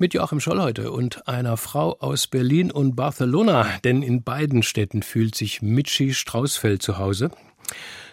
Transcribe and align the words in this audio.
Mit 0.00 0.14
Joachim 0.14 0.40
Scholl 0.40 0.62
heute 0.62 0.92
und 0.92 1.28
einer 1.28 1.58
Frau 1.58 1.94
aus 2.00 2.26
Berlin 2.26 2.70
und 2.70 2.96
Barcelona, 2.96 3.66
denn 3.84 4.02
in 4.02 4.22
beiden 4.22 4.62
Städten 4.62 5.02
fühlt 5.02 5.34
sich 5.34 5.60
Michi 5.60 6.14
Straußfeld 6.14 6.80
zu 6.80 6.96
Hause. 6.96 7.30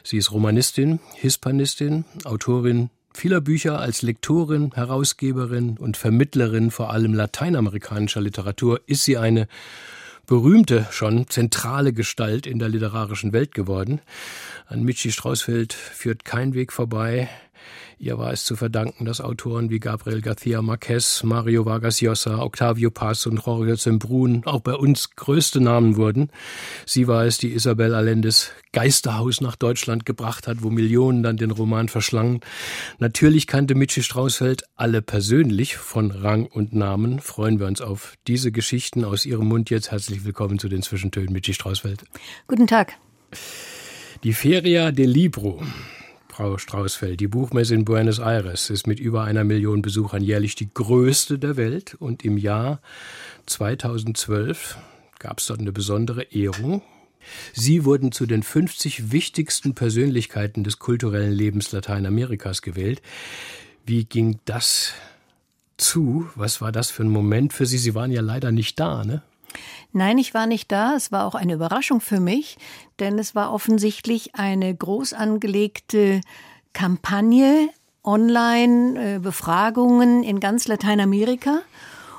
Sie 0.04 0.18
ist 0.18 0.34
Romanistin, 0.34 1.00
Hispanistin, 1.16 2.04
Autorin 2.26 2.90
vieler 3.14 3.40
Bücher 3.40 3.80
als 3.80 4.02
Lektorin, 4.02 4.72
Herausgeberin 4.76 5.78
und 5.78 5.96
Vermittlerin 5.96 6.72
vor 6.72 6.92
allem 6.92 7.14
lateinamerikanischer 7.14 8.20
Literatur 8.20 8.82
ist 8.86 9.06
sie 9.06 9.18
eine 9.18 9.48
berühmte, 10.26 10.88
schon 10.92 11.30
zentrale 11.30 11.94
Gestalt 11.94 12.46
in 12.46 12.60
der 12.60 12.68
literarischen 12.68 13.32
Welt 13.32 13.54
geworden. 13.56 14.02
An 14.68 14.84
Michi 14.84 15.14
Straußfeld 15.14 15.72
führt 15.72 16.26
kein 16.26 16.54
Weg 16.54 16.74
vorbei. 16.74 17.30
Ihr 18.00 18.20
war 18.20 18.32
es 18.32 18.46
zu 18.46 18.56
verdanken, 18.56 19.06
dass 19.06 19.22
Autoren 19.22 19.72
wie 19.72 19.80
Gabriel 19.80 20.20
García 20.20 20.62
Márquez, 20.62 21.26
Mario 21.26 21.66
Vargas 21.66 22.00
Llosa, 22.00 22.44
Octavio 22.44 22.92
Paz 22.92 23.26
und 23.26 23.44
Jorge 23.44 23.76
Sembrun 23.76 24.44
auch 24.46 24.62
bei 24.62 24.76
uns 24.76 25.16
größte 25.16 25.62
Namen 25.62 25.96
wurden. 25.96 26.30
Sie 26.86 27.08
war 27.08 27.26
es, 27.26 27.40
die 27.40 27.54
Isabel 27.54 27.96
Allendes 27.96 28.52
Geisterhaus 28.72 29.42
nach 29.42 29.56
Deutschland 29.56 30.06
gebracht 30.06 30.48
hat, 30.48 30.62
wo 30.62 30.70
Millionen 30.70 31.24
dann 31.24 31.38
den 31.38 31.50
Roman 31.50 31.90
verschlangen. 31.90 32.42
Natürlich 33.00 33.48
kannte 33.48 33.74
Michi 33.74 34.04
Straußfeld 34.04 34.66
alle 34.76 35.02
persönlich 35.02 35.78
von 35.78 36.12
Rang 36.12 36.46
und 36.46 36.74
Namen. 36.74 37.20
Freuen 37.20 37.60
wir 37.60 37.66
uns 37.66 37.82
auf 37.82 38.14
diese 38.28 38.52
Geschichten 38.52 39.06
aus 39.06 39.26
ihrem 39.26 39.48
Mund 39.48 39.72
jetzt. 39.72 39.90
Herzlich 39.90 40.24
willkommen 40.24 40.60
zu 40.60 40.70
den 40.70 40.84
Zwischentönen, 40.84 41.34
Michi 41.34 41.56
Straußfeld. 41.56 42.04
Guten 42.46 42.68
Tag. 42.68 42.94
Die 44.24 44.34
Feria 44.34 44.92
del 44.92 45.10
Libro 45.10 45.64
Frau 46.38 46.60
Straußfeld. 46.60 47.20
Die 47.20 47.28
Buchmesse 47.28 47.74
in 47.74 47.84
Buenos 47.84 48.20
Aires 48.20 48.70
ist 48.70 48.86
mit 48.86 49.00
über 49.00 49.24
einer 49.24 49.44
Million 49.44 49.82
Besuchern 49.82 50.22
jährlich 50.22 50.54
die 50.54 50.70
größte 50.72 51.40
der 51.40 51.58
Welt 51.58 51.96
und 51.96 52.24
im 52.24 52.38
Jahr 52.38 52.80
2012 53.48 54.78
gab 55.18 55.40
es 55.40 55.48
dort 55.48 55.62
eine 55.62 55.72
besondere 55.72 56.22
Ehrung. 56.22 56.84
Sie 57.54 57.86
wurden 57.86 58.12
zu 58.12 58.28
den 58.28 58.44
50 58.44 59.12
wichtigsten 59.12 59.74
Persönlichkeiten 59.74 60.64
des 60.64 60.78
kulturellen 60.78 61.34
Lebens 61.34 61.72
Lateinamerikas 61.72 62.62
gewählt. 62.62 63.02
Wie 63.88 64.06
ging 64.06 64.38
das 64.46 64.94
zu? 65.78 66.30
Was 66.36 66.62
war 66.62 66.72
das 66.72 66.92
für 66.92 67.02
ein 67.02 67.10
Moment 67.10 67.52
für 67.52 67.66
Sie? 67.66 67.80
Sie 67.80 67.96
waren 67.96 68.12
ja 68.12 68.22
leider 68.22 68.52
nicht 68.52 68.80
da, 68.80 69.04
ne? 69.04 69.24
Nein, 69.92 70.18
ich 70.18 70.34
war 70.34 70.48
nicht 70.48 70.72
da. 70.72 70.96
Es 70.96 71.12
war 71.12 71.26
auch 71.26 71.36
eine 71.36 71.54
Überraschung 71.54 72.02
für 72.02 72.20
mich, 72.20 72.58
denn 73.00 73.20
es 73.20 73.36
war 73.36 73.54
offensichtlich 73.54 74.34
eine 74.36 74.76
groß 74.76 75.14
angelegte 75.14 76.22
Kampagne, 76.74 77.70
Online-Befragungen 78.04 80.24
in 80.24 80.40
ganz 80.40 80.68
Lateinamerika. 80.68 81.60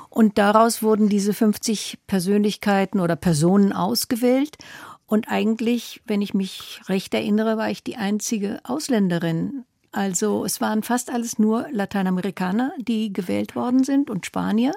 Und 0.09 0.37
daraus 0.37 0.81
wurden 0.83 1.09
diese 1.09 1.33
50 1.33 1.99
Persönlichkeiten 2.07 2.99
oder 2.99 3.15
Personen 3.15 3.71
ausgewählt. 3.73 4.57
Und 5.05 5.29
eigentlich, 5.29 6.01
wenn 6.05 6.21
ich 6.21 6.33
mich 6.33 6.81
recht 6.87 7.13
erinnere, 7.13 7.57
war 7.57 7.69
ich 7.69 7.83
die 7.83 7.97
einzige 7.97 8.59
Ausländerin. 8.63 9.65
Also 9.91 10.45
es 10.45 10.61
waren 10.61 10.83
fast 10.83 11.11
alles 11.11 11.39
nur 11.39 11.67
Lateinamerikaner, 11.71 12.71
die 12.77 13.11
gewählt 13.11 13.55
worden 13.55 13.83
sind 13.83 14.09
und 14.09 14.25
Spanier. 14.25 14.71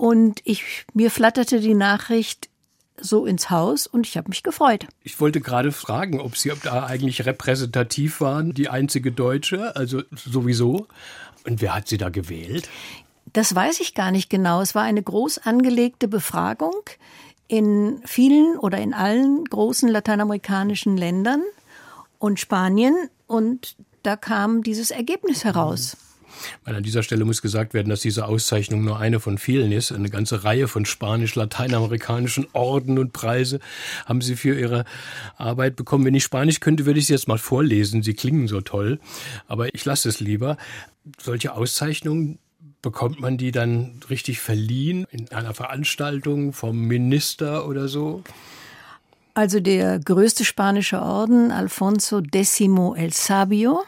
Und 0.00 0.40
ich, 0.44 0.86
mir 0.94 1.10
flatterte 1.10 1.60
die 1.60 1.74
Nachricht 1.74 2.48
so 2.98 3.26
ins 3.26 3.50
Haus 3.50 3.86
und 3.86 4.06
ich 4.06 4.16
habe 4.16 4.30
mich 4.30 4.42
gefreut. 4.42 4.86
Ich 5.02 5.20
wollte 5.20 5.42
gerade 5.42 5.72
fragen, 5.72 6.22
ob 6.22 6.38
Sie 6.38 6.50
da 6.62 6.86
eigentlich 6.86 7.26
repräsentativ 7.26 8.22
waren, 8.22 8.54
die 8.54 8.70
einzige 8.70 9.12
Deutsche, 9.12 9.76
also 9.76 10.00
sowieso. 10.12 10.86
Und 11.46 11.60
wer 11.60 11.74
hat 11.74 11.86
Sie 11.86 11.98
da 11.98 12.08
gewählt? 12.08 12.66
Das 13.34 13.54
weiß 13.54 13.80
ich 13.80 13.94
gar 13.94 14.10
nicht 14.10 14.30
genau. 14.30 14.62
Es 14.62 14.74
war 14.74 14.84
eine 14.84 15.02
groß 15.02 15.36
angelegte 15.36 16.08
Befragung 16.08 16.80
in 17.46 18.00
vielen 18.06 18.56
oder 18.56 18.78
in 18.78 18.94
allen 18.94 19.44
großen 19.44 19.86
lateinamerikanischen 19.90 20.96
Ländern 20.96 21.42
und 22.18 22.40
Spanien 22.40 22.96
und 23.26 23.76
da 24.02 24.16
kam 24.16 24.62
dieses 24.62 24.92
Ergebnis 24.92 25.44
heraus. 25.44 25.98
Mhm. 25.98 26.09
Weil 26.64 26.76
an 26.76 26.82
dieser 26.82 27.02
Stelle 27.02 27.24
muss 27.24 27.42
gesagt 27.42 27.74
werden, 27.74 27.88
dass 27.88 28.00
diese 28.00 28.26
Auszeichnung 28.26 28.84
nur 28.84 28.98
eine 28.98 29.20
von 29.20 29.38
vielen 29.38 29.72
ist. 29.72 29.92
Eine 29.92 30.10
ganze 30.10 30.44
Reihe 30.44 30.68
von 30.68 30.84
spanisch-lateinamerikanischen 30.84 32.46
Orden 32.52 32.98
und 32.98 33.12
Preise 33.12 33.60
haben 34.06 34.20
sie 34.20 34.36
für 34.36 34.58
ihre 34.58 34.84
Arbeit 35.36 35.76
bekommen. 35.76 36.04
Wenn 36.04 36.14
ich 36.14 36.24
Spanisch 36.24 36.60
könnte, 36.60 36.86
würde 36.86 36.98
ich 36.98 37.06
sie 37.06 37.12
jetzt 37.12 37.28
mal 37.28 37.38
vorlesen. 37.38 38.02
Sie 38.02 38.14
klingen 38.14 38.48
so 38.48 38.60
toll. 38.60 39.00
Aber 39.48 39.74
ich 39.74 39.84
lasse 39.84 40.08
es 40.08 40.20
lieber. 40.20 40.56
Solche 41.20 41.54
Auszeichnungen 41.54 42.38
bekommt 42.82 43.20
man 43.20 43.36
die 43.36 43.52
dann 43.52 44.00
richtig 44.08 44.40
verliehen 44.40 45.06
in 45.10 45.30
einer 45.32 45.54
Veranstaltung 45.54 46.52
vom 46.52 46.78
Minister 46.86 47.66
oder 47.66 47.88
so? 47.88 48.22
Also 49.34 49.60
der 49.60 49.98
größte 50.00 50.44
spanische 50.44 51.00
Orden, 51.00 51.50
Alfonso 51.50 52.20
X 52.20 52.60
el 52.60 53.12
Sabio, 53.12 53.82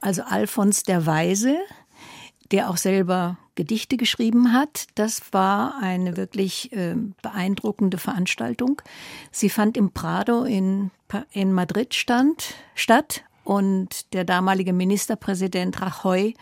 also 0.00 0.22
Alfons 0.22 0.82
der 0.82 1.06
Weise, 1.06 1.58
der 2.50 2.70
auch 2.70 2.76
selber 2.76 3.38
Gedichte 3.54 3.96
geschrieben 3.96 4.52
hat. 4.52 4.86
Das 4.94 5.22
war 5.32 5.74
eine 5.80 6.16
wirklich 6.16 6.72
äh, 6.72 6.96
beeindruckende 7.22 7.98
Veranstaltung. 7.98 8.80
Sie 9.30 9.50
fand 9.50 9.76
im 9.76 9.92
Prado 9.92 10.44
in, 10.44 10.90
in 11.32 11.52
Madrid 11.52 11.94
stand, 11.94 12.54
statt 12.74 13.22
und 13.44 14.12
der 14.14 14.24
damalige 14.24 14.72
Ministerpräsident 14.72 15.80
Rajoy 15.80 16.34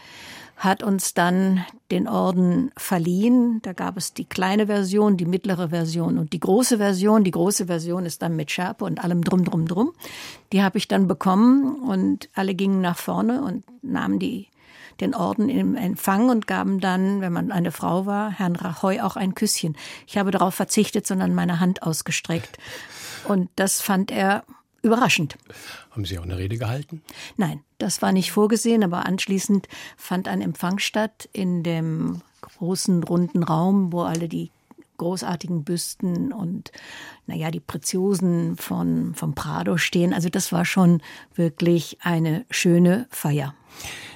hat 0.56 0.82
uns 0.82 1.14
dann 1.14 1.64
den 1.90 2.08
Orden 2.08 2.70
verliehen. 2.76 3.60
Da 3.62 3.72
gab 3.72 3.96
es 3.96 4.12
die 4.12 4.24
kleine 4.24 4.66
Version, 4.66 5.16
die 5.16 5.24
mittlere 5.24 5.70
Version 5.70 6.18
und 6.18 6.32
die 6.32 6.40
große 6.40 6.78
Version. 6.78 7.24
Die 7.24 7.30
große 7.30 7.66
Version 7.66 8.04
ist 8.06 8.22
dann 8.22 8.36
mit 8.36 8.50
Schärpe 8.50 8.84
und 8.84 9.02
allem 9.02 9.24
drum, 9.24 9.44
drum, 9.44 9.66
drum. 9.66 9.92
Die 10.52 10.62
habe 10.62 10.78
ich 10.78 10.88
dann 10.88 11.08
bekommen 11.08 11.76
und 11.76 12.28
alle 12.34 12.54
gingen 12.54 12.80
nach 12.80 12.98
vorne 12.98 13.42
und 13.42 13.64
nahmen 13.82 14.18
die 14.18 14.48
den 15.00 15.14
Orden 15.14 15.48
im 15.48 15.76
Empfang 15.76 16.28
und 16.28 16.46
gaben 16.46 16.80
dann, 16.80 17.20
wenn 17.20 17.32
man 17.32 17.52
eine 17.52 17.70
Frau 17.70 18.06
war, 18.06 18.30
Herrn 18.30 18.56
Rajoy 18.56 19.00
auch 19.00 19.16
ein 19.16 19.34
Küsschen. 19.34 19.76
Ich 20.06 20.18
habe 20.18 20.32
darauf 20.32 20.54
verzichtet, 20.54 21.06
sondern 21.06 21.34
meine 21.34 21.60
Hand 21.60 21.82
ausgestreckt. 21.84 22.58
Und 23.24 23.48
das 23.56 23.80
fand 23.80 24.10
er 24.10 24.42
überraschend. 24.82 25.36
Haben 25.90 26.04
Sie 26.04 26.18
auch 26.18 26.24
eine 26.24 26.38
Rede 26.38 26.58
gehalten? 26.58 27.02
Nein, 27.36 27.60
das 27.78 28.02
war 28.02 28.12
nicht 28.12 28.32
vorgesehen, 28.32 28.84
aber 28.84 29.06
anschließend 29.06 29.68
fand 29.96 30.28
ein 30.28 30.42
Empfang 30.42 30.78
statt 30.78 31.28
in 31.32 31.62
dem 31.62 32.22
großen 32.40 33.02
runden 33.02 33.42
Raum, 33.42 33.92
wo 33.92 34.02
alle 34.02 34.28
die 34.28 34.50
großartigen 34.98 35.64
Büsten 35.64 36.32
und 36.32 36.72
naja, 37.26 37.50
die 37.50 37.60
Preziosen 37.60 38.56
von, 38.56 39.14
vom 39.14 39.34
Prado 39.34 39.76
stehen. 39.76 40.12
Also 40.12 40.28
das 40.28 40.52
war 40.52 40.64
schon 40.64 41.00
wirklich 41.34 41.98
eine 42.00 42.44
schöne 42.50 43.06
Feier. 43.10 43.54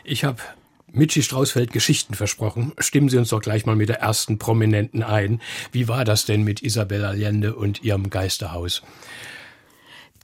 Ich 0.04 0.24
habe 0.24 0.42
Michi 0.88 1.22
Straußfeld 1.22 1.72
Geschichten 1.72 2.14
versprochen. 2.14 2.72
Stimmen 2.78 3.08
Sie 3.08 3.16
uns 3.16 3.30
doch 3.30 3.40
gleich 3.40 3.64
mal 3.64 3.76
mit 3.76 3.88
der 3.88 4.00
ersten 4.00 4.38
Prominenten 4.38 5.02
ein. 5.02 5.40
Wie 5.70 5.88
war 5.88 6.04
das 6.04 6.26
denn 6.26 6.42
mit 6.42 6.62
Isabella 6.62 7.10
Allende 7.10 7.54
und 7.54 7.82
ihrem 7.82 8.10
Geisterhaus? 8.10 8.82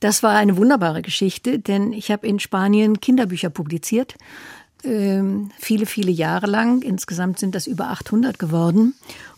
Das 0.00 0.22
war 0.22 0.36
eine 0.36 0.56
wunderbare 0.56 1.02
Geschichte, 1.02 1.58
denn 1.58 1.92
ich 1.92 2.10
habe 2.10 2.26
in 2.26 2.38
Spanien 2.38 3.00
Kinderbücher 3.00 3.50
publiziert. 3.50 4.14
Ähm, 4.84 5.50
viele, 5.58 5.86
viele 5.86 6.10
Jahre 6.10 6.46
lang. 6.46 6.82
Insgesamt 6.82 7.38
sind 7.38 7.54
das 7.54 7.66
über 7.66 7.88
800 7.88 8.38
geworden. 8.38 8.94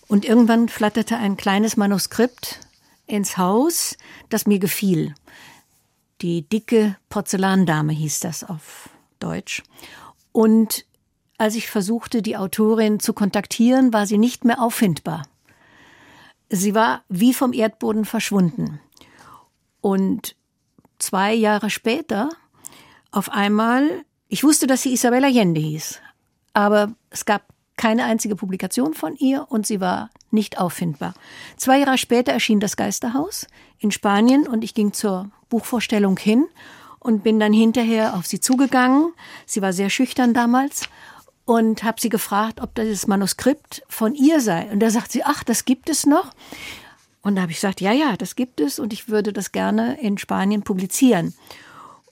Und 0.09 0.25
irgendwann 0.25 0.69
flatterte 0.69 1.17
ein 1.17 1.37
kleines 1.37 1.77
Manuskript 1.77 2.61
ins 3.07 3.39
Haus, 3.39 3.97
das 4.29 4.47
mir 4.47 4.59
gefiel. 4.59 5.15
Die 6.21 6.43
dicke 6.43 6.97
Porzellandame 7.09 7.93
hieß 7.93 8.21
das 8.21 8.45
auf 8.45 8.91
Deutsch. 9.19 9.63
Und 10.33 10.85
als 11.39 11.55
ich 11.55 11.71
versuchte, 11.71 12.21
die 12.21 12.37
Autorin 12.37 13.01
zu 13.01 13.15
kontaktieren, 13.15 13.93
war 13.95 14.07
sie 14.07 14.19
nicht 14.19 14.45
mehr 14.45 14.61
auffindbar. 14.61 15.23
Sie 16.51 16.75
war 16.75 17.03
wie 17.09 17.33
vom 17.33 17.53
Erdboden 17.53 18.05
verschwunden. 18.05 18.81
Und 19.81 20.37
zwei 21.03 21.35
Jahre 21.35 21.71
später 21.71 22.31
auf 23.11 23.31
einmal, 23.31 24.05
ich 24.29 24.45
wusste, 24.45 24.67
dass 24.67 24.83
sie 24.83 24.93
Isabella 24.93 25.27
Allende 25.27 25.61
hieß, 25.61 26.01
aber 26.53 26.95
es 27.11 27.25
gab 27.25 27.43
keine 27.77 28.05
einzige 28.05 28.37
Publikation 28.37 28.95
von 28.95 29.17
ihr 29.17 29.47
und 29.49 29.67
sie 29.67 29.81
war 29.81 30.11
nicht 30.31 30.59
auffindbar. 30.59 31.15
Zwei 31.57 31.79
Jahre 31.79 31.99
später 31.99 32.33
erschien 32.33 32.61
das 32.61 32.77
Geisterhaus 32.77 33.47
in 33.79 33.91
Spanien 33.91 34.47
und 34.47 34.63
ich 34.63 34.75
ging 34.75 34.93
zur 34.93 35.31
Buchvorstellung 35.49 36.19
hin 36.19 36.47
und 36.99 37.25
bin 37.25 37.41
dann 37.41 37.53
hinterher 37.53 38.15
auf 38.15 38.27
sie 38.27 38.39
zugegangen. 38.39 39.13
Sie 39.47 39.63
war 39.63 39.73
sehr 39.73 39.91
schüchtern 39.91 40.35
damals 40.35 40.89
und 41.47 41.83
habe 41.83 42.01
sie 42.01 42.11
gefragt, 42.11 42.61
ob 42.61 42.75
das 42.75 43.07
Manuskript 43.07 43.83
von 43.89 44.15
ihr 44.15 44.41
sei. 44.41 44.69
Und 44.71 44.81
da 44.81 44.91
sagt 44.91 45.11
sie, 45.11 45.25
ach, 45.25 45.43
das 45.43 45.65
gibt 45.65 45.89
es 45.89 46.07
noch. 46.07 46.31
Und 47.23 47.37
da 47.37 47.43
habe 47.43 47.53
ich 47.53 47.59
gesagt, 47.59 47.81
ja, 47.81 47.93
ja, 47.93 48.17
das 48.17 48.37
gibt 48.37 48.61
es 48.61 48.79
und 48.79 48.93
ich 48.93 49.09
würde 49.09 49.33
das 49.33 49.53
gerne 49.53 50.01
in 50.01 50.19
Spanien 50.19 50.63
publizieren. 50.63 51.35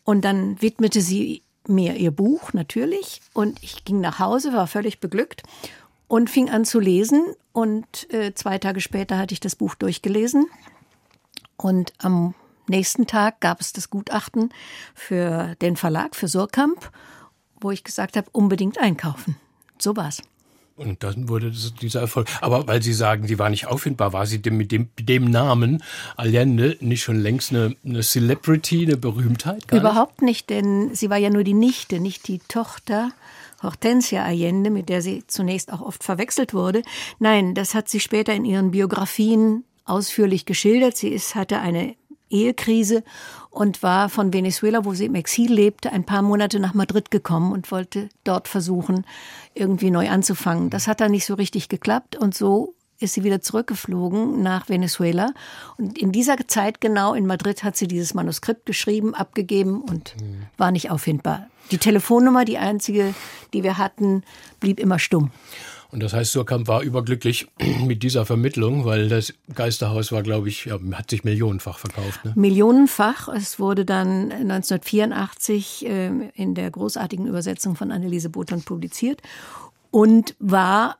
Und 0.05 0.25
dann 0.25 0.61
widmete 0.61 1.01
sie 1.01 1.43
mir 1.67 1.97
ihr 1.97 2.11
Buch 2.11 2.53
natürlich 2.53 3.21
und 3.35 3.63
ich 3.63 3.85
ging 3.85 4.01
nach 4.01 4.19
Hause, 4.19 4.53
war 4.53 4.67
völlig 4.67 5.01
beglückt 5.01 5.43
und 6.09 6.31
fing 6.31 6.49
an 6.49 6.65
zu 6.65 6.81
lesen 6.81 7.23
und 7.53 8.13
äh, 8.13 8.35
zwei 8.35 8.59
Tage 8.59 8.81
später 8.81 9.19
hatte 9.19 9.35
ich 9.35 9.41
das 9.41 9.55
Buch 9.55 9.75
durchgelesen 9.75 10.47
und 11.57 11.93
am 11.99 12.35
nächsten 12.69 13.07
Tag 13.07 13.41
gab 13.41 13.61
es 13.61 13.73
das 13.73 13.91
Gutachten 13.91 14.51
für 14.95 15.55
den 15.61 15.77
Verlag, 15.77 16.17
für 16.17 16.29
Surkamp, 16.29 16.91
wo 17.61 17.71
ich 17.71 17.85
gesagt 17.85 18.17
habe, 18.17 18.29
unbedingt 18.33 18.79
einkaufen. 18.79 19.37
So 19.79 19.97
war's. 19.97 20.23
Und 20.79 21.03
dann 21.03 21.29
wurde 21.29 21.51
das, 21.51 21.75
dieser 21.75 22.01
Erfolg. 22.01 22.29
Aber 22.41 22.67
weil 22.67 22.83
Sie 22.83 22.95
sagen, 22.95 23.27
die 23.27 23.39
war 23.39 23.51
nicht 23.51 23.67
auffindbar, 23.67 24.13
war 24.13 24.27
sie 24.27 24.41
dem, 24.41 24.57
mit 24.57 24.73
dem, 24.73 24.89
dem 24.99 25.25
Namen 25.31 25.83
Allende 26.17 26.77
nicht 26.81 27.03
schon 27.03 27.21
längst 27.21 27.51
eine, 27.51 27.77
eine 27.85 28.03
Celebrity, 28.03 28.87
eine 28.87 28.97
Berühmtheit? 28.97 29.65
Überhaupt 29.73 30.23
nicht? 30.23 30.29
nicht, 30.29 30.51
denn 30.51 30.95
sie 30.95 31.11
war 31.11 31.17
ja 31.17 31.31
nur 31.31 31.43
die 31.43 31.55
Nichte, 31.55 32.01
nicht 32.01 32.29
die 32.29 32.39
Tochter. 32.49 33.13
Hortensia 33.63 34.25
Allende, 34.25 34.71
mit 34.71 34.89
der 34.89 35.03
sie 35.03 35.25
zunächst 35.27 35.73
auch 35.73 35.81
oft 35.81 36.05
verwechselt 36.05 36.55
wurde. 36.55 36.83
Nein, 37.19 37.55
das 37.55 37.75
hat 37.75 37.89
sie 37.89 37.99
später 37.99 38.33
in 38.33 38.45
ihren 38.45 38.71
Biografien 38.71 39.65
ausführlich 39.85 40.47
geschildert. 40.47 40.97
Sie 40.97 41.09
ist, 41.09 41.35
hatte 41.35 41.59
eine 41.59 41.97
Ehekrise 42.31 43.03
und 43.59 43.83
war 43.83 44.09
von 44.09 44.33
Venezuela, 44.33 44.85
wo 44.85 44.95
sie 44.95 45.07
im 45.07 45.17
Exil 45.17 45.53
lebte, 45.53 45.91
ein 45.91 46.05
paar 46.05 46.23
Monate 46.23 46.61
nach 46.61 46.75
Madrid 46.75 47.11
gekommen 47.11 47.51
und 47.51 47.73
wollte 47.73 48.09
dort 48.23 48.47
versuchen, 48.47 49.05
irgendwie 49.53 49.91
neu 49.91 50.09
anzufangen. 50.09 50.71
Das 50.71 50.87
hat 50.87 51.01
dann 51.01 51.11
nicht 51.11 51.27
so 51.27 51.35
richtig 51.35 51.69
geklappt 51.69 52.15
und 52.15 52.37
so 52.37 52.77
ist 53.01 53.15
sie 53.15 53.25
wieder 53.25 53.41
zurückgeflogen 53.41 54.43
nach 54.43 54.69
Venezuela. 54.69 55.33
Und 55.77 55.99
in 55.99 56.13
dieser 56.13 56.37
Zeit 56.47 56.81
genau 56.81 57.15
in 57.15 57.27
Madrid 57.27 57.65
hat 57.65 57.77
sie 57.77 57.89
dieses 57.89 58.15
Manuskript 58.15 58.65
geschrieben, 58.65 59.13
abgegeben 59.17 59.81
und 59.83 60.15
mhm. 60.21 60.45
war 60.57 60.71
nicht 60.71 60.93
auffindbar. 60.93 61.49
Die 61.73 61.79
Telefonnummer, 61.79 62.45
die 62.45 62.59
einzige, 62.59 63.13
die 63.53 63.65
wir 63.65 63.77
hatten, 63.77 64.23
blieb 64.61 64.79
immer 64.79 65.01
stumm. 65.01 65.33
Und 65.91 66.03
das 66.03 66.13
heißt, 66.13 66.33
Surkamp 66.33 66.69
war 66.69 66.83
überglücklich 66.83 67.49
mit 67.87 68.03
dieser 68.03 68.27
Vermittlung, 68.27 68.85
weil 68.85 69.09
das 69.09 69.33
Geisterhaus 69.55 70.13
war, 70.13 70.23
glaube 70.23 70.49
ich, 70.49 70.67
ja, 70.67 70.79
hat 70.93 71.11
sich 71.11 71.25
millionenfach 71.25 71.79
verkauft. 71.79 72.25
Ne? 72.25 72.33
Millionenfach. 72.37 73.29
Es 73.29 73.59
wurde 73.59 73.85
dann 73.85 74.31
1984 74.31 75.87
äh, 75.87 76.31
in 76.35 76.55
der 76.55 76.71
großartigen 76.71 77.27
Übersetzung 77.27 77.75
von 77.75 77.91
Anneliese 77.91 78.29
Boton 78.29 78.63
publiziert 78.63 79.23
und 79.91 80.35
war 80.39 80.99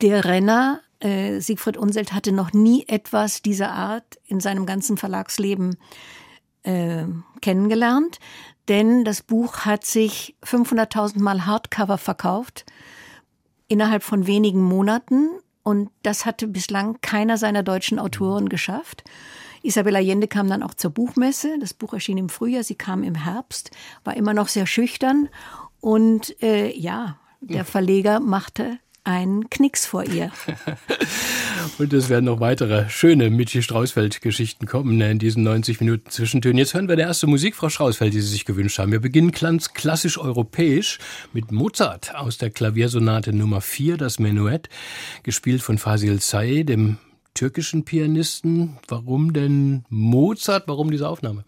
der 0.00 0.24
Renner. 0.24 0.80
Äh, 1.00 1.40
Siegfried 1.40 1.76
Unselt 1.76 2.12
hatte 2.12 2.32
noch 2.32 2.52
nie 2.52 2.84
etwas 2.88 3.42
dieser 3.42 3.70
Art 3.72 4.18
in 4.26 4.40
seinem 4.40 4.64
ganzen 4.64 4.96
Verlagsleben 4.96 5.76
äh, 6.62 7.04
kennengelernt, 7.40 8.18
denn 8.68 9.04
das 9.04 9.22
Buch 9.22 9.60
hat 9.60 9.84
sich 9.84 10.36
500.000 10.44 11.20
Mal 11.20 11.46
Hardcover 11.46 11.98
verkauft 11.98 12.64
innerhalb 13.68 14.02
von 14.02 14.26
wenigen 14.26 14.62
Monaten. 14.62 15.30
Und 15.62 15.90
das 16.02 16.26
hatte 16.26 16.48
bislang 16.48 16.98
keiner 17.00 17.36
seiner 17.36 17.62
deutschen 17.62 17.98
Autoren 17.98 18.48
geschafft. 18.48 19.04
Isabel 19.62 19.96
Allende 19.96 20.28
kam 20.28 20.48
dann 20.48 20.62
auch 20.62 20.74
zur 20.74 20.90
Buchmesse. 20.90 21.58
Das 21.58 21.74
Buch 21.74 21.92
erschien 21.92 22.18
im 22.18 22.28
Frühjahr, 22.28 22.62
sie 22.62 22.76
kam 22.76 23.02
im 23.02 23.14
Herbst, 23.14 23.70
war 24.04 24.16
immer 24.16 24.34
noch 24.34 24.48
sehr 24.48 24.66
schüchtern. 24.66 25.28
Und 25.80 26.40
äh, 26.42 26.74
ja, 26.76 27.18
der 27.40 27.64
Verleger 27.64 28.20
machte 28.20 28.78
einen 29.08 29.48
Knicks 29.48 29.86
vor 29.86 30.04
ihr. 30.04 30.30
Und 31.78 31.92
es 31.94 32.10
werden 32.10 32.26
noch 32.26 32.40
weitere 32.40 32.90
schöne 32.90 33.30
Michi 33.30 33.62
Strausfeld-Geschichten 33.62 34.66
kommen 34.66 35.00
in 35.00 35.18
diesen 35.18 35.44
90 35.44 35.80
Minuten 35.80 36.10
Zwischentönen. 36.10 36.58
Jetzt 36.58 36.74
hören 36.74 36.88
wir 36.88 36.96
die 36.96 37.02
erste 37.02 37.26
Musik, 37.26 37.56
Frau 37.56 37.70
Strausfeld, 37.70 38.12
die 38.12 38.20
Sie 38.20 38.28
sich 38.28 38.44
gewünscht 38.44 38.78
haben. 38.78 38.92
Wir 38.92 39.00
beginnen 39.00 39.32
ganz 39.32 39.72
klassisch 39.72 40.18
europäisch 40.18 40.98
mit 41.32 41.52
Mozart 41.52 42.14
aus 42.14 42.36
der 42.36 42.50
Klaviersonate 42.50 43.32
Nummer 43.32 43.62
4, 43.62 43.96
das 43.96 44.18
Menuett, 44.18 44.68
gespielt 45.22 45.62
von 45.62 45.78
Fasil 45.78 46.20
Say, 46.20 46.64
dem 46.64 46.98
türkischen 47.32 47.86
Pianisten. 47.86 48.76
Warum 48.88 49.32
denn 49.32 49.86
Mozart? 49.88 50.64
Warum 50.66 50.90
diese 50.90 51.08
Aufnahme? 51.08 51.44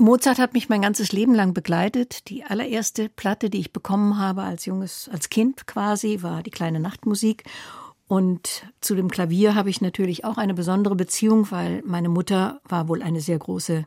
Mozart 0.00 0.38
hat 0.38 0.54
mich 0.54 0.68
mein 0.68 0.82
ganzes 0.82 1.10
Leben 1.10 1.34
lang 1.34 1.54
begleitet. 1.54 2.28
Die 2.28 2.44
allererste 2.44 3.08
Platte, 3.08 3.50
die 3.50 3.58
ich 3.58 3.72
bekommen 3.72 4.16
habe 4.16 4.42
als 4.42 4.64
junges, 4.64 5.10
als 5.12 5.28
Kind 5.28 5.66
quasi, 5.66 6.22
war 6.22 6.44
die 6.44 6.52
kleine 6.52 6.78
Nachtmusik. 6.78 7.42
Und 8.06 8.64
zu 8.80 8.94
dem 8.94 9.10
Klavier 9.10 9.56
habe 9.56 9.70
ich 9.70 9.80
natürlich 9.80 10.24
auch 10.24 10.38
eine 10.38 10.54
besondere 10.54 10.94
Beziehung, 10.94 11.50
weil 11.50 11.82
meine 11.84 12.08
Mutter 12.08 12.60
war 12.64 12.88
wohl 12.88 13.02
eine 13.02 13.20
sehr 13.20 13.38
große 13.38 13.84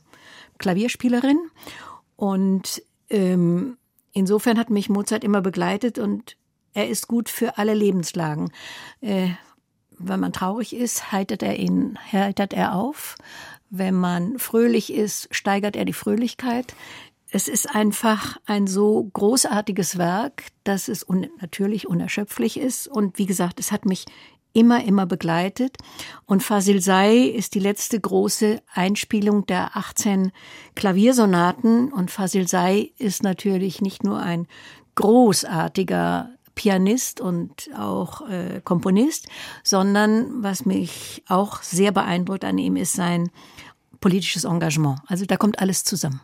Klavierspielerin. 0.58 1.40
Und 2.18 2.84
ähm, 3.10 3.78
insofern 4.12 4.60
hat 4.60 4.70
mich 4.70 4.90
Mozart 4.90 5.24
immer 5.24 5.42
begleitet 5.42 5.98
und 5.98 6.36
er 6.74 6.90
ist 6.90 7.08
gut 7.08 7.30
für 7.30 7.58
alle 7.58 7.74
Lebenslagen. 7.74 8.52
Äh, 9.00 9.30
wenn 9.98 10.20
man 10.20 10.34
traurig 10.34 10.76
ist, 10.76 11.12
heitert 11.12 11.42
er 11.42 11.58
ihn, 11.58 11.98
heitert 12.12 12.54
er 12.54 12.76
auf. 12.76 13.16
Wenn 13.72 13.96
man 13.96 14.38
fröhlich 14.38 14.94
ist, 14.94 15.30
steigert 15.32 15.78
er 15.78 15.86
die 15.86 15.94
Fröhlichkeit. 15.94 16.76
Es 17.32 17.48
ist 17.48 17.74
einfach 17.74 18.38
ein 18.46 18.68
so 18.68 19.10
großartiges 19.14 19.98
Werk, 19.98 20.44
dass 20.66 20.90
es 20.90 21.08
un 21.08 21.28
natürlich 21.40 21.88
unerschöpflich 21.88 22.60
ist. 22.60 22.90
Und 22.90 23.18
wie 23.18 23.26
gesagt, 23.26 23.62
es 23.62 23.72
hat 23.72 23.86
mich 23.86 24.06
immer, 24.52 24.84
immer 24.84 25.06
begleitet. 25.06 25.78
Und 26.26 26.44
Fasil 26.44 26.82
Say 26.82 27.28
ist 27.28 27.56
die 27.56 27.60
letzte 27.60 27.98
große 27.98 28.62
Einspielung 28.74 29.46
der 29.46 29.78
18 29.78 30.34
Klaviersonaten. 30.76 31.94
Und 31.94 32.12
Fasil 32.12 32.50
Say 32.50 32.92
ist 32.98 33.24
natürlich 33.24 33.82
nicht 33.82 34.04
nur 34.04 34.20
ein 34.20 34.48
großartiger 34.96 36.30
Pianist 36.56 37.22
und 37.22 37.70
auch 37.78 38.28
äh, 38.30 38.62
Komponist, 38.64 39.28
sondern 39.64 40.44
was 40.44 40.66
mich 40.66 41.24
auch 41.28 41.62
sehr 41.62 41.92
beeindruckt 41.92 42.46
an 42.46 42.58
ihm 42.58 42.76
ist 42.76 42.94
sein 42.94 43.32
politisches 44.00 44.44
Engagement. 44.44 45.00
Also 45.08 45.26
da 45.26 45.38
kommt 45.38 45.60
alles 45.60 45.84
zusammen. 45.84 46.22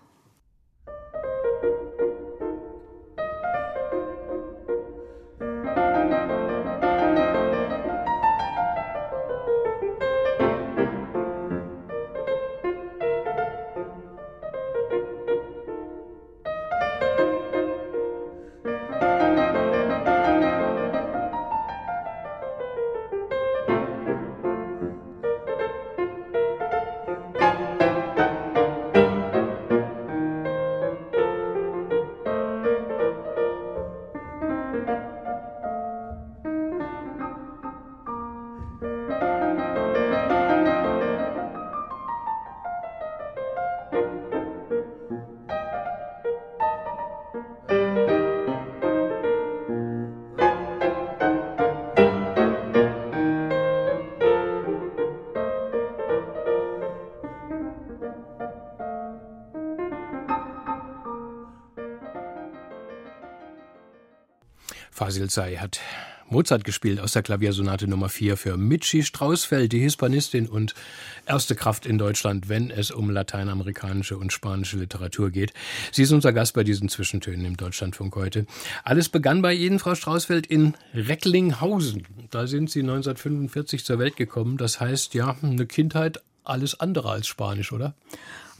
Fasil 65.18 65.32
Say 65.32 65.58
hat 65.58 65.80
Mozart 66.30 66.64
gespielt 66.64 67.00
aus 67.00 67.14
der 67.14 67.24
Klaviersonate 67.24 67.88
Nummer 67.88 68.08
4 68.08 68.38
für 68.38 68.56
Michi 68.56 69.02
Strausfeld, 69.02 69.72
die 69.72 69.80
Hispanistin 69.80 70.48
und 70.48 70.76
erste 71.26 71.56
Kraft 71.56 71.88
in 71.88 71.98
Deutschland, 71.98 72.50
wenn 72.50 72.70
es 72.70 72.92
um 72.92 73.10
lateinamerikanische 73.10 74.16
und 74.16 74.32
spanische 74.32 74.78
Literatur 74.78 75.32
geht. 75.32 75.54
Sie 75.92 76.04
ist 76.04 76.12
unser 76.12 76.34
Gast 76.34 76.54
bei 76.54 76.64
diesen 76.64 76.88
Zwischentönen 76.88 77.46
im 77.46 77.58
Deutschlandfunk 77.58 78.16
heute. 78.16 78.46
Alles 78.84 79.10
begann 79.10 79.42
bei 79.42 79.56
Ihnen, 79.56 79.80
Frau 79.80 79.96
Strausfeld, 79.96 80.46
in 80.46 80.76
Recklinghausen. 80.94 82.06
Da 82.30 82.46
sind 82.46 82.70
Sie 82.70 82.82
1945 82.82 83.86
zur 83.86 83.98
Welt 83.98 84.18
gekommen. 84.18 84.58
Das 84.58 84.80
heißt, 84.80 85.16
ja, 85.16 85.36
eine 85.42 85.66
Kindheit 85.66 86.22
alles 86.44 86.80
andere 86.80 87.10
als 87.10 87.26
Spanisch, 87.26 87.72
oder? 87.72 87.96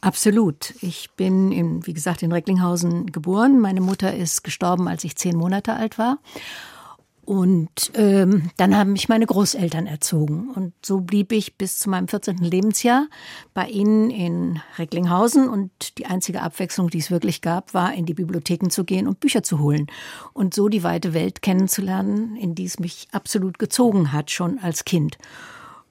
Absolut. 0.08 0.74
Ich 0.80 1.10
bin, 1.18 1.52
in, 1.52 1.86
wie 1.86 1.94
gesagt, 1.94 2.24
in 2.24 2.32
Recklinghausen 2.32 3.12
geboren. 3.12 3.60
Meine 3.60 3.82
Mutter 3.82 4.16
ist 4.16 4.42
gestorben, 4.42 4.88
als 4.88 5.04
ich 5.04 5.18
zehn 5.18 5.36
Monate 5.36 5.74
alt 5.74 5.98
war. 5.98 6.20
Und 7.26 7.92
ähm, 7.94 8.50
dann 8.56 8.78
haben 8.78 8.94
mich 8.94 9.10
meine 9.10 9.26
Großeltern 9.26 9.86
erzogen. 9.86 10.50
Und 10.56 10.74
so 10.82 11.02
blieb 11.02 11.34
ich 11.34 11.58
bis 11.58 11.78
zu 11.78 11.90
meinem 11.90 12.08
14. 12.08 12.38
Lebensjahr 12.38 13.08
bei 13.54 13.68
ihnen 13.68 14.10
in 14.10 14.62
Recklinghausen. 14.78 15.50
Und 15.50 15.98
die 15.98 16.06
einzige 16.06 16.42
Abwechslung, 16.42 16.90
die 16.90 17.00
es 17.00 17.12
wirklich 17.12 17.42
gab, 17.42 17.74
war, 17.74 17.94
in 17.94 18.06
die 18.06 18.14
Bibliotheken 18.14 18.70
zu 18.70 18.86
gehen 18.86 19.10
und 19.10 19.20
Bücher 19.20 19.44
zu 19.44 19.60
holen. 19.60 19.88
Und 20.32 20.54
so 20.54 20.70
die 20.70 20.84
weite 20.84 21.14
Welt 21.14 21.42
kennenzulernen, 21.42 22.38
in 22.38 22.56
die 22.56 22.64
es 22.64 22.80
mich 22.80 23.10
absolut 23.12 23.60
gezogen 23.60 24.14
hat, 24.14 24.32
schon 24.32 24.58
als 24.60 24.86
Kind. 24.86 25.18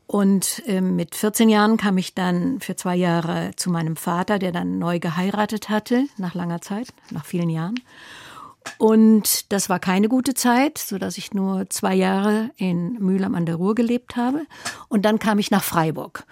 Und 0.06 0.62
äh, 0.66 0.80
mit 0.80 1.14
14 1.14 1.48
Jahren 1.48 1.76
kam 1.76 1.98
ich 1.98 2.14
dann 2.14 2.60
für 2.60 2.76
zwei 2.76 2.94
Jahre 2.94 3.50
zu 3.56 3.70
meinem 3.70 3.96
Vater, 3.96 4.38
der 4.38 4.52
dann 4.52 4.78
neu 4.78 5.00
geheiratet 5.00 5.68
hatte, 5.68 6.06
nach 6.16 6.34
langer 6.34 6.60
Zeit, 6.60 6.88
nach 7.10 7.24
vielen 7.24 7.50
Jahren. 7.50 7.80
Und 8.78 9.52
das 9.52 9.68
war 9.68 9.78
keine 9.78 10.08
gute 10.08 10.34
Zeit, 10.34 10.78
so 10.78 10.98
dass 10.98 11.18
ich 11.18 11.32
nur 11.32 11.68
zwei 11.70 11.94
Jahre 11.94 12.50
in 12.56 12.94
Mühlheim 12.94 13.34
an 13.34 13.46
der 13.46 13.56
Ruhr 13.56 13.74
gelebt 13.74 14.16
habe. 14.16 14.46
Und 14.88 15.04
dann 15.04 15.18
kam 15.18 15.38
ich 15.38 15.50
nach 15.50 15.64
Freiburg. 15.64 16.24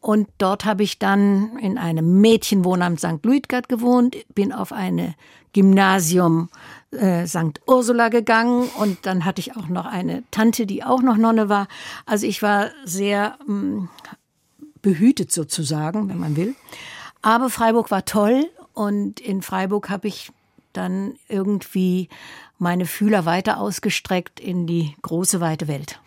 Und 0.00 0.28
dort 0.36 0.66
habe 0.66 0.82
ich 0.82 0.98
dann 0.98 1.56
in 1.58 1.78
einem 1.78 2.20
Mädchenwohnamt 2.20 3.00
St. 3.00 3.24
Luitgard 3.24 3.70
gewohnt, 3.70 4.16
bin 4.34 4.52
auf 4.52 4.70
eine 4.72 5.14
Gymnasium 5.54 6.50
äh, 6.94 7.26
St. 7.26 7.60
Ursula 7.66 8.08
gegangen 8.08 8.68
und 8.78 9.06
dann 9.06 9.24
hatte 9.24 9.40
ich 9.40 9.56
auch 9.56 9.68
noch 9.68 9.86
eine 9.86 10.22
Tante, 10.30 10.66
die 10.66 10.84
auch 10.84 11.02
noch 11.02 11.16
Nonne 11.16 11.48
war. 11.48 11.68
Also 12.06 12.26
ich 12.26 12.42
war 12.42 12.70
sehr 12.84 13.38
mh, 13.46 13.54
mm, 13.54 13.88
behütet 14.82 15.32
sozusagen, 15.32 16.08
wenn 16.08 16.18
man 16.18 16.36
will. 16.36 16.54
Aber 17.22 17.48
Freiburg 17.48 17.90
war 17.90 18.04
toll 18.04 18.50
und 18.74 19.20
in 19.20 19.42
Freiburg 19.42 19.88
habe 19.88 20.08
ich 20.08 20.30
dann 20.72 21.14
irgendwie 21.28 22.08
meine 22.58 22.86
Fühler 22.86 23.24
weiter 23.24 23.58
ausgestreckt 23.58 24.40
in 24.40 24.66
die 24.66 24.94
große 25.02 25.40
weite 25.40 25.68
Welt. 25.68 26.00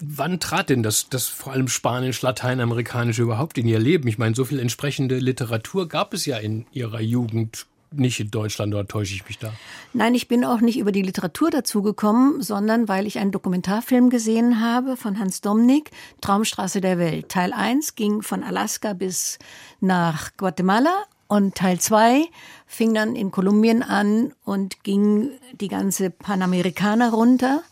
Wann 0.00 0.40
trat 0.40 0.68
denn 0.68 0.82
das, 0.82 1.08
das 1.08 1.26
vor 1.26 1.52
allem 1.52 1.68
Spanisch, 1.68 2.20
Lateinamerikanische 2.20 3.22
überhaupt 3.22 3.56
in 3.56 3.66
Ihr 3.66 3.78
Leben? 3.78 4.08
Ich 4.08 4.18
meine, 4.18 4.34
so 4.34 4.44
viel 4.44 4.58
entsprechende 4.58 5.18
Literatur 5.18 5.88
gab 5.88 6.12
es 6.12 6.26
ja 6.26 6.36
in 6.36 6.66
Ihrer 6.72 7.00
Jugend 7.00 7.66
nicht 7.92 8.20
in 8.20 8.30
Deutschland, 8.30 8.74
oder 8.74 8.86
täusche 8.86 9.14
ich 9.14 9.26
mich 9.26 9.38
da? 9.38 9.52
Nein, 9.92 10.14
ich 10.14 10.28
bin 10.28 10.44
auch 10.44 10.60
nicht 10.60 10.78
über 10.78 10.92
die 10.92 11.02
Literatur 11.02 11.50
dazugekommen, 11.50 12.42
sondern 12.42 12.88
weil 12.88 13.06
ich 13.06 13.18
einen 13.18 13.32
Dokumentarfilm 13.32 14.10
gesehen 14.10 14.60
habe 14.60 14.96
von 14.96 15.18
Hans 15.18 15.40
Domnick, 15.40 15.90
Traumstraße 16.20 16.80
der 16.80 16.98
Welt. 16.98 17.28
Teil 17.28 17.52
1 17.52 17.94
ging 17.94 18.22
von 18.22 18.42
Alaska 18.42 18.92
bis 18.92 19.38
nach 19.80 20.36
Guatemala 20.36 20.92
und 21.28 21.54
Teil 21.54 21.80
2 21.80 22.24
fing 22.66 22.94
dann 22.94 23.16
in 23.16 23.30
Kolumbien 23.30 23.82
an 23.82 24.32
und 24.44 24.84
ging 24.84 25.30
die 25.60 25.68
ganze 25.68 26.10
Panamerikaner 26.10 27.10
runter 27.10 27.62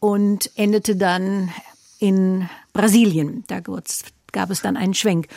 und 0.00 0.50
endete 0.56 0.96
dann 0.96 1.50
in 1.98 2.48
Brasilien. 2.72 3.44
Da 3.46 3.60
gab 3.60 4.50
es 4.50 4.62
dann 4.62 4.76
einen 4.76 4.94
Schwenk. 4.94 5.28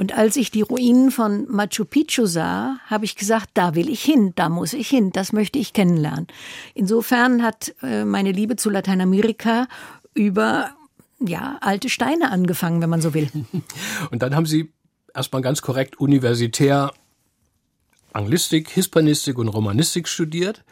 Und 0.00 0.16
als 0.16 0.36
ich 0.36 0.50
die 0.50 0.62
Ruinen 0.62 1.10
von 1.10 1.46
Machu 1.50 1.84
Picchu 1.84 2.24
sah, 2.24 2.78
habe 2.86 3.04
ich 3.04 3.16
gesagt, 3.16 3.50
da 3.52 3.74
will 3.74 3.90
ich 3.90 4.02
hin, 4.02 4.32
da 4.34 4.48
muss 4.48 4.72
ich 4.72 4.88
hin, 4.88 5.12
das 5.12 5.34
möchte 5.34 5.58
ich 5.58 5.74
kennenlernen. 5.74 6.26
Insofern 6.72 7.42
hat 7.42 7.74
äh, 7.82 8.06
meine 8.06 8.32
Liebe 8.32 8.56
zu 8.56 8.70
Lateinamerika 8.70 9.68
über 10.14 10.70
ja, 11.18 11.58
alte 11.60 11.90
Steine 11.90 12.30
angefangen, 12.30 12.80
wenn 12.80 12.88
man 12.88 13.02
so 13.02 13.12
will. 13.12 13.28
Und 14.10 14.22
dann 14.22 14.34
haben 14.34 14.46
Sie 14.46 14.72
erstmal 15.14 15.42
ganz 15.42 15.60
korrekt 15.60 16.00
universitär 16.00 16.94
Anglistik, 18.14 18.70
Hispanistik 18.70 19.36
und 19.36 19.48
Romanistik 19.48 20.08
studiert. 20.08 20.64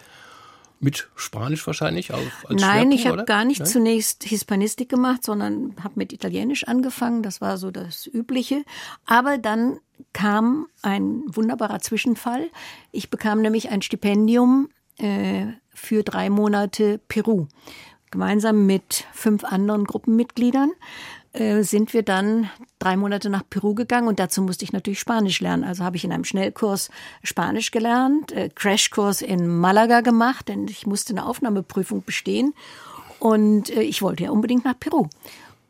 Mit 0.80 1.08
Spanisch 1.16 1.66
wahrscheinlich 1.66 2.14
als 2.14 2.24
Nein, 2.50 2.92
ich 2.92 3.06
habe 3.06 3.24
gar 3.24 3.44
nicht 3.44 3.60
Nein? 3.60 3.68
zunächst 3.68 4.22
Hispanistik 4.22 4.88
gemacht, 4.88 5.24
sondern 5.24 5.74
habe 5.82 5.94
mit 5.96 6.12
Italienisch 6.12 6.68
angefangen. 6.68 7.22
Das 7.22 7.40
war 7.40 7.58
so 7.58 7.70
das 7.70 8.06
Übliche. 8.06 8.62
Aber 9.04 9.38
dann 9.38 9.80
kam 10.12 10.66
ein 10.82 11.22
wunderbarer 11.26 11.80
Zwischenfall. 11.80 12.48
Ich 12.92 13.10
bekam 13.10 13.42
nämlich 13.42 13.70
ein 13.70 13.82
Stipendium 13.82 14.68
äh, 14.98 15.46
für 15.74 16.04
drei 16.04 16.30
Monate 16.30 17.00
Peru 17.08 17.48
gemeinsam 18.10 18.66
mit 18.66 19.06
fünf 19.12 19.44
anderen 19.44 19.84
Gruppenmitgliedern. 19.84 20.72
Äh, 21.32 21.62
sind 21.62 21.92
wir 21.92 22.02
dann 22.02 22.50
drei 22.78 22.96
Monate 22.96 23.28
nach 23.28 23.42
Peru 23.48 23.74
gegangen 23.74 24.08
und 24.08 24.18
dazu 24.18 24.40
musste 24.42 24.64
ich 24.64 24.72
natürlich 24.72 24.98
Spanisch 24.98 25.40
lernen. 25.40 25.64
Also 25.64 25.84
habe 25.84 25.96
ich 25.96 26.04
in 26.04 26.12
einem 26.12 26.24
Schnellkurs 26.24 26.90
Spanisch 27.22 27.70
gelernt, 27.70 28.32
äh, 28.32 28.48
Crashkurs 28.54 29.20
in 29.20 29.46
Malaga 29.46 30.00
gemacht, 30.00 30.48
denn 30.48 30.66
ich 30.68 30.86
musste 30.86 31.12
eine 31.12 31.26
Aufnahmeprüfung 31.26 32.02
bestehen 32.04 32.54
und 33.18 33.68
äh, 33.70 33.82
ich 33.82 34.00
wollte 34.00 34.24
ja 34.24 34.30
unbedingt 34.30 34.64
nach 34.64 34.78
Peru. 34.78 35.08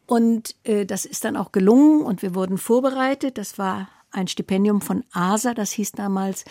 Und 0.06 0.54
äh, 0.64 0.86
das 0.86 1.04
ist 1.04 1.24
dann 1.24 1.36
auch 1.36 1.52
gelungen 1.52 2.02
und 2.02 2.22
wir 2.22 2.34
wurden 2.34 2.56
vorbereitet. 2.56 3.36
Das 3.36 3.58
war 3.58 3.88
ein 4.10 4.28
Stipendium 4.28 4.80
von 4.80 5.04
ASA, 5.12 5.54
das 5.54 5.72
hieß 5.72 5.92
damals 5.92 6.44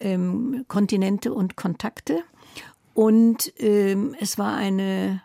ähm, 0.00 0.64
Kontinente 0.68 1.32
und 1.32 1.56
Kontakte. 1.56 2.22
Und 2.94 3.52
ähm, 3.58 4.14
es 4.20 4.38
war 4.38 4.54
eine 4.54 5.22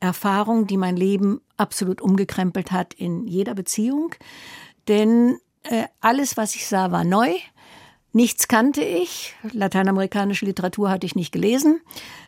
Erfahrung, 0.00 0.66
die 0.66 0.76
mein 0.76 0.96
Leben 0.96 1.40
absolut 1.56 2.00
umgekrempelt 2.00 2.72
hat 2.72 2.94
in 2.94 3.26
jeder 3.26 3.54
Beziehung. 3.54 4.14
Denn 4.86 5.38
äh, 5.64 5.84
alles, 6.00 6.36
was 6.36 6.54
ich 6.54 6.66
sah, 6.66 6.90
war 6.90 7.04
neu. 7.04 7.32
Nichts 8.12 8.48
kannte 8.48 8.82
ich. 8.82 9.34
Lateinamerikanische 9.52 10.46
Literatur 10.46 10.90
hatte 10.90 11.06
ich 11.06 11.14
nicht 11.14 11.32
gelesen. 11.32 11.80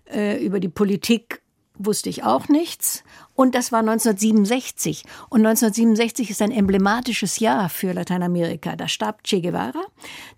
Äh, 0.05 0.45
über 0.45 0.61
die 0.61 0.69
Politik 0.69 1.43
wusste 1.75 2.11
ich 2.11 2.25
auch 2.25 2.49
nichts. 2.49 3.03
Und 3.35 3.55
das 3.55 3.73
war 3.73 3.81
1967. 3.81 5.05
Und 5.31 5.47
1967 5.47 6.31
ist 6.31 6.43
ein 6.43 6.50
emblematisches 6.50 7.39
Jahr 7.39 7.69
für 7.69 7.93
Lateinamerika. 7.93 8.77
Da 8.77 8.89
starb 8.89 9.25
Che 9.25 9.41
Guevara, 9.41 9.83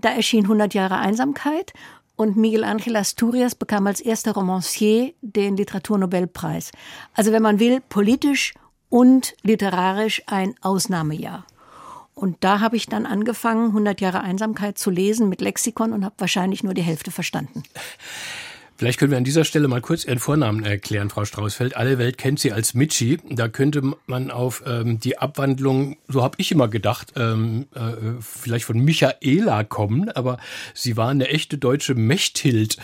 da 0.00 0.10
erschien 0.10 0.44
100 0.44 0.74
Jahre 0.74 0.98
Einsamkeit 0.98 1.72
und 2.16 2.36
Miguel 2.36 2.64
Ángel 2.64 2.96
Asturias 2.96 3.54
bekam 3.54 3.86
als 3.86 4.00
erster 4.00 4.32
Romancier 4.32 5.14
den 5.20 5.56
Literaturnobelpreis. 5.56 6.70
Also 7.14 7.32
wenn 7.32 7.42
man 7.42 7.58
will, 7.58 7.80
politisch 7.88 8.54
und 8.88 9.34
literarisch 9.42 10.22
ein 10.26 10.54
Ausnahmejahr. 10.60 11.46
Und 12.14 12.44
da 12.44 12.60
habe 12.60 12.76
ich 12.76 12.86
dann 12.86 13.06
angefangen, 13.06 13.68
100 13.68 14.00
Jahre 14.00 14.20
Einsamkeit 14.20 14.76
zu 14.78 14.90
lesen 14.90 15.28
mit 15.28 15.40
Lexikon 15.40 15.92
und 15.92 16.04
habe 16.04 16.14
wahrscheinlich 16.18 16.62
nur 16.62 16.74
die 16.74 16.82
Hälfte 16.82 17.10
verstanden. 17.10 17.62
Vielleicht 18.82 18.98
können 18.98 19.12
wir 19.12 19.18
an 19.18 19.22
dieser 19.22 19.44
Stelle 19.44 19.68
mal 19.68 19.80
kurz 19.80 20.04
Ihren 20.04 20.18
Vornamen 20.18 20.64
erklären, 20.64 21.08
Frau 21.08 21.24
Straußfeld. 21.24 21.76
Alle 21.76 21.98
Welt 21.98 22.18
kennt 22.18 22.40
Sie 22.40 22.50
als 22.50 22.74
Michi. 22.74 23.20
Da 23.30 23.46
könnte 23.46 23.80
man 24.06 24.32
auf 24.32 24.64
ähm, 24.66 24.98
die 24.98 25.18
Abwandlung, 25.18 25.98
so 26.08 26.24
habe 26.24 26.34
ich 26.38 26.50
immer 26.50 26.66
gedacht, 26.66 27.12
ähm, 27.14 27.68
äh, 27.76 28.20
vielleicht 28.20 28.64
von 28.64 28.80
Michaela 28.80 29.62
kommen, 29.62 30.08
aber 30.08 30.38
Sie 30.74 30.96
waren 30.96 31.20
eine 31.20 31.28
echte 31.28 31.58
deutsche 31.58 31.94
Mechthild. 31.94 32.76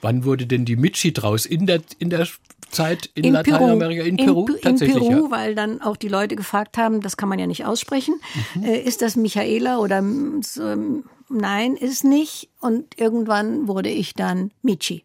Wann 0.00 0.24
wurde 0.24 0.46
denn 0.46 0.64
die 0.64 0.76
Michi 0.76 1.12
draus? 1.12 1.44
In 1.44 1.66
der, 1.66 1.82
in 1.98 2.08
der 2.08 2.26
Zeit 2.70 3.10
in, 3.14 3.24
in 3.24 3.34
Lateinamerika, 3.34 4.02
in, 4.02 4.16
in 4.16 4.24
Peru? 4.24 4.48
tatsächlich, 4.62 4.96
in 4.96 5.10
Peru, 5.10 5.24
ja. 5.26 5.30
weil 5.30 5.54
dann 5.54 5.82
auch 5.82 5.98
die 5.98 6.08
Leute 6.08 6.36
gefragt 6.36 6.78
haben, 6.78 7.02
das 7.02 7.18
kann 7.18 7.28
man 7.28 7.38
ja 7.38 7.46
nicht 7.46 7.66
aussprechen. 7.66 8.18
Mhm. 8.54 8.64
Äh, 8.64 8.78
ist 8.78 9.02
das 9.02 9.14
Michaela 9.14 9.76
oder 9.76 9.98
äh, 9.98 10.76
nein, 11.28 11.76
ist 11.76 12.02
nicht. 12.02 12.48
Und 12.62 12.98
irgendwann 12.98 13.68
wurde 13.68 13.90
ich 13.90 14.14
dann 14.14 14.50
Michi. 14.62 15.04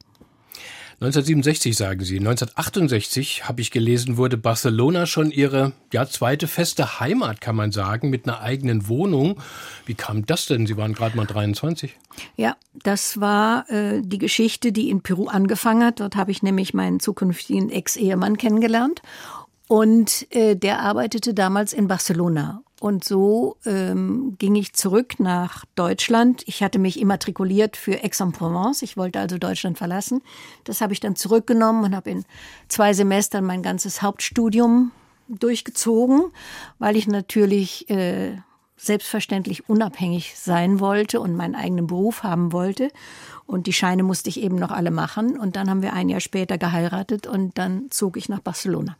1967 1.01 1.77
sagen 1.77 2.03
Sie. 2.03 2.17
1968 2.17 3.47
habe 3.47 3.61
ich 3.61 3.71
gelesen, 3.71 4.17
wurde 4.17 4.35
Barcelona 4.35 5.05
schon 5.05 5.31
Ihre 5.31 5.71
ja, 5.93 6.05
zweite 6.05 6.45
feste 6.45 6.99
Heimat, 6.99 7.39
kann 7.39 7.55
man 7.55 7.71
sagen, 7.71 8.09
mit 8.09 8.27
einer 8.27 8.41
eigenen 8.41 8.89
Wohnung. 8.89 9.39
Wie 9.85 9.93
kam 9.93 10.25
das 10.25 10.47
denn? 10.47 10.67
Sie 10.67 10.75
waren 10.75 10.93
gerade 10.93 11.15
mal 11.15 11.25
23. 11.25 11.95
Ja, 12.35 12.57
das 12.73 13.21
war 13.21 13.69
äh, 13.69 14.01
die 14.03 14.17
Geschichte, 14.17 14.73
die 14.73 14.89
in 14.89 15.01
Peru 15.01 15.27
angefangen 15.27 15.85
hat. 15.85 16.01
Dort 16.01 16.17
habe 16.17 16.31
ich 16.31 16.43
nämlich 16.43 16.73
meinen 16.73 16.99
zukünftigen 16.99 17.69
Ex-Ehemann 17.69 18.37
kennengelernt. 18.37 19.01
Und 19.69 20.27
äh, 20.35 20.55
der 20.55 20.81
arbeitete 20.81 21.33
damals 21.33 21.71
in 21.71 21.87
Barcelona. 21.87 22.61
Und 22.79 23.03
so 23.03 23.57
ähm, 23.65 24.35
ging 24.39 24.55
ich 24.55 24.73
zurück 24.73 25.19
nach 25.19 25.65
Deutschland. 25.75 26.43
Ich 26.45 26.63
hatte 26.63 26.79
mich 26.79 26.99
immatrikuliert 26.99 27.75
für 27.75 28.03
Aix-en-Provence. 28.03 28.81
Ich 28.83 28.95
wollte 28.95 29.19
also 29.19 29.37
Deutschland 29.37 29.77
verlassen. 29.77 30.21
Das 30.63 30.79
habe 30.79 30.93
ich 30.93 31.01
dann 31.01 31.17
zurückgenommen 31.17 31.83
und 31.83 31.95
habe 31.95 32.09
in 32.09 32.23
zwei 32.69 32.93
Semestern 32.93 33.43
mein 33.43 33.63
ganzes 33.63 34.01
Hauptstudium 34.01 34.91
durchgezogen, 35.27 36.31
weil 36.79 36.95
ich 36.95 37.05
natürlich 37.07 37.89
äh, 37.89 38.37
selbstverständlich 38.77 39.67
unabhängig 39.67 40.37
sein 40.37 40.79
wollte 40.79 41.19
und 41.19 41.35
meinen 41.35 41.55
eigenen 41.55 41.87
Beruf 41.87 42.23
haben 42.23 42.53
wollte. 42.53 42.91
Und 43.45 43.67
die 43.67 43.73
Scheine 43.73 44.03
musste 44.03 44.29
ich 44.29 44.41
eben 44.41 44.55
noch 44.55 44.71
alle 44.71 44.91
machen. 44.91 45.37
Und 45.37 45.57
dann 45.57 45.69
haben 45.69 45.81
wir 45.81 45.93
ein 45.93 46.07
Jahr 46.07 46.21
später 46.21 46.57
geheiratet 46.57 47.27
und 47.27 47.57
dann 47.57 47.87
zog 47.89 48.15
ich 48.15 48.29
nach 48.29 48.39
Barcelona. 48.39 48.95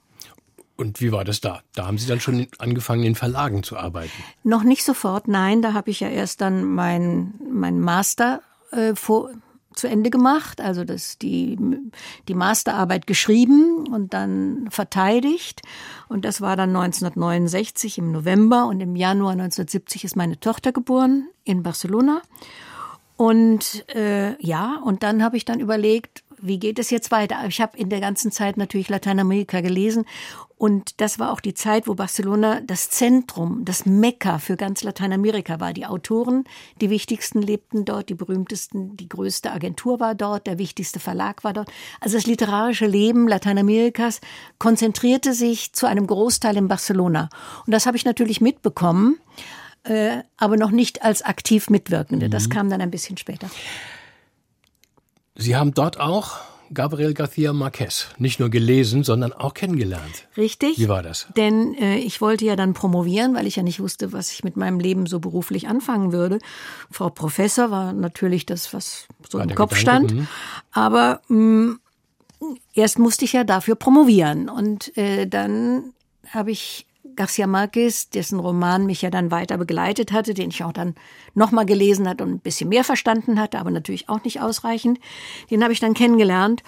Und 0.79 1.01
wie 1.01 1.11
war 1.11 1.25
das 1.25 1.41
da? 1.41 1.61
Da 1.75 1.87
haben 1.87 1.97
Sie 1.97 2.07
dann 2.07 2.21
schon 2.21 2.47
angefangen, 2.57 3.03
in 3.03 3.15
Verlagen 3.15 3.63
zu 3.63 3.75
arbeiten? 3.75 4.23
Noch 4.45 4.63
nicht 4.63 4.85
sofort, 4.85 5.27
nein. 5.27 5.61
Da 5.61 5.73
habe 5.73 5.91
ich 5.91 5.99
ja 5.99 6.07
erst 6.07 6.39
dann 6.39 6.63
mein, 6.63 7.33
mein 7.51 7.81
Master 7.81 8.41
äh, 8.71 8.95
vor, 8.95 9.29
zu 9.73 9.87
Ende 9.87 10.09
gemacht, 10.09 10.61
also 10.61 10.85
das, 10.85 11.17
die, 11.17 11.57
die 12.29 12.33
Masterarbeit 12.33 13.07
geschrieben 13.07 13.87
und 13.91 14.13
dann 14.13 14.67
verteidigt. 14.69 15.61
Und 16.07 16.23
das 16.23 16.39
war 16.39 16.55
dann 16.55 16.69
1969 16.69 17.97
im 17.97 18.13
November 18.13 18.67
und 18.67 18.79
im 18.79 18.95
Januar 18.95 19.33
1970 19.33 20.05
ist 20.05 20.15
meine 20.15 20.39
Tochter 20.39 20.71
geboren 20.71 21.27
in 21.43 21.61
Barcelona. 21.61 22.21
Und 23.17 23.85
äh, 23.93 24.41
ja, 24.41 24.79
und 24.85 25.03
dann 25.03 25.23
habe 25.23 25.35
ich 25.35 25.43
dann 25.43 25.59
überlegt, 25.59 26.23
wie 26.41 26.57
geht 26.57 26.79
es 26.79 26.89
jetzt 26.89 27.11
weiter? 27.11 27.35
Ich 27.47 27.59
habe 27.59 27.77
in 27.77 27.89
der 27.89 27.99
ganzen 27.99 28.31
Zeit 28.31 28.55
natürlich 28.55 28.87
Lateinamerika 28.87 29.59
gelesen 29.59 30.05
und 30.59 30.99
das 30.99 31.19
war 31.19 31.31
auch 31.31 31.39
die 31.39 31.53
Zeit, 31.53 31.87
wo 31.87 31.95
Barcelona 31.95 32.59
das 32.59 32.89
Zentrum, 32.89 33.63
das 33.63 33.85
Mekka 33.85 34.39
für 34.39 34.57
ganz 34.57 34.83
Lateinamerika 34.83 35.61
war. 35.61 35.71
Die 35.71 35.85
Autoren, 35.85 36.43
die 36.81 36.89
wichtigsten 36.89 37.41
lebten 37.41 37.85
dort, 37.85 38.09
die 38.09 38.13
berühmtesten, 38.13 38.97
die 38.97 39.07
größte 39.07 39.53
Agentur 39.53 40.01
war 40.01 40.15
dort, 40.15 40.47
der 40.47 40.57
wichtigste 40.57 40.99
Verlag 40.99 41.45
war 41.45 41.53
dort. 41.53 41.71
Also 42.01 42.17
das 42.17 42.27
literarische 42.27 42.87
Leben 42.87 43.29
Lateinamerikas 43.29 44.19
konzentrierte 44.57 45.33
sich 45.33 45.71
zu 45.71 45.87
einem 45.87 46.05
Großteil 46.05 46.57
in 46.57 46.67
Barcelona. 46.67 47.29
Und 47.65 47.71
das 47.71 47.85
habe 47.85 47.95
ich 47.95 48.03
natürlich 48.03 48.41
mitbekommen, 48.41 49.17
äh, 49.83 50.23
aber 50.35 50.57
noch 50.57 50.71
nicht 50.71 51.03
als 51.03 51.21
aktiv 51.21 51.69
Mitwirkende. 51.69 52.29
Das 52.29 52.47
mhm. 52.47 52.51
kam 52.51 52.69
dann 52.69 52.81
ein 52.81 52.91
bisschen 52.91 53.15
später. 53.15 53.49
Sie 55.35 55.55
haben 55.55 55.73
dort 55.73 56.01
auch 56.01 56.39
Gabriel 56.73 57.13
García 57.13 57.53
Márquez 57.53 58.07
nicht 58.17 58.39
nur 58.39 58.49
gelesen, 58.49 59.03
sondern 59.03 59.33
auch 59.33 59.53
kennengelernt. 59.53 60.27
Richtig. 60.37 60.77
Wie 60.77 60.89
war 60.89 61.03
das? 61.03 61.27
Denn 61.35 61.73
äh, 61.75 61.97
ich 61.97 62.21
wollte 62.21 62.45
ja 62.45 62.55
dann 62.55 62.73
promovieren, 62.73 63.35
weil 63.35 63.47
ich 63.47 63.55
ja 63.55 63.63
nicht 63.63 63.79
wusste, 63.79 64.13
was 64.13 64.31
ich 64.31 64.43
mit 64.43 64.57
meinem 64.57 64.79
Leben 64.79 65.05
so 65.05 65.19
beruflich 65.19 65.67
anfangen 65.67 66.11
würde. 66.11 66.39
Frau 66.91 67.09
Professor 67.09 67.71
war 67.71 67.93
natürlich 67.93 68.45
das, 68.45 68.73
was 68.73 69.07
so 69.29 69.39
war 69.39 69.45
im 69.45 69.55
Kopf 69.55 69.77
Gedanke, 69.77 70.09
stand. 70.09 70.19
Mhm. 70.19 70.27
Aber 70.71 71.21
mh, 71.27 71.37
mm, 71.37 71.79
erst 72.73 72.99
musste 72.99 73.25
ich 73.25 73.33
ja 73.33 73.43
dafür 73.43 73.75
promovieren. 73.75 74.49
Und 74.49 74.95
äh, 74.97 75.27
dann 75.27 75.93
habe 76.31 76.51
ich 76.51 76.85
Garcia 77.19 77.47
Marquez, 77.47 78.09
dessen 78.09 78.39
Roman 78.39 78.85
mich 78.85 79.01
ja 79.01 79.09
dann 79.09 79.29
weiter 79.29 79.57
begleitet 79.57 80.13
hatte, 80.13 80.33
den 80.33 80.51
ich 80.51 80.63
auch 80.63 80.71
dann 80.71 80.95
nochmal 81.33 81.65
gelesen 81.65 82.07
hatte 82.07 82.23
und 82.23 82.31
ein 82.31 82.39
bisschen 82.39 82.69
mehr 82.69 82.85
verstanden 82.85 83.41
hatte, 83.41 83.59
aber 83.59 83.71
natürlich 83.71 84.07
auch 84.07 84.23
nicht 84.23 84.39
ausreichend. 84.39 84.99
Den 85.51 85.61
habe 85.61 85.73
ich 85.73 85.81
dann 85.81 85.93
kennengelernt 85.93 86.63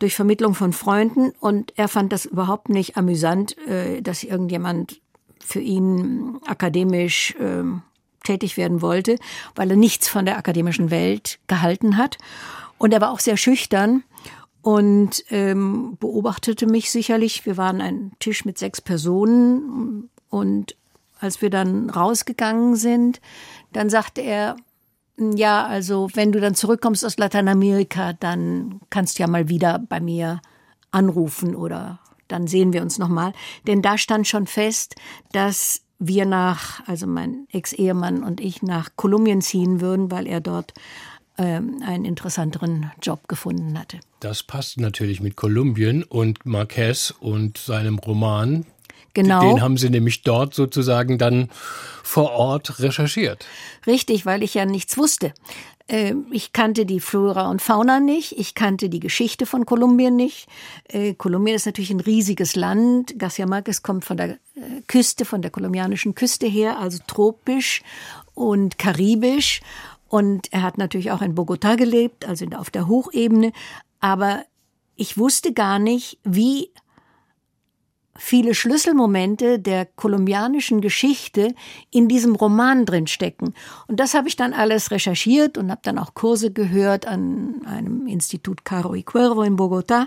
durch 0.00 0.14
Vermittlung 0.14 0.54
von 0.54 0.74
Freunden 0.74 1.32
und 1.40 1.72
er 1.76 1.88
fand 1.88 2.12
das 2.12 2.26
überhaupt 2.26 2.68
nicht 2.68 2.98
amüsant, 2.98 3.56
äh, 3.66 4.02
dass 4.02 4.24
irgendjemand 4.24 5.00
für 5.42 5.60
ihn 5.60 6.38
akademisch 6.44 7.34
ähm, 7.40 7.80
tätig 8.24 8.58
werden 8.58 8.82
wollte, 8.82 9.16
weil 9.54 9.70
er 9.70 9.76
nichts 9.78 10.06
von 10.06 10.26
der 10.26 10.36
akademischen 10.36 10.90
Welt 10.90 11.38
gehalten 11.46 11.96
hat. 11.96 12.18
Und 12.76 12.92
er 12.92 13.00
war 13.00 13.10
auch 13.10 13.20
sehr 13.20 13.38
schüchtern 13.38 14.04
und 14.64 15.22
ähm, 15.28 15.98
beobachtete 16.00 16.66
mich 16.66 16.90
sicherlich. 16.90 17.44
Wir 17.44 17.58
waren 17.58 17.82
ein 17.82 18.12
Tisch 18.18 18.46
mit 18.46 18.56
sechs 18.56 18.80
Personen 18.80 20.08
und 20.30 20.74
als 21.20 21.42
wir 21.42 21.50
dann 21.50 21.90
rausgegangen 21.90 22.74
sind, 22.74 23.20
dann 23.74 23.90
sagte 23.90 24.22
er, 24.22 24.56
ja, 25.18 25.66
also 25.66 26.08
wenn 26.14 26.32
du 26.32 26.40
dann 26.40 26.54
zurückkommst 26.54 27.04
aus 27.04 27.18
Lateinamerika, 27.18 28.14
dann 28.14 28.80
kannst 28.88 29.18
du 29.18 29.22
ja 29.22 29.28
mal 29.28 29.50
wieder 29.50 29.80
bei 29.86 30.00
mir 30.00 30.40
anrufen 30.90 31.54
oder 31.54 32.00
dann 32.28 32.46
sehen 32.46 32.72
wir 32.72 32.80
uns 32.80 32.98
nochmal. 32.98 33.34
Denn 33.66 33.82
da 33.82 33.98
stand 33.98 34.26
schon 34.26 34.46
fest, 34.46 34.94
dass 35.32 35.82
wir 35.98 36.24
nach, 36.24 36.80
also 36.88 37.06
mein 37.06 37.46
Ex-Ehemann 37.52 38.24
und 38.24 38.40
ich 38.40 38.62
nach 38.62 38.88
Kolumbien 38.96 39.42
ziehen 39.42 39.82
würden, 39.82 40.10
weil 40.10 40.26
er 40.26 40.40
dort 40.40 40.72
einen 41.36 42.04
interessanteren 42.04 42.92
Job 43.02 43.26
gefunden 43.28 43.78
hatte. 43.78 43.98
Das 44.20 44.42
passt 44.42 44.78
natürlich 44.78 45.20
mit 45.20 45.36
Kolumbien 45.36 46.04
und 46.04 46.46
Marquez 46.46 47.12
und 47.18 47.58
seinem 47.58 47.98
Roman. 47.98 48.66
Genau. 49.14 49.40
Den 49.40 49.62
haben 49.62 49.76
Sie 49.76 49.90
nämlich 49.90 50.22
dort 50.22 50.54
sozusagen 50.54 51.18
dann 51.18 51.48
vor 52.02 52.32
Ort 52.32 52.80
recherchiert. 52.80 53.46
Richtig, 53.86 54.26
weil 54.26 54.42
ich 54.42 54.54
ja 54.54 54.66
nichts 54.66 54.98
wusste. 54.98 55.32
Ähm, 55.86 56.26
ich 56.30 56.52
kannte 56.52 56.86
die 56.86 56.98
Flora 56.98 57.50
und 57.50 57.60
Fauna 57.60 58.00
nicht, 58.00 58.38
ich 58.38 58.54
kannte 58.54 58.88
die 58.88 59.00
Geschichte 59.00 59.44
von 59.44 59.66
Kolumbien 59.66 60.16
nicht. 60.16 60.48
Äh, 60.88 61.14
Kolumbien 61.14 61.54
ist 61.54 61.66
natürlich 61.66 61.90
ein 61.90 62.00
riesiges 62.00 62.56
Land. 62.56 63.18
Garcia 63.18 63.46
Marquez 63.46 63.82
kommt 63.82 64.04
von 64.04 64.16
der 64.16 64.30
äh, 64.30 64.38
Küste, 64.88 65.24
von 65.24 65.42
der 65.42 65.50
kolumbianischen 65.50 66.14
Küste 66.14 66.46
her, 66.46 66.78
also 66.78 66.98
tropisch 67.06 67.82
und 68.34 68.78
karibisch. 68.78 69.60
Und 70.14 70.52
er 70.52 70.62
hat 70.62 70.78
natürlich 70.78 71.10
auch 71.10 71.22
in 71.22 71.34
Bogotá 71.34 71.76
gelebt, 71.76 72.24
also 72.24 72.46
auf 72.54 72.70
der 72.70 72.86
Hochebene. 72.86 73.50
Aber 73.98 74.44
ich 74.94 75.18
wusste 75.18 75.52
gar 75.52 75.80
nicht, 75.80 76.20
wie 76.22 76.70
viele 78.16 78.54
Schlüsselmomente 78.54 79.58
der 79.58 79.86
kolumbianischen 79.86 80.80
Geschichte 80.80 81.52
in 81.90 82.06
diesem 82.06 82.36
Roman 82.36 82.86
drin 82.86 83.08
stecken. 83.08 83.54
Und 83.88 83.98
das 83.98 84.14
habe 84.14 84.28
ich 84.28 84.36
dann 84.36 84.52
alles 84.52 84.92
recherchiert 84.92 85.58
und 85.58 85.72
habe 85.72 85.80
dann 85.82 85.98
auch 85.98 86.14
Kurse 86.14 86.52
gehört 86.52 87.08
an 87.08 87.62
einem 87.66 88.06
Institut 88.06 88.64
Caro 88.64 88.94
y 88.94 89.04
Cuervo 89.04 89.42
in 89.42 89.56
Bogotá. 89.56 90.06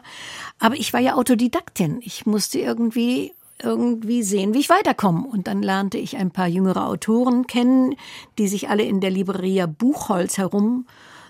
Aber 0.58 0.76
ich 0.76 0.94
war 0.94 1.02
ja 1.02 1.16
Autodidaktin. 1.16 2.00
Ich 2.02 2.26
musste 2.26 2.60
irgendwie 2.60 3.34
irgendwie 3.62 4.24
sehen, 4.24 4.54
wie 4.54 4.60
ich 4.60 4.70
weiterkomme. 4.70 5.28
Und 5.28 5.48
dann 5.48 5.62
lernte 5.62 5.98
ich 5.98 6.18
ein 6.18 6.32
paar 6.32 6.48
jüngere 6.48 6.88
Autoren 6.88 7.48
kennen, 7.48 7.96
die 8.38 8.48
sich 8.48 8.70
alle 8.70 8.84
in 8.84 9.02
der 9.02 9.10
Libreria 9.10 9.66
Buchholz 9.66 10.38
herum 10.38 10.86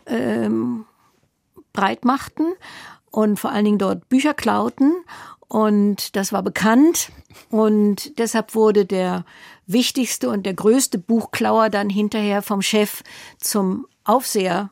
ähm, 0.05 0.85
breit 1.73 2.05
machten 2.05 2.43
und 3.11 3.39
vor 3.39 3.51
allen 3.51 3.65
Dingen 3.65 3.77
dort 3.77 4.09
Bücher 4.09 4.33
klauten. 4.33 4.93
Und 5.47 6.15
das 6.15 6.33
war 6.33 6.43
bekannt. 6.43 7.09
Und 7.49 8.17
deshalb 8.19 8.55
wurde 8.55 8.85
der 8.85 9.23
wichtigste 9.65 10.29
und 10.29 10.45
der 10.45 10.53
größte 10.53 10.97
Buchklauer 10.97 11.69
dann 11.69 11.89
hinterher 11.89 12.41
vom 12.41 12.61
Chef 12.61 13.03
zum 13.37 13.87
Aufseher 14.03 14.71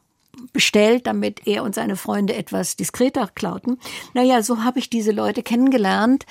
bestellt, 0.52 1.08
damit 1.08 1.48
er 1.48 1.64
und 1.64 1.76
seine 1.76 1.96
Freunde 1.96 2.36
etwas 2.36 2.76
diskreter 2.76 3.30
klauten. 3.34 3.80
Naja, 4.14 4.42
so 4.44 4.64
habe 4.64 4.80
ich 4.80 4.90
diese 4.90 5.12
Leute 5.12 5.44
kennengelernt 5.44 6.26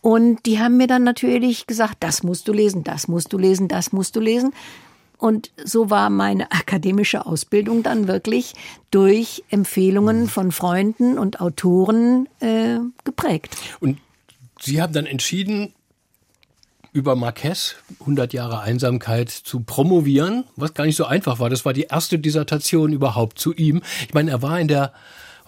und 0.00 0.46
die 0.46 0.58
haben 0.58 0.76
mir 0.76 0.86
dann 0.86 1.04
natürlich 1.04 1.66
gesagt, 1.66 1.96
das 2.00 2.22
musst 2.22 2.48
du 2.48 2.52
lesen, 2.52 2.84
das 2.84 3.08
musst 3.08 3.32
du 3.32 3.38
lesen, 3.38 3.68
das 3.68 3.92
musst 3.92 4.16
du 4.16 4.20
lesen. 4.20 4.52
Und 5.18 5.50
so 5.64 5.90
war 5.90 6.10
meine 6.10 6.50
akademische 6.52 7.26
Ausbildung 7.26 7.82
dann 7.82 8.08
wirklich 8.08 8.54
durch 8.90 9.42
Empfehlungen 9.50 10.28
von 10.28 10.52
Freunden 10.52 11.18
und 11.18 11.40
Autoren 11.40 12.28
äh, 12.40 12.78
geprägt. 13.04 13.56
Und 13.80 13.98
Sie 14.60 14.82
haben 14.82 14.92
dann 14.92 15.06
entschieden, 15.06 15.72
über 16.92 17.14
Marquez, 17.14 17.76
100 18.00 18.32
Jahre 18.32 18.60
Einsamkeit, 18.60 19.30
zu 19.30 19.60
promovieren, 19.60 20.44
was 20.56 20.74
gar 20.74 20.84
nicht 20.84 20.96
so 20.96 21.04
einfach 21.04 21.38
war. 21.38 21.50
Das 21.50 21.64
war 21.64 21.72
die 21.72 21.82
erste 21.82 22.18
Dissertation 22.18 22.92
überhaupt 22.92 23.38
zu 23.38 23.54
ihm. 23.54 23.82
Ich 24.06 24.14
meine, 24.14 24.30
er 24.30 24.42
war 24.42 24.58
in 24.58 24.68
der 24.68 24.92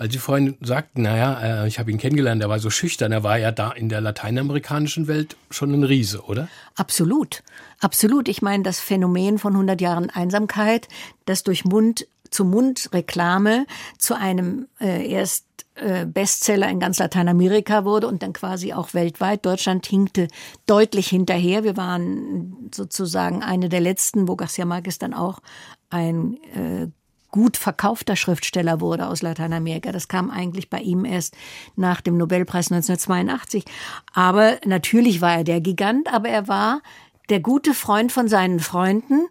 weil 0.01 0.11
Sie 0.11 0.17
vorhin 0.17 0.57
sagten, 0.63 1.03
naja, 1.03 1.65
äh, 1.65 1.69
ich 1.69 1.79
habe 1.79 1.91
ihn 1.91 1.99
kennengelernt, 1.99 2.41
er 2.41 2.49
war 2.49 2.59
so 2.59 2.71
schüchtern, 2.71 3.13
er 3.13 3.23
war 3.23 3.37
ja 3.37 3.53
da 3.53 3.71
in 3.71 3.91
der 3.91 4.01
lateinamerikanischen 4.01 5.09
Welt 5.09 5.37
schon 5.51 5.75
ein 5.75 5.85
Riese, 5.85 6.23
oder? 6.23 6.49
Absolut, 6.75 7.43
absolut. 7.81 8.27
Ich 8.29 8.41
meine, 8.41 8.63
das 8.63 8.81
Phänomen 8.81 9.39
von 9.39 9.53
100 9.53 9.79
Jahren 9.79 10.09
Einsamkeit, 10.09 10.89
das 11.27 11.43
durch 11.43 11.67
Mund 11.67 12.07
zu 12.31 12.47
Mund 12.47 12.89
Reklame 12.95 13.67
zu 13.99 14.15
einem 14.15 14.69
äh, 14.81 15.07
erst 15.07 15.45
äh, 15.75 16.07
Bestseller 16.07 16.71
in 16.71 16.81
ganz 16.81 16.99
Lateinamerika 16.99 17.85
wurde 17.85 18.07
und 18.07 18.23
dann 18.23 18.33
quasi 18.33 18.73
auch 18.73 18.95
weltweit. 18.95 19.45
Deutschland 19.45 19.85
hinkte 19.85 20.29
deutlich 20.65 21.09
hinterher. 21.09 21.63
Wir 21.63 21.77
waren 21.77 22.71
sozusagen 22.75 23.43
eine 23.43 23.69
der 23.69 23.81
letzten, 23.81 24.29
wo 24.29 24.37
Garcia 24.37 24.65
Marquez 24.65 24.99
dann 24.99 25.13
auch 25.13 25.41
ein 25.91 26.39
äh, 26.55 26.87
gut 27.31 27.57
verkaufter 27.57 28.17
Schriftsteller 28.17 28.81
wurde 28.81 29.07
aus 29.07 29.23
Lateinamerika. 29.23 29.93
Das 29.93 30.09
kam 30.09 30.31
eigentlich 30.31 30.71
bei 30.71 30.81
ihm 30.81 31.05
erst 31.05 31.37
nach 31.77 32.01
dem 32.01 32.17
Nobelpreis 32.17 32.71
1982. 32.71 33.65
Aber 34.13 34.59
natürlich 34.65 35.21
war 35.21 35.37
er 35.37 35.45
der 35.45 35.61
Gigant, 35.61 36.13
aber 36.13 36.29
er 36.29 36.49
war 36.49 36.83
der 37.29 37.41
gute 37.41 37.75
Freund 37.75 38.13
von 38.13 38.29
seinen 38.29 38.61
Freunden 38.61 39.27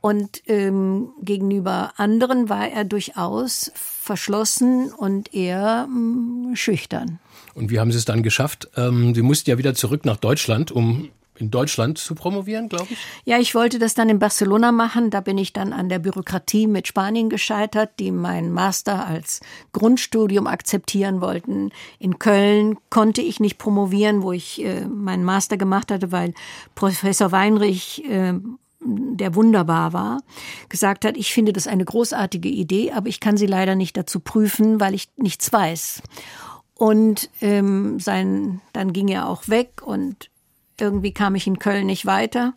und 0.00 0.42
ähm, 0.46 1.10
gegenüber 1.20 1.92
anderen 1.96 2.48
war 2.48 2.68
er 2.68 2.84
durchaus 2.84 3.70
verschlossen 3.74 4.92
und 4.92 5.34
eher 5.34 5.86
ähm, 5.88 6.52
schüchtern. 6.54 7.18
Und 7.54 7.70
wie 7.70 7.80
haben 7.80 7.92
Sie 7.92 7.98
es 7.98 8.06
dann 8.06 8.22
geschafft? 8.22 8.70
Ähm, 8.76 9.14
Sie 9.14 9.22
mussten 9.22 9.50
ja 9.50 9.58
wieder 9.58 9.74
zurück 9.74 10.04
nach 10.06 10.16
Deutschland, 10.16 10.72
um 10.72 11.10
in 11.40 11.50
Deutschland 11.50 11.98
zu 11.98 12.14
promovieren, 12.14 12.68
glaube 12.68 12.88
ich? 12.90 12.98
Ja, 13.24 13.38
ich 13.38 13.54
wollte 13.54 13.78
das 13.78 13.94
dann 13.94 14.08
in 14.08 14.18
Barcelona 14.18 14.72
machen. 14.72 15.10
Da 15.10 15.20
bin 15.20 15.38
ich 15.38 15.52
dann 15.52 15.72
an 15.72 15.88
der 15.88 15.98
Bürokratie 15.98 16.66
mit 16.66 16.86
Spanien 16.86 17.30
gescheitert, 17.30 17.90
die 17.98 18.10
meinen 18.10 18.52
Master 18.52 19.06
als 19.06 19.40
Grundstudium 19.72 20.46
akzeptieren 20.46 21.20
wollten. 21.20 21.70
In 21.98 22.18
Köln 22.18 22.76
konnte 22.90 23.22
ich 23.22 23.40
nicht 23.40 23.58
promovieren, 23.58 24.22
wo 24.22 24.32
ich 24.32 24.64
äh, 24.64 24.86
meinen 24.86 25.24
Master 25.24 25.56
gemacht 25.56 25.90
hatte, 25.90 26.12
weil 26.12 26.34
Professor 26.74 27.32
Weinrich 27.32 28.04
äh, 28.08 28.34
der 28.82 29.34
wunderbar 29.34 29.92
war, 29.92 30.22
gesagt 30.68 31.04
hat, 31.04 31.16
ich 31.16 31.32
finde 31.32 31.52
das 31.52 31.66
eine 31.66 31.84
großartige 31.84 32.48
Idee, 32.48 32.92
aber 32.92 33.08
ich 33.08 33.20
kann 33.20 33.36
sie 33.36 33.46
leider 33.46 33.74
nicht 33.74 33.96
dazu 33.96 34.20
prüfen, 34.20 34.80
weil 34.80 34.94
ich 34.94 35.08
nichts 35.16 35.52
weiß. 35.52 36.02
Und 36.74 37.28
ähm, 37.42 38.00
sein, 38.00 38.62
dann 38.72 38.94
ging 38.94 39.08
er 39.08 39.28
auch 39.28 39.48
weg 39.48 39.82
und 39.84 40.30
irgendwie 40.80 41.12
kam 41.12 41.34
ich 41.34 41.46
in 41.46 41.58
Köln 41.58 41.86
nicht 41.86 42.06
weiter, 42.06 42.54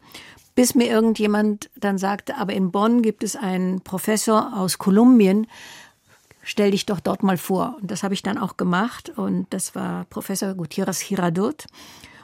bis 0.56 0.76
mir 0.76 0.88
irgendjemand 0.88 1.70
dann 1.76 1.98
sagte, 1.98 2.38
aber 2.38 2.54
in 2.54 2.72
Bonn 2.72 3.02
gibt 3.02 3.24
es 3.24 3.36
einen 3.36 3.82
Professor 3.82 4.54
aus 4.56 4.78
Kolumbien, 4.78 5.48
stell 6.44 6.72
dich 6.72 6.86
doch 6.86 7.00
dort 7.00 7.24
mal 7.24 7.38
vor. 7.38 7.78
Und 7.82 7.90
das 7.90 8.04
habe 8.04 8.14
ich 8.14 8.22
dann 8.22 8.38
auch 8.38 8.58
gemacht 8.58 9.12
und 9.16 9.48
das 9.52 9.76
war 9.76 10.06
Professor 10.06 10.54
Gutierrez 10.54 11.00
Giradot. 11.08 11.66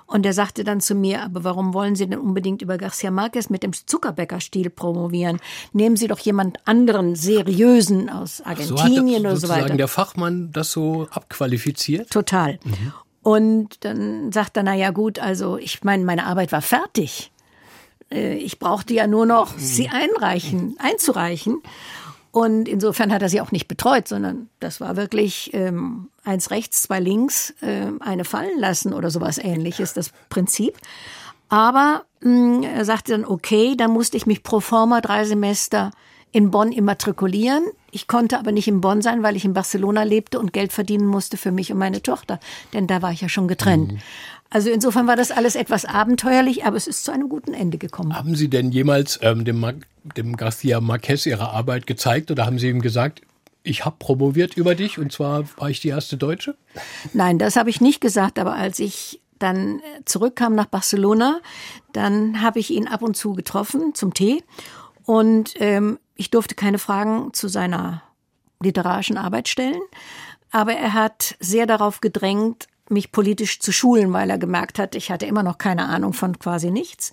Und 0.06 0.26
er 0.26 0.34
sagte 0.34 0.64
dann 0.64 0.82
zu 0.82 0.96
mir, 0.96 1.22
aber 1.22 1.44
warum 1.44 1.76
wollen 1.76 1.96
Sie 1.96 2.08
denn 2.08 2.18
unbedingt 2.18 2.64
über 2.64 2.80
Garcia 2.80 3.12
Marquez 3.12 3.52
mit 3.52 3.62
dem 3.62 3.74
Zuckerbäckerstil 3.74 4.72
promovieren? 4.72 5.40
Nehmen 5.72 5.98
Sie 5.98 6.08
doch 6.08 6.18
jemand 6.18 6.58
anderen, 6.68 7.16
seriösen 7.16 8.10
aus 8.10 8.42
Argentinien 8.42 9.22
so 9.22 9.28
oder 9.28 9.38
so 9.38 9.50
weiter. 9.50 9.76
der 9.76 9.88
Fachmann 9.88 10.52
das 10.52 10.72
so 10.72 11.08
abqualifiziert? 11.12 12.10
Total. 12.10 12.58
Mhm. 12.64 12.92
Und 13.22 13.84
dann 13.84 14.32
sagt 14.32 14.58
er, 14.58 14.64
na 14.64 14.74
ja 14.74 14.92
gut, 14.92 15.20
also 15.20 15.58
ich 15.58 15.84
meine, 15.84 16.06
meine 16.06 16.26
Arbeit 16.26 16.52
war 16.52 16.62
fertig. 16.62 17.32
Äh, 18.12 18.36
ich 18.36 18.60
brauchte 18.60 18.94
ja 18.94 19.08
nur 19.08 19.26
noch 19.26 19.58
sie 19.58 19.90
einreichen, 19.90 20.76
einzureichen. 20.80 21.62
Und 22.32 22.70
insofern 22.70 23.12
hat 23.12 23.22
er 23.22 23.30
sie 23.30 23.42
auch 23.42 23.52
nicht 23.52 23.68
betreut, 23.68 24.08
sondern 24.08 24.50
das 24.60 24.80
war 24.80 24.96
wirklich 24.96 25.52
ähm, 25.54 26.10
eins 26.24 26.52
rechts, 26.52 26.84
zwei 26.84 27.00
links, 27.00 27.56
äh, 27.62 27.88
eine 28.00 28.24
fallen 28.24 28.60
lassen 28.60 28.94
oder 28.94 29.10
sowas 29.10 29.40
ähnliches, 29.40 29.94
das 29.94 30.12
Prinzip. 30.30 30.78
Aber 31.50 32.04
mh, 32.22 32.32
mm, 32.32 32.64
er 32.64 32.86
sagte 32.86 33.14
dann, 33.14 33.26
okay, 33.26 33.76
dann 33.76 33.92
musste 33.92 34.16
ich 34.16 34.28
mich 34.28 34.44
pro 34.44 34.60
forma 34.60 35.02
drei 35.02 35.26
Semester 35.26 35.92
in 36.32 36.52
Bonn 36.52 36.72
immatrikulieren. 36.72 37.64
Ich 37.92 38.08
konnte 38.08 38.38
aber 38.38 38.52
nicht 38.52 38.68
in 38.68 38.82
Bonn 38.82 39.02
sein, 39.02 39.24
weil 39.24 39.36
ich 39.36 39.46
in 39.46 39.54
Barcelona 39.54 40.04
lebte 40.04 40.40
und 40.40 40.54
Geld 40.54 40.72
verdienen 40.72 41.08
musste 41.08 41.38
für 41.38 41.52
mich 41.52 41.72
und 41.72 41.80
meine 41.80 42.02
Tochter, 42.04 42.40
denn 42.74 42.88
da 42.88 43.02
war 43.02 43.12
ich 43.12 43.22
ja 43.22 43.30
schon 43.30 43.48
getrennt. 43.48 43.94
Mhm. 43.94 44.00
Also 44.52 44.70
insofern 44.70 45.08
war 45.08 45.16
das 45.16 45.32
alles 45.32 45.56
etwas 45.56 45.86
abenteuerlich, 45.86 46.66
aber 46.66 46.76
es 46.76 46.88
ist 46.88 47.04
zu 47.04 47.12
einem 47.12 47.30
guten 47.30 47.54
Ende 47.54 47.78
gekommen. 47.78 48.16
Haben 48.16 48.36
Sie 48.36 48.50
denn 48.50 48.72
jemals 48.72 49.20
ähm, 49.22 49.46
dem, 49.46 49.64
dem 50.18 50.38
Garcia 50.38 50.82
Marquez 50.82 51.26
Ihre 51.26 51.52
Arbeit 51.52 51.86
gezeigt 51.86 52.32
oder 52.32 52.46
haben 52.46 52.58
Sie 52.58 52.70
ihm 52.70 52.82
gesagt, 52.82 53.22
ich 53.64 53.86
habe 53.86 53.98
promoviert 54.00 54.56
über 54.56 54.74
dich 54.74 54.98
und 54.98 55.12
zwar 55.12 55.44
war 55.58 55.70
ich 55.70 55.82
die 55.82 55.90
erste 55.90 56.18
Deutsche? 56.18 56.56
Nein, 57.14 57.38
das 57.38 57.56
habe 57.56 57.70
ich 57.70 57.82
nicht 57.82 58.02
gesagt, 58.02 58.40
aber 58.40 58.54
als 58.54 58.80
ich 58.80 59.22
dann 59.38 59.82
zurückkam 60.06 60.56
nach 60.56 60.66
Barcelona, 60.66 61.40
dann 61.94 62.42
habe 62.42 62.60
ich 62.60 62.72
ihn 62.72 62.88
ab 62.88 63.02
und 63.02 63.16
zu 63.16 63.34
getroffen 63.34 63.94
zum 63.94 64.14
Tee 64.14 64.44
und 65.06 65.54
ähm, 65.56 65.98
ich 66.20 66.30
durfte 66.30 66.54
keine 66.54 66.80
Fragen 66.80 67.34
zu 67.34 67.48
seiner 67.48 68.04
literarischen 68.62 69.18
Arbeit 69.18 69.48
stellen, 69.48 69.82
aber 70.52 70.74
er 70.74 70.94
hat 70.94 71.36
sehr 71.40 71.66
darauf 71.66 72.02
gedrängt, 72.02 72.68
mich 72.90 73.14
politisch 73.14 73.60
zu 73.60 73.72
schulen, 73.72 74.12
weil 74.12 74.30
er 74.30 74.38
gemerkt 74.38 74.80
hat, 74.80 74.96
ich 74.96 75.12
hatte 75.12 75.26
immer 75.26 75.44
noch 75.44 75.58
keine 75.58 75.86
Ahnung 75.86 76.12
von 76.12 76.38
quasi 76.38 76.72
nichts. 76.72 77.12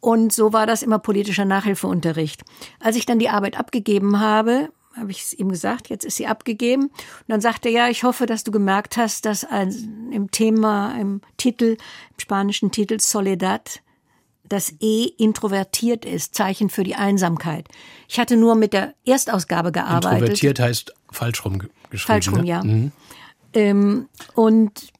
Und 0.00 0.32
so 0.32 0.52
war 0.52 0.66
das 0.66 0.84
immer 0.84 1.00
politischer 1.00 1.46
Nachhilfeunterricht. 1.46 2.42
Als 2.78 2.94
ich 2.94 3.06
dann 3.06 3.18
die 3.18 3.30
Arbeit 3.30 3.58
abgegeben 3.58 4.20
habe, 4.20 4.68
habe 4.94 5.10
ich 5.10 5.22
es 5.22 5.32
ihm 5.32 5.48
gesagt, 5.48 5.88
jetzt 5.88 6.04
ist 6.04 6.16
sie 6.16 6.28
abgegeben. 6.28 6.84
Und 6.84 6.92
dann 7.26 7.40
sagte 7.40 7.68
er, 7.68 7.86
ja, 7.86 7.88
ich 7.88 8.04
hoffe, 8.04 8.26
dass 8.26 8.44
du 8.44 8.52
gemerkt 8.52 8.96
hast, 8.96 9.24
dass 9.24 9.44
im 10.12 10.30
Thema, 10.30 10.92
im 10.92 11.22
Titel, 11.38 11.76
im 12.10 12.18
spanischen 12.18 12.70
Titel 12.70 13.00
Soledad, 13.00 13.80
das 14.48 14.74
E 14.80 15.04
introvertiert 15.04 16.04
ist, 16.04 16.34
Zeichen 16.34 16.70
für 16.70 16.84
die 16.84 16.94
Einsamkeit. 16.94 17.68
Ich 18.08 18.18
hatte 18.18 18.36
nur 18.36 18.54
mit 18.54 18.72
der 18.72 18.94
Erstausgabe 19.04 19.72
gearbeitet. 19.72 20.20
Introvertiert 20.20 20.60
heißt 20.60 20.94
falsch 21.10 21.44
rum 21.44 21.58
geschrieben. 21.58 22.06
Falsch 22.06 22.30
rum, 22.30 22.40
ne? 22.40 22.46
ja. 22.46 22.64
Mhm. 22.64 22.92
Ähm, 23.54 24.08
und 24.34 24.92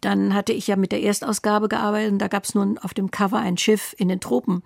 dann 0.00 0.34
hatte 0.34 0.52
ich 0.52 0.66
ja 0.66 0.76
mit 0.76 0.92
der 0.92 1.02
Erstausgabe 1.02 1.68
gearbeitet 1.68 2.12
und 2.12 2.18
da 2.18 2.28
gab 2.28 2.44
es 2.44 2.54
nun 2.54 2.78
auf 2.78 2.94
dem 2.94 3.10
Cover 3.10 3.38
ein 3.38 3.56
Schiff 3.56 3.94
in 3.98 4.08
den 4.08 4.20
Tropen. 4.20 4.62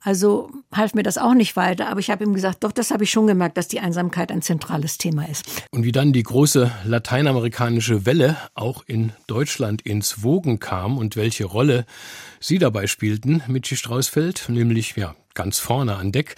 Also 0.00 0.50
half 0.72 0.94
mir 0.94 1.02
das 1.02 1.18
auch 1.18 1.34
nicht 1.34 1.56
weiter, 1.56 1.88
aber 1.88 2.00
ich 2.00 2.10
habe 2.10 2.24
ihm 2.24 2.32
gesagt, 2.32 2.64
doch, 2.64 2.72
das 2.72 2.90
habe 2.90 3.04
ich 3.04 3.10
schon 3.10 3.26
gemerkt, 3.26 3.56
dass 3.56 3.68
die 3.68 3.80
Einsamkeit 3.80 4.30
ein 4.30 4.42
zentrales 4.42 4.98
Thema 4.98 5.28
ist. 5.28 5.44
Und 5.72 5.84
wie 5.84 5.92
dann 5.92 6.12
die 6.12 6.22
große 6.22 6.70
lateinamerikanische 6.84 8.06
Welle 8.06 8.36
auch 8.54 8.84
in 8.86 9.12
Deutschland 9.26 9.82
ins 9.82 10.22
Wogen 10.22 10.58
kam 10.58 10.96
und 10.96 11.16
welche 11.16 11.44
Rolle 11.44 11.86
Sie 12.48 12.58
dabei 12.58 12.86
spielten, 12.86 13.42
Michi 13.48 13.74
Straußfeld, 13.74 14.44
nämlich 14.50 14.94
ja 14.94 15.16
ganz 15.34 15.58
vorne 15.58 15.96
an 15.96 16.12
Deck. 16.12 16.36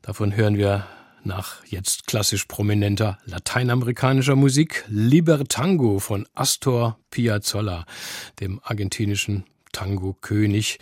Davon 0.00 0.34
hören 0.34 0.56
wir 0.56 0.86
nach 1.24 1.62
jetzt 1.66 2.06
klassisch 2.06 2.46
prominenter 2.46 3.18
lateinamerikanischer 3.26 4.34
Musik 4.34 4.86
Libertango 4.88 5.98
von 5.98 6.26
Astor 6.32 6.98
Piazzolla, 7.10 7.84
dem 8.40 8.62
argentinischen 8.64 9.44
Tango-König. 9.72 10.78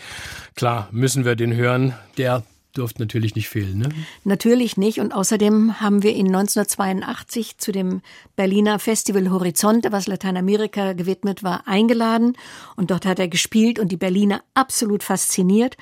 Klar, 0.55 0.89
müssen 0.93 1.25
wir 1.25 1.35
den 1.35 1.53
hören. 1.53 1.95
Der 2.17 2.45
durfte 2.73 3.03
natürlich 3.03 3.35
nicht 3.35 3.49
fehlen, 3.49 3.79
ne? 3.79 3.89
Natürlich 4.25 4.77
nicht. 4.77 5.01
Und 5.01 5.13
außerdem 5.13 5.81
haben 5.81 6.03
wir 6.03 6.13
ihn 6.13 6.27
1982 6.27 7.59
zu 7.59 7.73
dem 7.73 8.03
Berliner 8.37 8.79
Festival 8.79 9.31
Horizonte, 9.31 9.93
was 9.93 10.07
Lateinamerika 10.07 10.93
gewidmet 10.93 11.43
war, 11.43 11.67
eingeladen. 11.67 12.37
Und 12.77 12.91
dort 12.91 13.07
hat 13.07 13.19
er 13.19 13.29
gespielt 13.29 13.79
und 13.79 13.91
die 13.91 13.97
Berliner 13.97 14.43
absolut 14.55 15.03
fasziniert. 15.03 15.77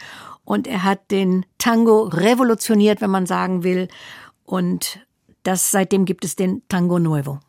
Und 0.45 0.67
er 0.67 0.85
hat 0.85 1.11
den 1.11 1.45
Tango 1.59 2.05
revolutioniert, 2.05 3.01
wenn 3.01 3.11
man 3.11 3.27
sagen 3.27 3.65
will. 3.65 3.89
Und 4.45 5.01
das, 5.43 5.71
seitdem 5.71 6.05
gibt 6.05 6.25
es 6.25 6.37
den 6.37 6.63
Tango 6.69 6.99
Nuevo. 6.99 7.41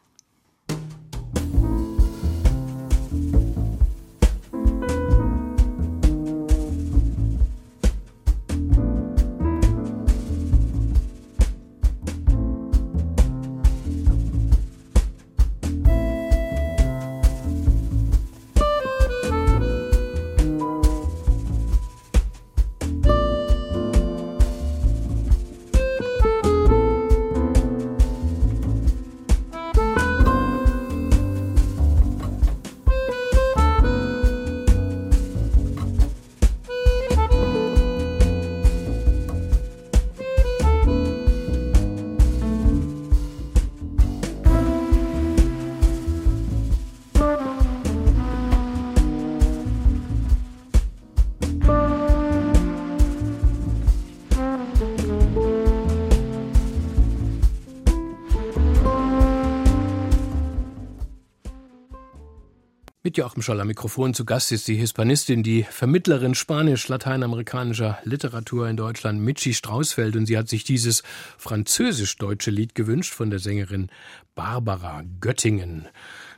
Mit 63.09 63.17
Joachim 63.17 63.41
Scholl 63.41 63.59
am 63.59 63.65
Mikrofon 63.65 64.13
zu 64.13 64.23
Gast 64.23 64.51
ist 64.51 64.67
die 64.67 64.75
Hispanistin, 64.75 65.41
die 65.41 65.63
Vermittlerin 65.63 66.35
spanisch-lateinamerikanischer 66.35 67.97
Literatur 68.03 68.69
in 68.69 68.77
Deutschland, 68.77 69.19
Michi 69.19 69.55
Straußfeld. 69.55 70.15
Und 70.15 70.27
sie 70.27 70.37
hat 70.37 70.47
sich 70.47 70.63
dieses 70.63 71.01
französisch-deutsche 71.39 72.51
Lied 72.51 72.75
gewünscht 72.75 73.11
von 73.15 73.31
der 73.31 73.39
Sängerin 73.39 73.89
Barbara 74.35 75.01
Göttingen. 75.21 75.87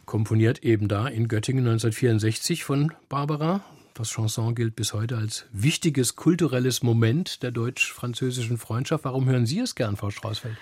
Komponiert 0.05 0.63
eben 0.63 0.87
da 0.87 1.09
in 1.09 1.27
Göttingen 1.27 1.65
1964 1.65 2.63
von 2.63 2.93
Barbara. 3.09 3.65
Das 3.93 4.09
Chanson 4.09 4.55
gilt 4.55 4.77
bis 4.77 4.93
heute 4.93 5.17
als 5.17 5.47
wichtiges 5.51 6.15
kulturelles 6.15 6.83
Moment 6.83 7.43
der 7.43 7.51
deutsch-französischen 7.51 8.57
Freundschaft. 8.57 9.03
Warum 9.03 9.27
hören 9.27 9.45
Sie 9.45 9.59
es 9.59 9.75
gern, 9.75 9.97
Frau 9.97 10.09
Straußfeld? 10.09 10.55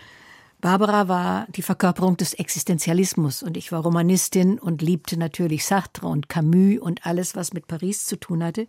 Barbara 0.62 1.08
war 1.08 1.48
die 1.56 1.62
Verkörperung 1.62 2.18
des 2.18 2.34
Existenzialismus 2.34 3.44
und 3.44 3.56
ich 3.56 3.72
war 3.72 3.82
Romanistin 3.82 4.60
und 4.60 4.82
liebte 4.82 5.18
natürlich 5.18 5.66
Sartre 5.66 6.08
und 6.08 6.28
Camus 6.28 6.80
und 6.80 7.06
alles, 7.06 7.34
was 7.36 7.54
mit 7.54 7.68
Paris 7.68 8.06
zu 8.06 8.20
tun 8.20 8.44
hatte. 8.44 8.68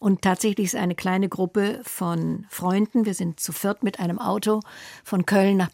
Und 0.00 0.22
tatsächlich 0.22 0.66
ist 0.66 0.76
eine 0.76 0.94
kleine 0.94 1.28
Gruppe 1.28 1.80
von 1.82 2.46
Freunden, 2.48 3.04
wir 3.04 3.12
sind 3.12 3.38
zu 3.38 3.52
viert 3.52 3.82
mit 3.82 4.00
einem 4.00 4.18
Auto 4.18 4.60
von 5.04 5.26
Köln 5.26 5.58
nach 5.58 5.70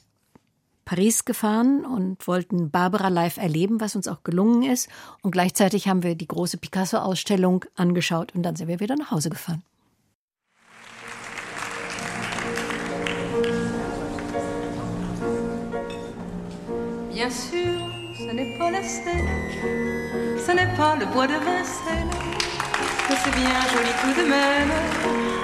Paris 0.84 1.24
gefahren 1.24 1.84
und 1.84 2.26
wollten 2.26 2.72
Barbara 2.72 3.06
live 3.06 3.36
erleben, 3.36 3.80
was 3.80 3.94
uns 3.94 4.08
auch 4.08 4.24
gelungen 4.24 4.64
ist. 4.64 4.88
Und 5.22 5.30
gleichzeitig 5.30 5.86
haben 5.86 6.02
wir 6.02 6.16
die 6.16 6.26
große 6.26 6.58
Picasso-Ausstellung 6.58 7.64
angeschaut 7.76 8.34
und 8.34 8.42
dann 8.42 8.56
sind 8.56 8.66
wir 8.66 8.80
wieder 8.80 8.96
nach 8.96 9.12
Hause 9.12 9.30
gefahren. 9.30 9.62
Bien 17.12 17.28
sûr, 17.28 17.90
ce 18.18 18.32
n'est 18.32 18.56
pas 18.58 18.70
la 18.70 18.82
Seine, 18.82 19.28
ce 20.38 20.50
n'est 20.50 20.74
pas 20.78 20.96
le 20.98 21.04
bois 21.04 21.26
de 21.26 21.34
Vincennes, 21.34 22.08
mais 23.08 23.16
c'est 23.22 23.34
bien 23.34 23.60
joli 23.70 23.92
tout 24.00 24.18
de 24.18 24.26
même. 24.26 24.72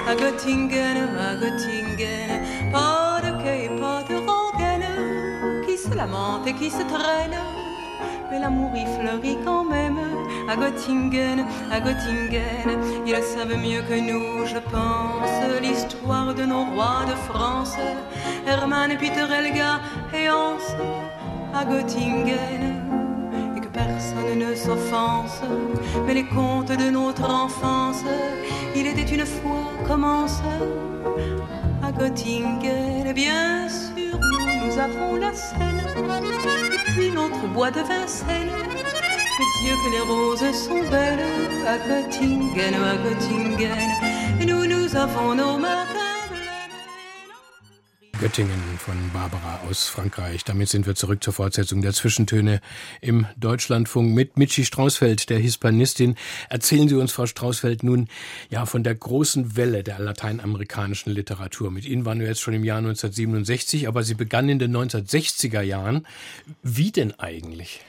À 0.07 0.15
Göttingen, 0.15 0.97
à 1.19 1.35
Göttingen, 1.35 2.71
pas 2.71 3.21
de 3.23 3.43
quai, 3.43 3.69
pas 3.79 4.01
de 4.09 4.15
rengaine, 4.15 5.63
qui 5.67 5.77
se 5.77 5.93
lamente 5.95 6.47
et 6.47 6.53
qui 6.53 6.71
se 6.71 6.81
traîne. 6.81 7.37
Mais 8.31 8.39
l'amour 8.39 8.71
y 8.75 8.85
fleurit 8.99 9.37
quand 9.45 9.63
même. 9.63 9.99
À 10.49 10.55
Göttingen, 10.55 11.45
à 11.71 11.79
Göttingen. 11.79 12.79
Ils 13.05 13.23
savent 13.23 13.55
mieux 13.55 13.83
que 13.83 13.99
nous, 13.99 14.45
je 14.47 14.57
pense, 14.57 15.61
l'histoire 15.61 16.33
de 16.33 16.45
nos 16.45 16.65
rois 16.65 17.05
de 17.07 17.15
France, 17.31 17.77
Hermann, 18.47 18.97
Peter, 18.97 19.27
Helga 19.31 19.79
et 20.13 20.31
Hans 20.31 21.18
à 21.53 21.65
Göttingen 21.65 22.63
et 23.55 23.61
que 23.61 23.67
personne 23.67 24.39
ne 24.39 24.55
s'offense. 24.55 25.41
Mais 26.05 26.13
les 26.13 26.25
contes 26.25 26.71
de 26.71 26.89
notre 26.89 27.29
enfance, 27.29 28.03
il 28.75 28.87
était 28.87 29.15
une 29.15 29.25
fois 29.25 29.71
commence 29.87 30.41
à 31.83 31.91
Göttingen. 31.91 33.13
Bien 33.13 33.67
sûr, 33.69 34.19
nous, 34.19 34.79
avons 34.79 35.15
la 35.15 35.33
Seine 35.33 35.81
puis 36.95 37.11
notre 37.11 37.47
bois 37.53 37.71
de 37.71 37.81
Vincennes. 37.81 38.51
Mais 39.39 39.45
Dieu 39.61 39.75
que 39.83 39.89
les 39.91 40.01
roses 40.01 40.51
sont 40.53 40.83
belles 40.91 41.25
à 41.67 41.77
Göttingen, 41.87 42.75
à 42.75 42.95
Göttingen. 42.97 43.89
Et 44.41 44.45
nous, 44.45 44.65
nous 44.65 44.95
avons 44.95 45.35
nos 45.35 45.57
matins. 45.57 45.88
Göttingen 48.19 48.61
von 48.77 48.97
Barbara 49.13 49.61
aus 49.69 49.87
Frankreich. 49.87 50.43
Damit 50.43 50.67
sind 50.67 50.85
wir 50.85 50.93
zurück 50.93 51.23
zur 51.23 51.31
Fortsetzung 51.31 51.81
der 51.81 51.93
Zwischentöne 51.93 52.59
im 52.99 53.25
Deutschlandfunk 53.37 54.13
mit 54.13 54.37
Michi 54.37 54.65
Straußfeld, 54.65 55.29
der 55.29 55.39
Hispanistin. 55.39 56.15
Erzählen 56.49 56.89
Sie 56.89 56.95
uns, 56.95 57.13
Frau 57.13 57.27
Straußfeld, 57.27 57.83
nun 57.83 58.09
ja 58.49 58.65
von 58.65 58.83
der 58.83 58.93
großen 58.95 59.55
Welle 59.55 59.83
der 59.83 59.99
lateinamerikanischen 59.99 61.13
Literatur. 61.13 61.71
Mit 61.71 61.85
Ihnen 61.85 62.03
waren 62.03 62.19
wir 62.19 62.27
jetzt 62.27 62.41
schon 62.41 62.53
im 62.53 62.65
Jahr 62.65 62.79
1967, 62.79 63.87
aber 63.87 64.03
sie 64.03 64.15
begann 64.15 64.49
in 64.49 64.59
den 64.59 64.75
1960er 64.75 65.61
Jahren. 65.61 66.05
Wie 66.61 66.91
denn 66.91 67.17
eigentlich? 67.19 67.79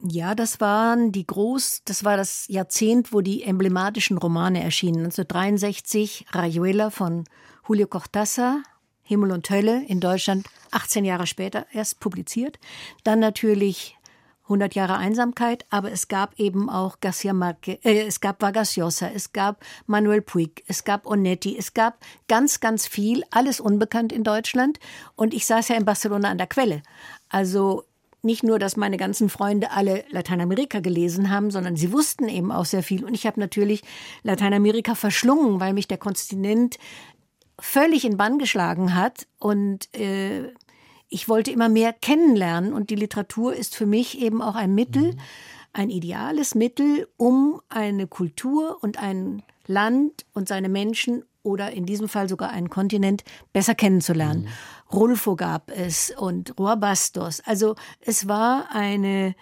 Ja, 0.00 0.34
das 0.34 0.60
waren 0.60 1.12
die 1.12 1.26
groß, 1.26 1.80
das 1.86 2.04
war 2.04 2.18
das 2.18 2.46
Jahrzehnt, 2.48 3.14
wo 3.14 3.22
die 3.22 3.42
emblematischen 3.42 4.18
Romane 4.18 4.62
erschienen. 4.62 5.06
1963 5.06 6.26
Rayuela 6.30 6.90
von 6.90 7.24
Julio 7.66 7.86
Cortázar, 7.86 8.62
Himmel 9.08 9.32
und 9.32 9.48
Hölle 9.48 9.82
in 9.86 10.00
Deutschland 10.00 10.46
18 10.70 11.04
Jahre 11.04 11.26
später 11.26 11.66
erst 11.72 11.98
publiziert. 11.98 12.58
Dann 13.04 13.20
natürlich 13.20 13.96
100 14.44 14.74
Jahre 14.74 14.96
Einsamkeit, 14.96 15.64
aber 15.70 15.90
es 15.90 16.08
gab 16.08 16.38
eben 16.38 16.68
auch 16.68 17.00
Garcia 17.00 17.32
Marquez, 17.32 17.84
äh, 17.84 18.06
es 18.06 18.20
gab 18.20 18.42
Vargas 18.42 18.76
Llosa, 18.76 19.10
es 19.14 19.32
gab 19.32 19.64
Manuel 19.86 20.20
Puig, 20.22 20.62
es 20.66 20.84
gab 20.84 21.06
Onetti, 21.06 21.56
es 21.58 21.72
gab 21.74 21.98
ganz, 22.28 22.60
ganz 22.60 22.86
viel, 22.86 23.24
alles 23.30 23.60
unbekannt 23.60 24.12
in 24.12 24.24
Deutschland. 24.24 24.78
Und 25.16 25.32
ich 25.32 25.46
saß 25.46 25.68
ja 25.68 25.76
in 25.76 25.86
Barcelona 25.86 26.30
an 26.30 26.38
der 26.38 26.46
Quelle. 26.46 26.82
Also 27.30 27.84
nicht 28.22 28.42
nur, 28.42 28.58
dass 28.58 28.76
meine 28.76 28.96
ganzen 28.96 29.30
Freunde 29.30 29.70
alle 29.70 30.04
Lateinamerika 30.10 30.80
gelesen 30.80 31.30
haben, 31.30 31.50
sondern 31.50 31.76
sie 31.76 31.92
wussten 31.92 32.28
eben 32.28 32.50
auch 32.50 32.64
sehr 32.64 32.82
viel. 32.82 33.04
Und 33.04 33.14
ich 33.14 33.26
habe 33.26 33.40
natürlich 33.40 33.82
Lateinamerika 34.22 34.94
verschlungen, 34.94 35.60
weil 35.60 35.72
mich 35.72 35.88
der 35.88 35.98
Kontinent 35.98 36.78
völlig 37.58 38.04
in 38.04 38.16
Bann 38.16 38.38
geschlagen 38.38 38.94
hat 38.94 39.26
und 39.38 39.92
äh, 39.94 40.52
ich 41.08 41.28
wollte 41.28 41.50
immer 41.50 41.68
mehr 41.68 41.92
kennenlernen 41.92 42.72
und 42.72 42.90
die 42.90 42.94
Literatur 42.94 43.54
ist 43.54 43.74
für 43.74 43.86
mich 43.86 44.20
eben 44.20 44.42
auch 44.42 44.54
ein 44.54 44.74
Mittel, 44.74 45.14
mhm. 45.14 45.20
ein 45.72 45.90
ideales 45.90 46.54
Mittel, 46.54 47.08
um 47.16 47.60
eine 47.68 48.06
Kultur 48.06 48.78
und 48.82 48.98
ein 48.98 49.42
Land 49.66 50.26
und 50.34 50.48
seine 50.48 50.68
Menschen 50.68 51.24
oder 51.42 51.72
in 51.72 51.86
diesem 51.86 52.08
Fall 52.08 52.28
sogar 52.28 52.50
einen 52.50 52.68
Kontinent 52.68 53.24
besser 53.52 53.74
kennenzulernen. 53.74 54.42
Mhm. 54.42 54.96
Rulfo 54.96 55.36
gab 55.36 55.70
es 55.70 56.12
und 56.16 56.58
Roa 56.58 56.74
Bastos. 56.74 57.40
Also 57.40 57.74
es 58.00 58.28
war 58.28 58.68
eine 58.72 59.34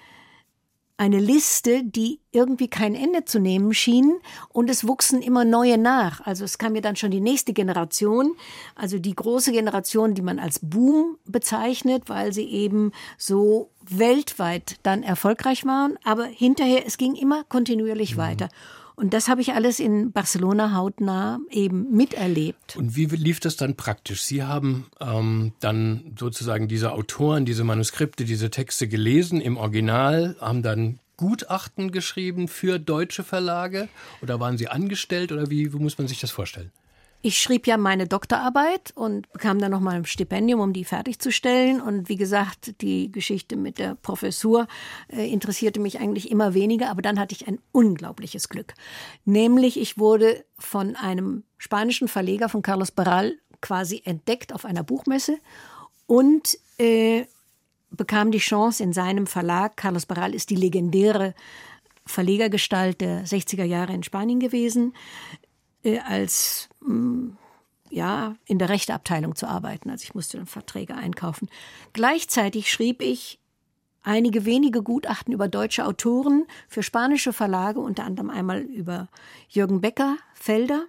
eine 0.99 1.19
Liste, 1.19 1.85
die 1.85 2.21
irgendwie 2.33 2.69
kein 2.69 2.95
Ende 2.95 3.25
zu 3.25 3.39
nehmen 3.39 3.75
schien 3.75 4.15
und 4.49 4.71
es 4.71 4.87
wuchsen 4.87 5.21
immer 5.21 5.45
neue 5.45 5.77
nach. 5.77 6.21
Also 6.23 6.45
es 6.45 6.57
kam 6.57 6.75
ja 6.75 6.81
dann 6.81 6.97
schon 6.97 7.11
die 7.11 7.21
nächste 7.21 7.53
Generation, 7.53 8.35
also 8.75 8.99
die 8.99 9.15
große 9.15 9.53
Generation, 9.53 10.15
die 10.15 10.23
man 10.23 10.39
als 10.39 10.61
Boom 10.63 11.19
bezeichnet, 11.27 12.05
weil 12.07 12.33
sie 12.33 12.49
eben 12.49 12.93
so 13.19 13.71
weltweit 13.89 14.77
dann 14.83 15.03
erfolgreich 15.03 15.67
waren. 15.67 15.99
Aber 16.03 16.25
hinterher, 16.25 16.87
es 16.87 16.97
ging 16.97 17.15
immer 17.15 17.45
kontinuierlich 17.45 18.15
mhm. 18.15 18.21
weiter. 18.21 18.49
Und 18.97 19.13
das 19.13 19.29
habe 19.29 19.43
ich 19.43 19.53
alles 19.53 19.79
in 19.79 20.11
Barcelona 20.11 20.75
hautnah 20.75 21.39
eben 21.51 21.95
miterlebt. 21.95 22.77
Und 22.77 22.97
wie 22.97 23.05
lief 23.05 23.41
das 23.41 23.57
dann 23.57 23.77
praktisch? 23.77 24.23
Sie 24.23 24.43
haben 24.43 24.87
ähm, 25.01 25.53
dann 25.61 26.15
sozusagen 26.19 26.67
diese 26.67 26.93
Autoren, 26.93 27.45
diese 27.45 27.63
Manuskripte, 27.63 28.25
diese 28.25 28.51
Texte 28.51 28.89
gelesen 28.89 29.43
im 29.43 29.59
Original, 29.59 30.35
haben 30.41 30.63
dann 30.63 30.99
Gutachten 31.19 31.93
geschrieben 31.93 32.49
für 32.49 32.79
deutsche 32.79 33.23
Verlage 33.23 33.89
oder 34.23 34.41
waren 34.41 34.57
Sie 34.57 34.69
angestellt 34.69 35.31
oder 35.31 35.51
wie, 35.51 35.73
wie 35.73 35.79
muss 35.79 35.99
man 35.99 36.09
sich 36.09 36.21
das 36.21 36.31
vorstellen? 36.31 36.73
Ich 37.27 37.43
schrieb 37.43 37.67
ja 37.67 37.77
meine 37.77 38.07
Doktorarbeit 38.07 38.93
und 38.95 39.33
bekam 39.33 39.59
dann 39.59 39.73
nochmal 39.73 39.97
ein 39.97 40.05
Stipendium, 40.05 40.61
um 40.61 40.73
die 40.73 40.85
fertigzustellen. 40.85 41.81
Und 41.81 42.09
wie 42.09 42.15
gesagt, 42.15 42.81
die 42.83 43.11
Geschichte 43.11 43.57
mit 43.57 43.81
der 43.81 43.97
Professur 43.97 44.69
äh, 45.09 45.29
interessierte 45.29 45.81
mich 45.81 45.99
eigentlich 45.99 46.31
immer 46.31 46.55
weniger. 46.55 46.89
Aber 46.89 47.03
dann 47.03 47.19
hatte 47.19 47.35
ich 47.35 47.49
ein 47.49 47.59
unglaubliches 47.73 48.49
Glück. 48.49 48.75
Nämlich, 49.25 49.77
ich 49.77 49.99
wurde 49.99 50.45
von 50.57 50.95
einem 50.95 51.43
spanischen 51.59 52.07
Verleger 52.07 52.49
von 52.49 52.63
Carlos 52.63 52.93
Barral 52.93 53.35
quasi 53.61 54.03
entdeckt 54.05 54.53
auf 54.53 54.65
einer 54.65 54.85
Buchmesse 54.85 55.37
und 56.07 56.57
äh, 56.79 57.25
bekam 57.91 58.31
die 58.31 58.39
Chance 58.39 58.85
in 58.85 58.93
seinem 58.93 59.27
Verlag. 59.27 59.77
Carlos 59.77 60.07
Barral 60.07 60.33
ist 60.33 60.51
die 60.51 60.55
legendäre 60.55 61.35
Verlegergestalt 62.07 63.01
der 63.01 63.27
60er 63.27 63.65
Jahre 63.65 63.95
in 63.95 64.05
Spanien 64.05 64.39
gewesen. 64.39 64.95
Äh, 65.87 66.01
als 66.01 66.69
mm, 66.81 67.29
ja, 67.91 68.35
in 68.45 68.59
der 68.59 68.69
Rechteabteilung 68.69 69.37
zu 69.37 69.47
arbeiten. 69.47 69.89
Also 69.89 70.03
ich 70.03 70.15
musste 70.15 70.37
dann 70.37 70.47
Verträge 70.47 70.97
einkaufen. 70.97 71.49
Gleichzeitig 71.93 72.71
schrieb 72.71 73.01
ich 73.01 73.39
einige 74.03 74.45
wenige 74.45 74.83
Gutachten 74.83 75.33
über 75.33 75.47
deutsche 75.47 75.87
Autoren 75.87 76.47
für 76.69 76.83
spanische 76.83 77.33
Verlage, 77.33 77.79
unter 77.79 78.03
anderem 78.03 78.31
einmal 78.31 78.63
über 78.63 79.09
Jürgen 79.49 79.81
Becker, 79.81 80.17
Felder. 80.35 80.87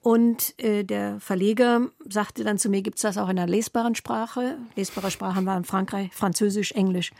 Und 0.00 0.58
äh, 0.58 0.82
der 0.82 1.20
Verleger 1.20 1.90
sagte 2.08 2.42
dann 2.42 2.58
zu 2.58 2.68
mir, 2.68 2.82
gibt 2.82 2.96
es 2.96 3.02
das 3.02 3.18
auch 3.18 3.28
in 3.28 3.38
einer 3.38 3.46
lesbaren 3.46 3.94
Sprache? 3.94 4.58
Lesbare 4.74 5.12
Sprachen 5.12 5.46
waren 5.46 5.64
Frankreich, 5.64 6.10
Französisch, 6.12 6.72
Englisch, 6.72 7.12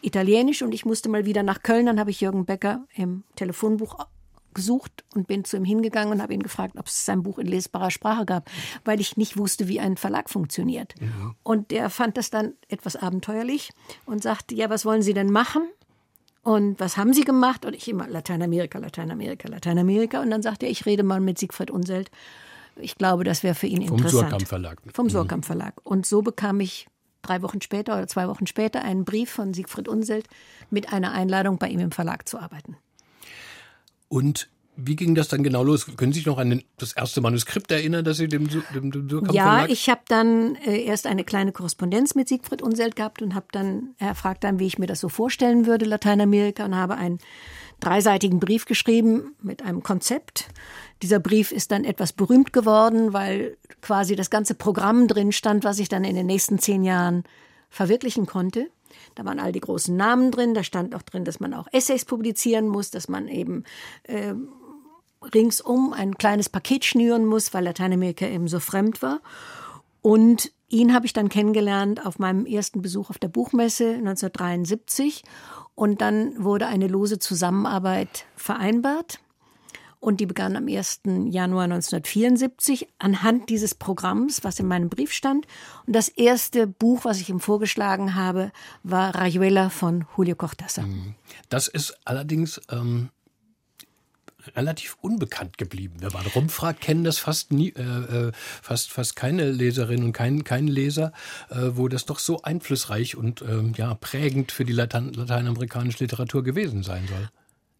Italienisch. 0.00 0.62
Und 0.62 0.72
ich 0.72 0.84
musste 0.84 1.08
mal 1.08 1.26
wieder 1.26 1.42
nach 1.42 1.64
Köln. 1.64 1.86
Dann 1.86 1.98
habe 1.98 2.10
ich 2.10 2.20
Jürgen 2.20 2.44
Becker 2.44 2.86
im 2.94 3.24
Telefonbuch 3.34 4.06
gesucht 4.54 5.04
und 5.14 5.26
bin 5.26 5.44
zu 5.44 5.56
ihm 5.56 5.64
hingegangen 5.64 6.12
und 6.12 6.22
habe 6.22 6.34
ihn 6.34 6.42
gefragt, 6.42 6.76
ob 6.78 6.86
es 6.86 7.04
sein 7.04 7.22
Buch 7.22 7.38
in 7.38 7.46
lesbarer 7.46 7.90
Sprache 7.90 8.24
gab, 8.24 8.50
weil 8.84 9.00
ich 9.00 9.16
nicht 9.16 9.36
wusste, 9.36 9.68
wie 9.68 9.80
ein 9.80 9.96
Verlag 9.96 10.30
funktioniert. 10.30 10.94
Ja. 11.00 11.34
Und 11.42 11.70
der 11.70 11.90
fand 11.90 12.16
das 12.16 12.30
dann 12.30 12.54
etwas 12.68 12.96
abenteuerlich 12.96 13.70
und 14.06 14.22
sagte, 14.22 14.54
ja, 14.54 14.70
was 14.70 14.84
wollen 14.84 15.02
Sie 15.02 15.14
denn 15.14 15.30
machen? 15.30 15.62
Und 16.42 16.80
was 16.80 16.96
haben 16.96 17.12
Sie 17.12 17.24
gemacht? 17.24 17.64
Und 17.66 17.74
ich 17.74 17.88
immer 17.88 18.08
Lateinamerika, 18.08 18.78
Lateinamerika, 18.78 19.48
Lateinamerika. 19.48 20.22
Und 20.22 20.30
dann 20.30 20.42
sagte 20.42 20.66
er, 20.66 20.72
ich 20.72 20.86
rede 20.86 21.02
mal 21.02 21.20
mit 21.20 21.38
Siegfried 21.38 21.70
Unselt. 21.70 22.10
Ich 22.76 22.96
glaube, 22.96 23.24
das 23.24 23.42
wäre 23.42 23.54
für 23.54 23.66
ihn 23.66 23.86
Vom 23.86 23.98
interessant. 23.98 24.22
Vom 24.22 24.30
Surkamp 24.30 24.48
Verlag. 24.48 24.82
Vom 24.94 25.06
mhm. 25.06 25.10
Surkamp 25.10 25.44
Verlag. 25.44 25.74
Und 25.84 26.06
so 26.06 26.22
bekam 26.22 26.60
ich 26.60 26.88
drei 27.22 27.42
Wochen 27.42 27.60
später 27.60 27.94
oder 27.94 28.06
zwei 28.06 28.28
Wochen 28.28 28.46
später 28.46 28.82
einen 28.82 29.04
Brief 29.04 29.30
von 29.30 29.52
Siegfried 29.52 29.88
Unselt 29.88 30.28
mit 30.70 30.92
einer 30.92 31.12
Einladung, 31.12 31.58
bei 31.58 31.68
ihm 31.68 31.80
im 31.80 31.92
Verlag 31.92 32.28
zu 32.28 32.38
arbeiten. 32.38 32.76
Und 34.10 34.48
wie 34.76 34.96
ging 34.96 35.14
das 35.14 35.28
dann 35.28 35.42
genau 35.42 35.62
los? 35.62 35.86
Können 35.96 36.12
Sie 36.12 36.18
sich 36.18 36.26
noch 36.26 36.38
an 36.38 36.62
das 36.78 36.92
erste 36.92 37.20
Manuskript 37.20 37.70
erinnern, 37.70 38.04
das 38.04 38.16
Sie 38.16 38.28
dem, 38.28 38.48
dem, 38.74 38.90
dem 38.90 39.08
Surkamp 39.08 39.32
Ja, 39.34 39.44
Verlag? 39.44 39.70
ich 39.70 39.88
habe 39.88 40.00
dann 40.08 40.56
äh, 40.56 40.82
erst 40.82 41.06
eine 41.06 41.22
kleine 41.22 41.52
Korrespondenz 41.52 42.14
mit 42.14 42.28
Siegfried 42.28 42.60
Unselt 42.60 42.96
gehabt 42.96 43.22
und 43.22 43.34
habe 43.34 43.46
dann, 43.52 43.94
er 43.98 44.14
fragt 44.14 44.42
dann, 44.44 44.58
wie 44.58 44.66
ich 44.66 44.78
mir 44.78 44.86
das 44.86 45.00
so 45.00 45.08
vorstellen 45.08 45.66
würde, 45.66 45.84
Lateinamerika, 45.84 46.64
und 46.64 46.74
habe 46.74 46.96
einen 46.96 47.18
dreiseitigen 47.78 48.40
Brief 48.40 48.64
geschrieben 48.66 49.34
mit 49.42 49.62
einem 49.62 49.82
Konzept. 49.82 50.48
Dieser 51.02 51.20
Brief 51.20 51.52
ist 51.52 51.70
dann 51.70 51.84
etwas 51.84 52.12
berühmt 52.12 52.52
geworden, 52.52 53.12
weil 53.12 53.56
quasi 53.82 54.16
das 54.16 54.30
ganze 54.30 54.54
Programm 54.54 55.08
drin 55.08 55.32
stand, 55.32 55.64
was 55.64 55.78
ich 55.78 55.88
dann 55.88 56.04
in 56.04 56.16
den 56.16 56.26
nächsten 56.26 56.58
zehn 56.58 56.84
Jahren 56.84 57.24
verwirklichen 57.70 58.26
konnte. 58.26 58.66
Da 59.14 59.24
waren 59.24 59.40
all 59.40 59.52
die 59.52 59.60
großen 59.60 59.96
Namen 59.96 60.30
drin. 60.30 60.54
Da 60.54 60.64
stand 60.64 60.94
auch 60.94 61.02
drin, 61.02 61.24
dass 61.24 61.40
man 61.40 61.54
auch 61.54 61.68
Essays 61.72 62.04
publizieren 62.04 62.68
muss, 62.68 62.90
dass 62.90 63.08
man 63.08 63.28
eben 63.28 63.64
äh, 64.04 64.34
ringsum 65.34 65.92
ein 65.92 66.14
kleines 66.16 66.48
Paket 66.48 66.84
schnüren 66.84 67.26
muss, 67.26 67.52
weil 67.52 67.64
Lateinamerika 67.64 68.26
eben 68.26 68.48
so 68.48 68.60
fremd 68.60 69.02
war. 69.02 69.20
Und 70.02 70.50
ihn 70.68 70.94
habe 70.94 71.06
ich 71.06 71.12
dann 71.12 71.28
kennengelernt 71.28 72.04
auf 72.06 72.18
meinem 72.18 72.46
ersten 72.46 72.80
Besuch 72.82 73.10
auf 73.10 73.18
der 73.18 73.28
Buchmesse 73.28 73.94
1973. 73.94 75.24
Und 75.74 76.00
dann 76.00 76.42
wurde 76.42 76.66
eine 76.66 76.88
lose 76.88 77.18
Zusammenarbeit 77.18 78.24
vereinbart. 78.36 79.20
Und 80.00 80.18
die 80.20 80.26
begann 80.26 80.56
am 80.56 80.66
1. 80.66 81.02
Januar 81.26 81.64
1974 81.64 82.88
anhand 82.98 83.50
dieses 83.50 83.74
Programms, 83.74 84.42
was 84.44 84.58
in 84.58 84.66
meinem 84.66 84.88
Brief 84.88 85.12
stand. 85.12 85.46
Und 85.86 85.94
das 85.94 86.08
erste 86.08 86.66
Buch, 86.66 87.04
was 87.04 87.20
ich 87.20 87.28
ihm 87.28 87.38
vorgeschlagen 87.38 88.14
habe, 88.14 88.50
war 88.82 89.14
Rayuela 89.14 89.68
von 89.68 90.06
Julio 90.16 90.36
Cortázar. 90.36 90.86
Mhm. 90.86 91.14
Das 91.50 91.68
ist 91.68 91.98
allerdings 92.06 92.62
ähm, 92.70 93.10
relativ 94.56 94.96
unbekannt 95.00 95.58
geblieben. 95.58 95.96
Wenn 96.00 96.12
man 96.12 96.26
rumfragt, 96.26 96.80
kennen 96.80 97.04
das 97.04 97.18
fast 97.18 97.52
nie, 97.52 97.70
äh, 97.70 97.82
äh, 98.28 98.32
fast 98.34 98.90
fast 98.90 99.16
keine 99.16 99.50
Leserin 99.50 100.02
und 100.02 100.12
kein, 100.12 100.44
kein 100.44 100.66
Leser, 100.66 101.12
äh, 101.50 101.56
wo 101.72 101.88
das 101.88 102.06
doch 102.06 102.18
so 102.18 102.42
einflussreich 102.42 103.16
und 103.16 103.42
ähm, 103.42 103.74
ja 103.76 103.94
prägend 103.94 104.52
für 104.52 104.64
die 104.64 104.72
Latein, 104.72 105.12
lateinamerikanische 105.12 106.04
Literatur 106.04 106.42
gewesen 106.42 106.82
sein 106.82 107.06
soll. 107.06 107.28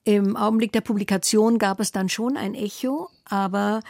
Im 0.05 0.37
Augenblick 0.37 0.73
der 0.73 0.81
Publikation 0.81 1.59
gab 1.59 1.81
es 1.81 1.93
dann 1.93 2.09
schon 2.09 2.37
ein 2.37 2.55
Echo, 2.55 3.11
aber 3.25 3.81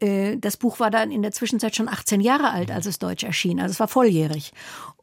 äh, 0.00 0.36
das 0.38 0.56
Buch 0.56 0.80
war 0.80 0.90
dann 0.90 1.10
in 1.10 1.22
der 1.22 1.32
Zwischenzeit 1.32 1.76
schon 1.76 1.88
18 1.88 2.20
Jahre 2.20 2.50
alt, 2.50 2.70
als 2.70 2.86
es 2.86 2.98
deutsch 2.98 3.24
erschien. 3.24 3.60
Also 3.60 3.72
es 3.72 3.80
war 3.80 3.88
volljährig. 3.88 4.52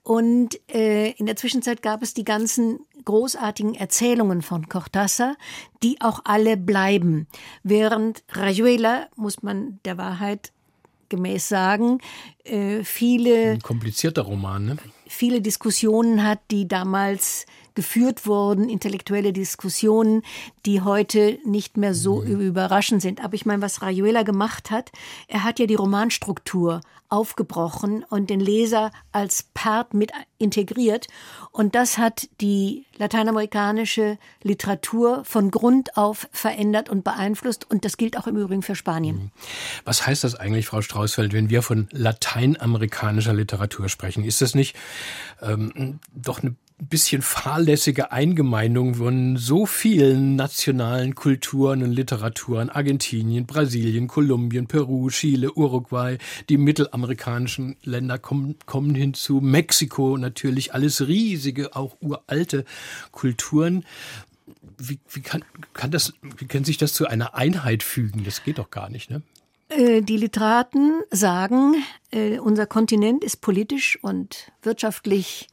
Und 0.04 0.60
äh, 0.74 1.12
in 1.12 1.26
der 1.26 1.36
Zwischenzeit 1.36 1.82
gab 1.82 2.02
es 2.02 2.14
die 2.14 2.24
ganzen 2.24 2.80
großartigen 3.06 3.76
Erzählungen 3.76 4.42
von 4.42 4.68
Cortázar, 4.68 5.36
die 5.84 6.02
auch 6.02 6.22
alle 6.24 6.58
bleiben. 6.58 7.28
Während 7.64 8.24
Rayuela, 8.30 9.08
muss 9.16 9.44
man 9.44 9.80
der 9.86 9.98
Wahrheit 9.98 10.52
gemäß 11.10 11.48
sagen, 11.48 12.00
äh, 12.44 12.84
viele. 12.84 13.52
Ein 13.52 13.62
komplizierter 13.62 14.24
Roman, 14.24 14.66
ne? 14.66 14.78
Viele 15.08 15.42
Diskussionen 15.42 16.24
hat, 16.26 16.40
die 16.52 16.68
damals 16.68 17.46
geführt 17.78 18.26
wurden, 18.26 18.70
intellektuelle 18.70 19.32
Diskussionen, 19.32 20.24
die 20.66 20.82
heute 20.82 21.38
nicht 21.46 21.78
mehr 21.78 21.94
so 21.94 22.24
mhm. 22.24 22.42
überraschend 22.42 23.04
sind. 23.04 23.24
Aber 23.24 23.36
ich 23.36 23.46
meine, 23.46 23.62
was 23.62 23.84
Rayuela 23.84 24.24
gemacht 24.24 24.72
hat, 24.72 24.92
er 25.28 25.44
hat 25.44 25.60
ja 25.60 25.68
die 25.68 25.76
Romanstruktur 25.76 26.82
aufgebrochen 27.08 28.04
und 28.04 28.32
den 28.32 28.40
Leser 28.40 28.92
als 29.12 29.44
Part 29.54 29.94
mit 29.94 30.12
integriert. 30.40 31.06
Und 31.52 31.76
das 31.76 32.00
hat 32.00 32.28
die 32.42 32.88
lateinamerikanische 32.98 34.18
Literatur 34.42 35.24
von 35.24 35.52
Grund 35.52 35.96
auf 35.96 36.28
verändert 36.32 36.90
und 36.90 37.04
beeinflusst. 37.04 37.70
Und 37.70 37.86
das 37.86 37.98
gilt 37.98 38.18
auch 38.18 38.26
im 38.26 38.38
Übrigen 38.38 38.64
für 38.64 38.76
Spanien. 38.76 39.16
Mhm. 39.18 39.32
Was 39.86 40.08
heißt 40.08 40.24
das 40.24 40.34
eigentlich, 40.34 40.66
Frau 40.66 40.82
Straußfeld, 40.82 41.32
wenn 41.32 41.52
wir 41.52 41.62
von 41.62 41.88
lateinamerikanischer 41.92 43.34
Literatur 43.34 43.88
sprechen? 43.88 44.24
Ist 44.24 44.42
das 44.42 44.56
nicht 44.56 44.76
ähm, 45.44 46.00
doch 46.16 46.42
eine 46.42 46.56
bisschen 46.88 47.22
fahrlässige 47.22 48.12
Eingemeindung 48.12 48.96
von 48.96 49.38
so 49.38 49.66
vielen 49.66 50.36
nationalen 50.36 51.16
Kulturen 51.16 51.84
und 51.84 51.92
Literaturen, 51.92 52.70
Argentinien, 52.70 53.46
Brasilien, 53.46 54.08
Kolumbien, 54.08 54.68
Peru, 54.68 55.10
Chile, 55.10 55.52
Uruguay, 55.54 56.18
die 56.50 56.58
mittelamerikanischen 56.58 57.76
Länder 57.84 58.18
kommen, 58.18 58.56
kommen 58.66 58.96
hinzu, 58.96 59.42
Mexiko 59.42 60.18
natürlich, 60.18 60.74
alles 60.74 61.08
riesige, 61.08 61.76
auch 61.76 61.98
uralte 62.00 62.66
Kulturen. 63.12 63.86
Wie, 64.78 65.00
wie, 65.10 65.22
kann, 65.22 65.44
kann 65.74 65.92
das, 65.92 66.14
wie 66.38 66.46
kann 66.46 66.64
sich 66.64 66.78
das 66.78 66.94
zu 66.94 67.08
einer 67.08 67.36
Einheit 67.36 67.84
fügen? 67.84 68.24
Das 68.24 68.44
geht 68.44 68.60
doch 68.60 68.72
gar 68.72 68.90
nicht, 68.90 69.10
ne? 69.10 69.22
Äh, 69.70 70.02
die 70.02 70.18
Literaten 70.18 71.02
sagen, 71.12 71.76
äh, 72.12 72.40
unser 72.40 72.66
Kontinent 72.66 73.24
ist 73.24 73.42
politisch 73.42 74.00
und 74.02 74.52
wirtschaftlich 74.62 75.50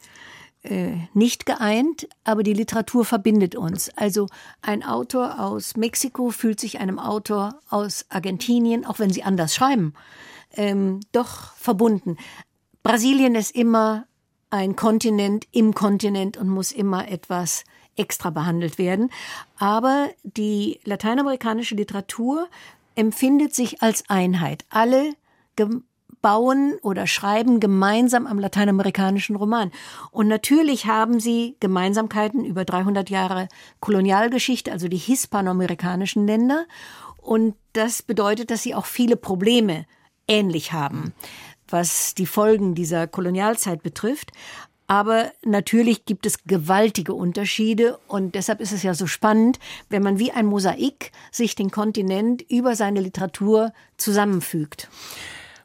nicht 1.13 1.45
geeint, 1.45 2.09
aber 2.25 2.43
die 2.43 2.55
Literatur 2.55 3.05
verbindet 3.05 3.55
uns. 3.55 3.91
Also 3.97 4.29
ein 4.63 4.83
Autor 4.83 5.39
aus 5.39 5.77
Mexiko 5.77 6.31
fühlt 6.31 6.59
sich 6.59 6.81
einem 6.81 6.99
Autor 6.99 7.61
aus 7.69 8.07
Argentinien, 8.09 8.87
auch 8.87 8.99
wenn 8.99 9.11
sie 9.11 9.23
anders 9.23 9.55
schreiben, 9.55 9.93
ähm, 10.57 11.01
doch 11.13 11.53
verbunden. 11.55 12.17
Brasilien 12.83 13.35
ist 13.35 13.55
immer 13.55 14.07
ein 14.51 14.77
Kontinent 14.77 15.47
im 15.53 15.75
Kontinent 15.75 16.37
und 16.37 16.49
muss 16.49 16.73
immer 16.73 17.09
etwas 17.09 17.65
extra 17.97 18.31
behandelt 18.31 18.79
werden. 18.79 19.11
Aber 19.59 20.09
die 20.23 20.81
lateinamerikanische 20.85 21.75
Literatur 21.75 22.49
empfindet 22.95 23.55
sich 23.55 23.83
als 23.83 24.09
Einheit. 24.09 24.65
Alle 24.71 25.15
bauen 26.25 26.79
oder 26.81 27.07
schreiben 27.07 27.61
gemeinsam 27.61 28.27
am 28.27 28.39
lateinamerikanischen 28.39 29.37
Roman. 29.37 29.71
Und 30.11 30.27
natürlich 30.27 30.87
haben 30.87 31.21
sie 31.21 31.55
Gemeinsamkeiten 31.61 32.47
über 32.47 32.65
300 32.65 33.11
Jahre 33.11 33.47
Kolonialgeschichte, 33.81 34.73
also 34.73 34.89
die 34.89 34.97
hispanoamerikanischen 34.97 36.27
Länder. 36.27 36.65
Und 37.19 37.57
das 37.75 38.01
bedeutet, 38.01 38.51
dass 38.51 38.63
sie 38.63 38.75
auch 38.75 38.87
viele 38.87 39.17
Probleme 39.17 39.85
ähnlich 40.27 40.73
haben, 40.73 41.13
was 41.69 42.15
die 42.15 42.25
Folgen 42.25 42.75
dieser 42.75 43.07
Kolonialzeit 43.07 43.83
betrifft. 43.83 44.33
Aber 44.87 45.31
natürlich 45.45 46.07
gibt 46.07 46.25
es 46.25 46.45
gewaltige 46.45 47.13
Unterschiede 47.13 47.99
und 48.09 48.35
deshalb 48.35 48.63
ist 48.63 48.73
es 48.73 48.83
ja 48.83 48.95
so 48.95 49.07
spannend, 49.07 49.59
wenn 49.91 50.03
man 50.03 50.19
wie 50.19 50.33
ein 50.33 50.47
Mosaik 50.47 51.13
sich 51.31 51.55
den 51.55 51.71
Kontinent 51.71 52.41
über 52.51 52.77
seine 52.77 53.03
Literatur 53.03 53.75
zusammenfügt. 53.99 54.89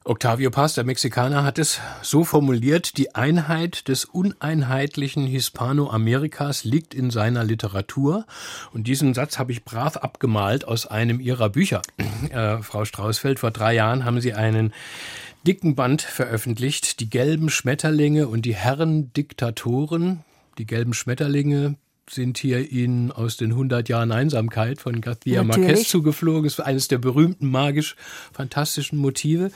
Octavio 0.06 0.50
Paz, 0.50 0.76
der 0.76 0.86
Mexikaner, 0.86 1.44
hat 1.44 1.60
es 1.60 1.82
so 2.02 2.24
formuliert, 2.24 2.98
die 2.98 3.16
Einheit 3.16 3.90
des 3.90 4.06
uneinheitlichen 4.06 5.28
Hispanoamerikas 5.28 6.64
liegt 6.64 6.94
in 6.94 7.12
seiner 7.12 7.44
Literatur. 7.44 8.26
Und 8.72 8.88
diesen 8.88 9.14
Satz 9.14 9.38
habe 9.38 9.52
ich 9.52 9.66
brav 9.66 9.98
abgemalt 9.98 10.66
aus 10.66 10.86
einem 10.86 11.20
ihrer 11.20 11.50
Bücher. 11.50 11.82
Äh, 12.30 12.62
Frau 12.62 12.86
Straußfeld, 12.86 13.40
vor 13.40 13.50
drei 13.50 13.74
Jahren 13.74 14.06
haben 14.06 14.22
Sie 14.22 14.34
einen 14.34 14.74
dicken 15.48 15.76
Band 15.76 16.02
veröffentlicht, 16.02 17.00
Die 17.00 17.10
gelben 17.10 17.50
Schmetterlinge 17.50 18.28
und 18.28 18.44
die 18.44 18.56
Herren 18.56 19.12
Diktatoren. 19.14 20.24
Die 20.58 20.66
gelben 20.66 20.94
Schmetterlinge 20.94 21.76
sind 22.12 22.38
hier 22.38 22.72
Ihnen 22.72 23.12
aus 23.12 23.38
den 23.38 23.52
100 23.52 23.90
Jahren 23.90 24.12
Einsamkeit 24.12 24.82
von 24.82 25.02
García 25.02 25.44
Marquez 25.44 25.88
zugeflogen. 25.88 26.44
Das 26.44 26.54
ist 26.54 26.60
eines 26.60 26.88
der 26.88 26.98
berühmten, 26.98 27.50
magisch 27.50 27.96
fantastischen 28.32 28.98
Motive. 28.98 29.52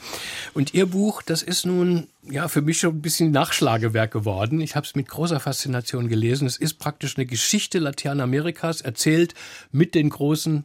Und 0.54 0.74
Ihr 0.74 0.86
Buch, 0.86 1.22
das 1.22 1.42
ist 1.42 1.66
nun 1.66 2.06
ja 2.22 2.48
für 2.48 2.62
mich 2.62 2.80
schon 2.80 2.96
ein 2.96 3.02
bisschen 3.02 3.30
Nachschlagewerk 3.30 4.10
geworden. 4.10 4.60
Ich 4.60 4.76
habe 4.76 4.86
es 4.86 4.94
mit 4.94 5.08
großer 5.08 5.40
Faszination 5.40 6.08
gelesen. 6.08 6.46
Es 6.46 6.56
ist 6.56 6.74
praktisch 6.74 7.16
eine 7.16 7.26
Geschichte 7.26 7.78
Lateinamerikas, 7.78 8.80
erzählt 8.80 9.34
mit 9.72 9.94
den 9.94 10.10
großen 10.10 10.64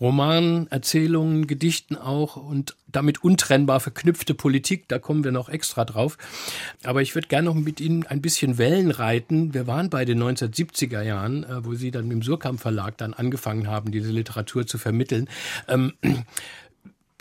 Romanen, 0.00 0.66
Erzählungen, 0.70 1.46
Gedichten 1.46 1.96
auch 1.96 2.36
und 2.36 2.74
damit 2.86 3.22
untrennbar 3.22 3.80
verknüpfte 3.80 4.34
Politik, 4.34 4.88
da 4.88 4.98
kommen 4.98 5.24
wir 5.24 5.30
noch 5.30 5.48
extra 5.48 5.84
drauf. 5.84 6.16
Aber 6.84 7.02
ich 7.02 7.14
würde 7.14 7.28
gerne 7.28 7.46
noch 7.46 7.54
mit 7.54 7.80
Ihnen 7.80 8.06
ein 8.06 8.22
bisschen 8.22 8.56
Wellen 8.56 8.90
reiten. 8.90 9.52
Wir 9.52 9.66
waren 9.66 9.90
bei 9.90 10.04
den 10.04 10.22
1970er 10.22 11.02
Jahren, 11.02 11.44
äh, 11.44 11.64
wo 11.64 11.74
Sie 11.74 11.90
dann 11.90 12.08
mit 12.08 12.12
dem 12.12 12.22
Surkamp 12.22 12.60
Verlag 12.60 12.96
dann 12.96 13.12
angefangen 13.12 13.68
haben, 13.68 13.92
diese 13.92 14.10
Literatur 14.10 14.66
zu 14.66 14.78
vermitteln. 14.78 15.28
Ähm, 15.68 15.92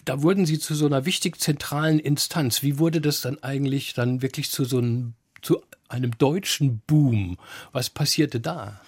da 0.06 0.22
wurden 0.22 0.46
Sie 0.46 0.58
zu 0.58 0.74
so 0.74 0.86
einer 0.86 1.06
wichtig 1.06 1.40
zentralen 1.40 2.00
Instanz. 2.00 2.64
Wie 2.64 2.80
wurde 2.80 3.02
das 3.02 3.22
dann 3.22 3.44
eigentlich 3.44 3.94
dann 3.94 4.22
wirklich 4.22 4.50
zu 4.52 4.64
so 4.64 4.78
einem, 4.78 5.14
zu 5.42 5.62
einem 5.90 6.18
deutschen 6.18 6.82
Boom? 6.88 7.38
Was 7.74 7.90
passierte 7.90 8.40
da? 8.40 8.80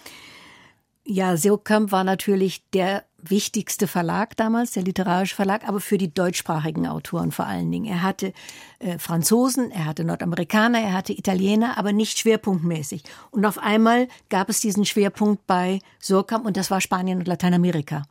Ja, 1.03 1.35
Surkamp 1.35 1.91
war 1.91 2.03
natürlich 2.03 2.69
der 2.71 3.05
wichtigste 3.17 3.87
Verlag 3.87 4.37
damals, 4.37 4.71
der 4.71 4.83
literarische 4.83 5.35
Verlag, 5.35 5.67
aber 5.67 5.79
für 5.79 5.97
die 5.97 6.13
deutschsprachigen 6.13 6.87
Autoren 6.87 7.31
vor 7.31 7.47
allen 7.47 7.71
Dingen. 7.71 7.85
Er 7.85 8.03
hatte 8.03 8.33
äh, 8.79 8.99
Franzosen, 8.99 9.71
er 9.71 9.85
hatte 9.85 10.03
Nordamerikaner, 10.03 10.79
er 10.79 10.93
hatte 10.93 11.13
Italiener, 11.13 11.77
aber 11.77 11.91
nicht 11.91 12.19
schwerpunktmäßig. 12.19 13.03
Und 13.31 13.45
auf 13.45 13.57
einmal 13.57 14.07
gab 14.29 14.49
es 14.49 14.61
diesen 14.61 14.85
Schwerpunkt 14.85 15.47
bei 15.47 15.79
Surkamp 15.99 16.45
und 16.45 16.55
das 16.55 16.69
war 16.69 16.81
Spanien 16.81 17.19
und 17.19 17.27
Lateinamerika. 17.27 18.03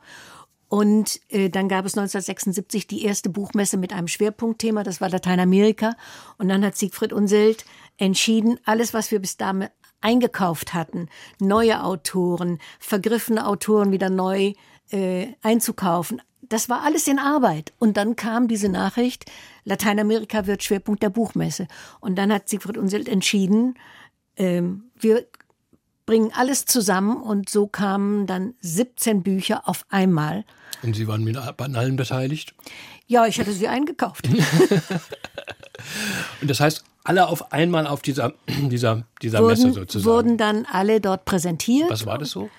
Und 0.67 1.19
äh, 1.29 1.49
dann 1.49 1.67
gab 1.69 1.85
es 1.85 1.97
1976 1.97 2.87
die 2.87 3.03
erste 3.03 3.29
Buchmesse 3.29 3.77
mit 3.77 3.93
einem 3.93 4.07
Schwerpunktthema, 4.07 4.83
das 4.83 5.01
war 5.01 5.09
Lateinamerika. 5.09 5.95
Und 6.37 6.49
dann 6.49 6.63
hat 6.63 6.77
Siegfried 6.77 7.11
Unseld 7.13 7.65
entschieden, 7.97 8.59
alles, 8.65 8.93
was 8.93 9.11
wir 9.11 9.19
bis 9.19 9.37
dahin 9.37 9.67
eingekauft 10.01 10.73
hatten, 10.73 11.09
neue 11.39 11.83
Autoren, 11.83 12.59
vergriffene 12.79 13.45
Autoren 13.45 13.91
wieder 13.91 14.09
neu 14.09 14.53
äh, 14.91 15.27
einzukaufen, 15.41 16.21
das 16.51 16.69
war 16.69 16.83
alles 16.83 17.07
in 17.07 17.17
Arbeit. 17.17 17.73
Und 17.79 17.97
dann 17.97 18.15
kam 18.15 18.47
diese 18.47 18.69
Nachricht, 18.69 19.25
Lateinamerika 19.63 20.45
wird 20.47 20.63
Schwerpunkt 20.63 21.01
der 21.01 21.09
Buchmesse. 21.09 21.67
Und 21.99 22.17
dann 22.17 22.31
hat 22.33 22.49
Siegfried 22.49 22.77
Unseld 22.77 23.07
entschieden, 23.07 23.75
ähm, 24.35 24.83
wir 24.99 25.25
bringen 26.05 26.31
alles 26.33 26.65
zusammen 26.65 27.21
und 27.21 27.49
so 27.49 27.67
kamen 27.67 28.27
dann 28.27 28.55
17 28.59 29.23
Bücher 29.23 29.67
auf 29.67 29.85
einmal. 29.89 30.43
Und 30.83 30.95
Sie 30.95 31.07
waren 31.07 31.23
mit 31.23 31.37
an 31.37 31.75
allem 31.75 31.95
beteiligt? 31.95 32.53
Ja, 33.07 33.25
ich 33.27 33.39
hatte 33.39 33.53
sie 33.53 33.67
eingekauft. 33.67 34.27
und 36.41 36.49
das 36.49 36.59
heißt, 36.59 36.83
alle 37.03 37.27
auf 37.27 37.51
einmal 37.51 37.87
auf 37.87 38.01
dieser, 38.01 38.33
dieser, 38.47 39.03
dieser 39.21 39.39
wurden, 39.39 39.49
Messe 39.49 39.73
sozusagen? 39.73 40.15
Wurden 40.15 40.37
dann 40.37 40.65
alle 40.71 41.01
dort 41.01 41.25
präsentiert. 41.25 41.89
Was 41.89 42.05
war 42.05 42.17
das 42.17 42.31
so? 42.31 42.49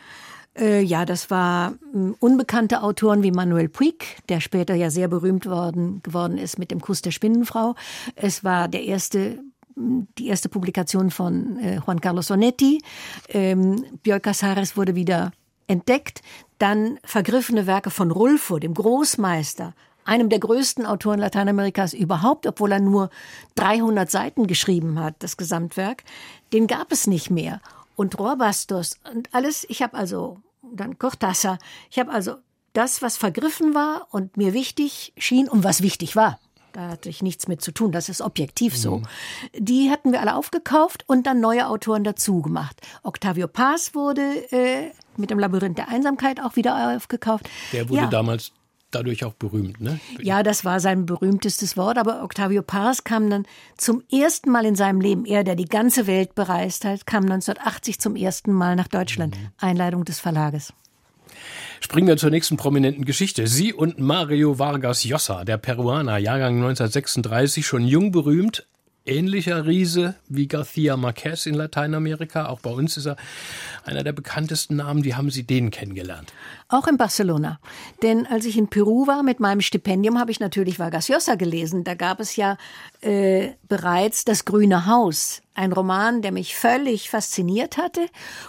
Äh, 0.58 0.82
ja, 0.82 1.06
das 1.06 1.30
war 1.30 1.72
äh, 1.94 2.12
unbekannte 2.18 2.82
Autoren 2.82 3.22
wie 3.22 3.30
Manuel 3.30 3.68
Puig, 3.68 4.04
der 4.28 4.40
später 4.40 4.74
ja 4.74 4.90
sehr 4.90 5.08
berühmt 5.08 5.46
worden, 5.46 6.02
geworden 6.02 6.36
ist 6.36 6.58
mit 6.58 6.70
dem 6.70 6.80
Kuss 6.80 7.00
der 7.02 7.10
Spinnenfrau. 7.10 7.74
Es 8.16 8.44
war 8.44 8.68
der 8.68 8.84
erste 8.84 9.38
die 9.74 10.28
erste 10.28 10.50
Publikation 10.50 11.10
von 11.10 11.58
äh, 11.58 11.76
Juan 11.76 12.00
Carlos 12.00 12.26
Sonetti. 12.26 12.82
Ähm, 13.28 13.84
Bioy 14.02 14.20
Casares 14.20 14.76
wurde 14.76 14.94
wieder 14.94 15.32
entdeckt. 15.66 16.20
Dann 16.58 16.98
vergriffene 17.04 17.66
Werke 17.66 17.90
von 17.90 18.10
Rulfo, 18.10 18.58
dem 18.58 18.74
Großmeister, 18.74 19.74
einem 20.04 20.28
der 20.28 20.38
größten 20.38 20.86
Autoren 20.86 21.18
Lateinamerikas 21.18 21.94
überhaupt, 21.94 22.46
obwohl 22.46 22.72
er 22.72 22.80
nur 22.80 23.10
300 23.54 24.10
Seiten 24.10 24.46
geschrieben 24.46 24.98
hat, 24.98 25.16
das 25.20 25.36
Gesamtwerk. 25.36 26.04
Den 26.52 26.66
gab 26.66 26.92
es 26.92 27.06
nicht 27.06 27.30
mehr 27.30 27.60
und 27.96 28.18
Rohrbastos 28.18 28.98
und 29.12 29.28
alles. 29.32 29.64
Ich 29.68 29.82
habe 29.82 29.96
also 29.96 30.38
dann 30.62 30.98
Cortázar. 30.98 31.58
Ich 31.90 31.98
habe 31.98 32.10
also 32.10 32.36
das, 32.72 33.02
was 33.02 33.16
vergriffen 33.16 33.74
war 33.74 34.06
und 34.10 34.36
mir 34.36 34.54
wichtig 34.54 35.12
schien 35.16 35.48
und 35.48 35.64
was 35.64 35.82
wichtig 35.82 36.16
war. 36.16 36.38
Da 36.72 36.88
hatte 36.88 37.10
ich 37.10 37.22
nichts 37.22 37.48
mit 37.48 37.60
zu 37.60 37.70
tun, 37.70 37.92
das 37.92 38.08
ist 38.08 38.22
objektiv 38.22 38.74
so. 38.76 38.98
Mhm. 38.98 39.06
Die 39.58 39.90
hatten 39.90 40.10
wir 40.10 40.20
alle 40.20 40.34
aufgekauft 40.34 41.04
und 41.06 41.26
dann 41.26 41.38
neue 41.38 41.68
Autoren 41.68 42.02
dazu 42.02 42.40
gemacht. 42.40 42.80
Octavio 43.02 43.46
Paz 43.46 43.94
wurde 43.94 44.22
äh, 44.50 44.90
mit 45.18 45.30
dem 45.30 45.38
Labyrinth 45.38 45.76
der 45.76 45.88
Einsamkeit 45.88 46.40
auch 46.40 46.56
wieder 46.56 46.96
aufgekauft. 46.96 47.48
Der 47.72 47.90
wurde 47.90 48.02
ja. 48.02 48.06
damals 48.06 48.52
dadurch 48.94 49.24
auch 49.24 49.34
berühmt, 49.34 49.80
ne? 49.80 49.98
Ja, 50.20 50.42
das 50.42 50.64
war 50.64 50.80
sein 50.80 51.06
berühmtestes 51.06 51.76
Wort, 51.76 51.98
aber 51.98 52.22
Octavio 52.22 52.62
Paz 52.62 53.04
kam 53.04 53.30
dann 53.30 53.46
zum 53.76 54.02
ersten 54.10 54.50
Mal 54.50 54.64
in 54.64 54.76
seinem 54.76 55.00
Leben, 55.00 55.24
er, 55.24 55.44
der 55.44 55.56
die 55.56 55.66
ganze 55.66 56.06
Welt 56.06 56.34
bereist 56.34 56.84
hat, 56.84 57.06
kam 57.06 57.24
1980 57.24 57.98
zum 57.98 58.16
ersten 58.16 58.52
Mal 58.52 58.76
nach 58.76 58.88
Deutschland. 58.88 59.36
Mhm. 59.36 59.48
Einleitung 59.58 60.04
des 60.04 60.20
Verlages. 60.20 60.72
Springen 61.80 62.06
wir 62.06 62.16
zur 62.16 62.30
nächsten 62.30 62.56
prominenten 62.56 63.04
Geschichte. 63.04 63.46
Sie 63.48 63.72
und 63.72 63.98
Mario 63.98 64.58
Vargas 64.58 65.04
Llosa, 65.04 65.44
der 65.44 65.58
Peruaner, 65.58 66.18
Jahrgang 66.18 66.54
1936, 66.56 67.66
schon 67.66 67.84
jung 67.84 68.12
berühmt, 68.12 68.66
ähnlicher 69.04 69.66
Riese 69.66 70.14
wie 70.28 70.46
García 70.46 70.96
Márquez 70.96 71.46
in 71.46 71.54
Lateinamerika. 71.54 72.46
Auch 72.46 72.60
bei 72.60 72.70
uns 72.70 72.96
ist 72.96 73.06
er 73.06 73.16
einer 73.84 74.04
der 74.04 74.12
bekanntesten 74.12 74.76
Namen. 74.76 75.04
Wie 75.04 75.14
haben 75.14 75.30
Sie 75.30 75.44
den 75.44 75.70
kennengelernt? 75.70 76.32
Auch 76.68 76.86
in 76.86 76.96
Barcelona. 76.96 77.60
Denn 78.02 78.26
als 78.26 78.44
ich 78.44 78.56
in 78.56 78.68
Peru 78.68 79.06
war 79.06 79.22
mit 79.22 79.40
meinem 79.40 79.60
Stipendium, 79.60 80.18
habe 80.18 80.30
ich 80.30 80.40
natürlich 80.40 80.78
Vargas 80.78 81.08
Llosa 81.08 81.34
gelesen. 81.34 81.84
Da 81.84 81.94
gab 81.94 82.20
es 82.20 82.36
ja 82.36 82.56
äh, 83.00 83.50
bereits 83.68 84.24
Das 84.24 84.44
Grüne 84.44 84.86
Haus, 84.86 85.42
ein 85.54 85.72
Roman, 85.72 86.22
der 86.22 86.32
mich 86.32 86.56
völlig 86.56 87.10
fasziniert 87.10 87.76
hatte. 87.76 88.06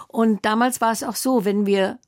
Und 0.08 0.44
damals 0.44 0.80
war 0.80 0.92
es 0.92 1.02
auch 1.02 1.16
so, 1.16 1.44
wenn 1.44 1.66
wir 1.66 1.98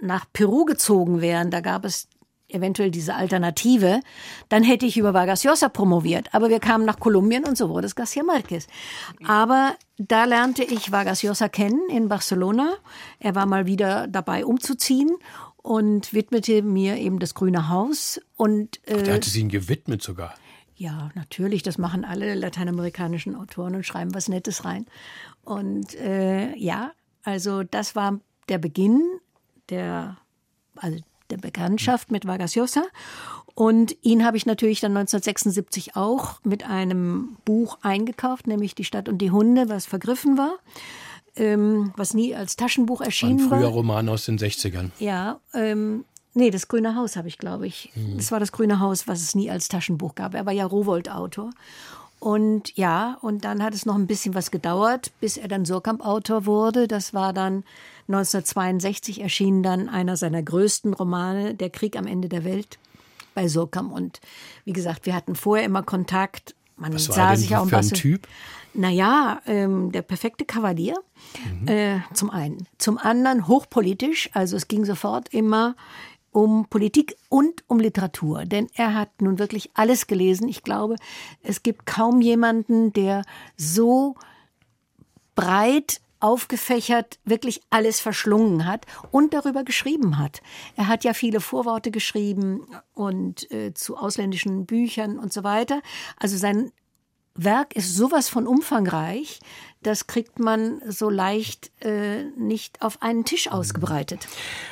nach 0.00 0.26
Peru 0.32 0.64
gezogen 0.64 1.20
wären, 1.20 1.50
da 1.50 1.60
gab 1.60 1.84
es 1.84 2.08
eventuell 2.54 2.90
diese 2.90 3.14
Alternative, 3.14 4.00
dann 4.48 4.62
hätte 4.62 4.86
ich 4.86 4.96
über 4.96 5.12
Vargas 5.12 5.44
Llosa 5.44 5.68
promoviert. 5.68 6.32
Aber 6.32 6.48
wir 6.48 6.60
kamen 6.60 6.84
nach 6.84 6.98
Kolumbien 6.98 7.44
und 7.44 7.58
so 7.58 7.68
wurde 7.68 7.86
es 7.86 7.96
García 7.96 8.22
Márquez. 8.22 8.66
Aber 9.26 9.76
da 9.98 10.24
lernte 10.24 10.64
ich 10.64 10.92
Vargas 10.92 11.22
Llosa 11.22 11.48
kennen 11.48 11.82
in 11.90 12.08
Barcelona. 12.08 12.74
Er 13.18 13.34
war 13.34 13.46
mal 13.46 13.66
wieder 13.66 14.06
dabei 14.06 14.46
umzuziehen 14.46 15.10
und 15.56 16.12
widmete 16.12 16.62
mir 16.62 16.96
eben 16.98 17.18
das 17.18 17.34
Grüne 17.34 17.68
Haus. 17.68 18.20
Und, 18.36 18.80
äh, 18.86 18.96
Ach, 18.98 19.02
der 19.02 19.14
hatte 19.14 19.30
sie 19.30 19.40
ihn 19.40 19.48
gewidmet 19.48 20.02
sogar. 20.02 20.34
Ja, 20.76 21.10
natürlich. 21.14 21.62
Das 21.62 21.78
machen 21.78 22.04
alle 22.04 22.34
lateinamerikanischen 22.34 23.36
Autoren 23.36 23.74
und 23.74 23.86
schreiben 23.86 24.14
was 24.14 24.28
Nettes 24.28 24.64
rein. 24.64 24.86
Und 25.42 25.94
äh, 25.94 26.54
ja, 26.56 26.92
also 27.22 27.62
das 27.62 27.94
war 27.94 28.20
der 28.48 28.58
Beginn 28.58 29.00
der, 29.70 30.18
also 30.76 30.98
der 31.30 31.38
Bekanntschaft 31.38 32.10
mit 32.10 32.26
Vargas 32.26 32.54
Llosa. 32.54 32.82
Und 33.54 33.96
ihn 34.02 34.24
habe 34.24 34.36
ich 34.36 34.46
natürlich 34.46 34.80
dann 34.80 34.96
1976 34.96 35.94
auch 35.96 36.40
mit 36.42 36.66
einem 36.68 37.36
Buch 37.44 37.78
eingekauft, 37.82 38.46
nämlich 38.46 38.74
Die 38.74 38.84
Stadt 38.84 39.08
und 39.08 39.18
die 39.18 39.30
Hunde, 39.30 39.68
was 39.68 39.86
vergriffen 39.86 40.36
war. 40.36 40.56
Ähm, 41.36 41.92
was 41.96 42.14
nie 42.14 42.34
als 42.34 42.54
Taschenbuch 42.54 43.00
erschienen 43.00 43.50
war. 43.50 43.58
Ein 43.58 43.62
früher 43.62 43.68
war. 43.70 43.74
Roman 43.74 44.08
aus 44.08 44.24
den 44.24 44.38
60ern. 44.38 44.90
Ja, 45.00 45.40
ähm, 45.52 46.04
nee, 46.32 46.50
das 46.50 46.68
Grüne 46.68 46.94
Haus 46.94 47.16
habe 47.16 47.26
ich, 47.26 47.38
glaube 47.38 47.66
ich. 47.66 47.90
Mhm. 47.96 48.18
Das 48.18 48.30
war 48.30 48.38
das 48.38 48.52
Grüne 48.52 48.78
Haus, 48.78 49.08
was 49.08 49.20
es 49.20 49.34
nie 49.34 49.50
als 49.50 49.66
Taschenbuch 49.66 50.14
gab. 50.14 50.34
Er 50.34 50.46
war 50.46 50.52
ja 50.52 50.64
Rowold-Autor. 50.64 51.50
Und 52.20 52.76
ja, 52.76 53.18
und 53.20 53.44
dann 53.44 53.62
hat 53.62 53.74
es 53.74 53.84
noch 53.84 53.96
ein 53.96 54.06
bisschen 54.06 54.34
was 54.34 54.50
gedauert, 54.50 55.12
bis 55.20 55.36
er 55.36 55.48
dann 55.48 55.64
Surkamp-Autor 55.64 56.46
wurde. 56.46 56.88
Das 56.88 57.12
war 57.14 57.32
dann 57.32 57.64
1962 58.08 59.20
erschien 59.20 59.62
dann 59.62 59.88
einer 59.88 60.16
seiner 60.16 60.42
größten 60.42 60.94
Romane, 60.94 61.54
Der 61.54 61.70
Krieg 61.70 61.96
am 61.96 62.06
Ende 62.06 62.28
der 62.28 62.44
Welt, 62.44 62.78
bei 63.34 63.48
Surkamp. 63.48 63.92
Und 63.92 64.20
wie 64.64 64.72
gesagt, 64.72 65.06
wir 65.06 65.14
hatten 65.14 65.34
vorher 65.34 65.64
immer 65.64 65.82
Kontakt. 65.82 66.54
Man 66.76 66.92
Was 66.92 67.04
sah 67.04 67.28
war 67.28 67.36
sich 67.36 67.56
auch 67.56 67.66
für 67.66 67.78
ein 67.78 67.88
Typ? 67.88 68.26
Naja, 68.74 69.40
ähm, 69.46 69.92
der 69.92 70.02
perfekte 70.02 70.44
Kavalier. 70.44 70.96
Mhm. 71.60 71.68
Äh, 71.68 72.00
zum 72.12 72.30
einen. 72.30 72.66
Zum 72.78 72.98
anderen 72.98 73.46
hochpolitisch. 73.46 74.30
Also 74.32 74.56
es 74.56 74.68
ging 74.68 74.84
sofort 74.84 75.32
immer 75.32 75.76
um 76.32 76.66
Politik 76.68 77.16
und 77.28 77.62
um 77.68 77.78
Literatur. 77.78 78.44
Denn 78.44 78.66
er 78.74 78.94
hat 78.94 79.22
nun 79.22 79.38
wirklich 79.38 79.70
alles 79.74 80.08
gelesen. 80.08 80.48
Ich 80.48 80.64
glaube, 80.64 80.96
es 81.42 81.62
gibt 81.62 81.86
kaum 81.86 82.20
jemanden, 82.20 82.92
der 82.92 83.22
so 83.56 84.16
breit 85.36 86.00
aufgefächert 86.24 87.18
wirklich 87.26 87.60
alles 87.68 88.00
verschlungen 88.00 88.64
hat 88.64 88.86
und 89.10 89.34
darüber 89.34 89.62
geschrieben 89.62 90.18
hat. 90.18 90.40
Er 90.74 90.88
hat 90.88 91.04
ja 91.04 91.12
viele 91.12 91.40
Vorworte 91.40 91.90
geschrieben 91.90 92.66
und 92.94 93.50
äh, 93.52 93.74
zu 93.74 93.98
ausländischen 93.98 94.64
Büchern 94.64 95.18
und 95.18 95.34
so 95.34 95.44
weiter. 95.44 95.82
Also 96.18 96.38
sein 96.38 96.72
Werk 97.34 97.76
ist 97.76 97.94
sowas 97.94 98.30
von 98.30 98.46
umfangreich, 98.46 99.40
das 99.82 100.06
kriegt 100.06 100.38
man 100.38 100.80
so 100.88 101.10
leicht 101.10 101.70
äh, 101.84 102.22
nicht 102.38 102.80
auf 102.80 103.02
einen 103.02 103.26
Tisch 103.26 103.50
ausgebreitet. 103.50 104.26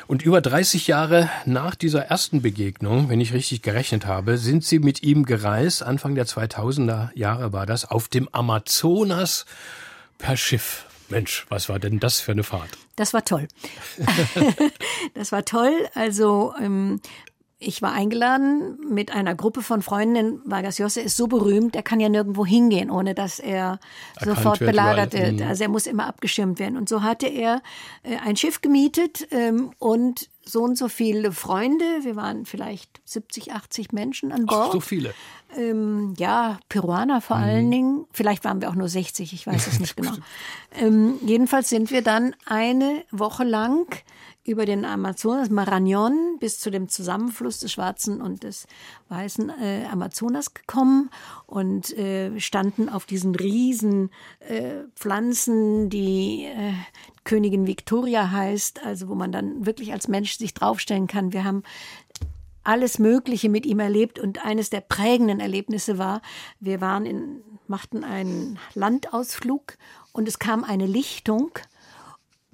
Und 0.06 0.22
über 0.22 0.40
30 0.40 0.86
Jahre 0.86 1.28
nach 1.44 1.74
dieser 1.74 2.06
ersten 2.06 2.40
Begegnung, 2.40 3.10
wenn 3.10 3.20
ich 3.20 3.34
richtig 3.34 3.60
gerechnet 3.60 4.06
habe, 4.06 4.38
sind 4.38 4.64
Sie 4.64 4.78
mit 4.78 5.02
ihm 5.02 5.26
gereist, 5.26 5.82
Anfang 5.82 6.14
der 6.14 6.26
2000er 6.26 7.10
Jahre 7.14 7.52
war 7.52 7.66
das, 7.66 7.84
auf 7.90 8.08
dem 8.08 8.26
Amazonas 8.32 9.44
per 10.16 10.38
Schiff. 10.38 10.86
Mensch, 11.12 11.46
was 11.48 11.68
war 11.68 11.78
denn 11.78 12.00
das 12.00 12.20
für 12.20 12.32
eine 12.32 12.42
Fahrt? 12.42 12.70
Das 12.96 13.14
war 13.14 13.24
toll. 13.24 13.48
das 15.14 15.30
war 15.30 15.44
toll. 15.44 15.72
Also 15.94 16.54
ähm, 16.60 17.00
ich 17.58 17.80
war 17.80 17.92
eingeladen 17.92 18.78
mit 18.88 19.12
einer 19.12 19.34
Gruppe 19.34 19.62
von 19.62 19.82
Freundinnen. 19.82 20.40
Vargas 20.44 20.78
Llosa 20.78 21.00
ist 21.00 21.16
so 21.16 21.28
berühmt, 21.28 21.76
er 21.76 21.82
kann 21.82 22.00
ja 22.00 22.08
nirgendwo 22.08 22.44
hingehen, 22.44 22.90
ohne 22.90 23.14
dass 23.14 23.38
er 23.38 23.78
Erkannt 24.16 24.36
sofort 24.36 24.60
wird, 24.60 24.70
belagert 24.70 25.12
wird. 25.12 25.40
Mhm. 25.40 25.46
Also 25.46 25.62
er 25.62 25.68
muss 25.68 25.86
immer 25.86 26.06
abgeschirmt 26.06 26.58
werden. 26.58 26.76
Und 26.76 26.88
so 26.88 27.02
hatte 27.02 27.28
er 27.28 27.62
äh, 28.02 28.16
ein 28.24 28.36
Schiff 28.36 28.60
gemietet 28.62 29.28
ähm, 29.30 29.70
und 29.78 30.28
so 30.44 30.62
und 30.62 30.76
so 30.76 30.88
viele 30.88 31.32
Freunde. 31.32 31.84
Wir 32.02 32.16
waren 32.16 32.46
vielleicht 32.46 33.00
70, 33.04 33.52
80 33.52 33.92
Menschen 33.92 34.32
an 34.32 34.46
Bord. 34.46 34.68
Ach, 34.68 34.72
so 34.72 34.80
viele. 34.80 35.14
Ähm, 35.56 36.14
ja, 36.18 36.58
Peruaner 36.68 37.20
vor 37.20 37.36
mhm. 37.36 37.42
allen 37.42 37.70
Dingen. 37.70 38.04
Vielleicht 38.12 38.44
waren 38.44 38.60
wir 38.60 38.70
auch 38.70 38.74
nur 38.74 38.88
60, 38.88 39.32
ich 39.32 39.46
weiß 39.46 39.66
es 39.66 39.80
nicht 39.80 39.96
genau. 39.96 40.14
Ähm, 40.74 41.14
jedenfalls 41.24 41.68
sind 41.68 41.90
wir 41.90 42.02
dann 42.02 42.34
eine 42.46 43.04
Woche 43.10 43.44
lang 43.44 43.86
über 44.44 44.66
den 44.66 44.84
Amazonas, 44.84 45.50
Marañón, 45.50 46.38
bis 46.40 46.58
zu 46.58 46.70
dem 46.70 46.88
Zusammenfluss 46.88 47.60
des 47.60 47.72
Schwarzen 47.72 48.20
und 48.20 48.42
des 48.42 48.66
Weißen 49.08 49.50
äh, 49.50 49.84
Amazonas 49.90 50.52
gekommen 50.52 51.10
und 51.46 51.96
äh, 51.96 52.38
standen 52.40 52.88
auf 52.88 53.06
diesen 53.06 53.34
riesen 53.36 54.10
äh, 54.40 54.84
Pflanzen, 54.96 55.90
die 55.90 56.46
äh, 56.46 56.72
Königin 57.24 57.68
Victoria 57.68 58.32
heißt, 58.32 58.84
also 58.84 59.08
wo 59.08 59.14
man 59.14 59.30
dann 59.30 59.64
wirklich 59.64 59.92
als 59.92 60.08
Mensch 60.08 60.36
sich 60.36 60.54
draufstellen 60.54 61.06
kann. 61.06 61.32
Wir 61.32 61.44
haben 61.44 61.62
alles 62.64 62.98
Mögliche 62.98 63.48
mit 63.48 63.64
ihm 63.64 63.78
erlebt 63.78 64.18
und 64.18 64.44
eines 64.44 64.70
der 64.70 64.80
prägenden 64.80 65.38
Erlebnisse 65.38 65.98
war, 65.98 66.20
wir 66.58 66.80
waren 66.80 67.06
in, 67.06 67.42
machten 67.68 68.02
einen 68.02 68.58
Landausflug 68.74 69.76
und 70.12 70.26
es 70.26 70.40
kam 70.40 70.64
eine 70.64 70.86
Lichtung 70.86 71.52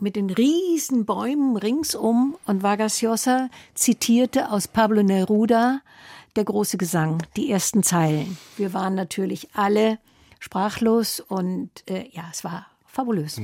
mit 0.01 0.17
den 0.17 0.31
riesen 0.31 1.05
Bäumen 1.05 1.57
ringsum 1.57 2.37
und 2.47 2.63
Vargas 2.63 3.03
Llosa 3.03 3.49
zitierte 3.75 4.51
aus 4.51 4.69
Pablo 4.69 5.03
Neruda 5.03 5.81
der 6.37 6.45
große 6.45 6.79
Gesang, 6.79 7.23
die 7.37 7.51
ersten 7.51 7.83
Zeilen. 7.83 8.37
Wir 8.57 8.73
waren 8.73 8.95
natürlich 8.95 9.49
alle 9.55 9.99
sprachlos 10.39 11.21
und 11.21 11.71
äh, 11.89 12.09
ja, 12.13 12.25
es 12.31 12.45
war 12.45 12.67
fabulös. 12.87 13.41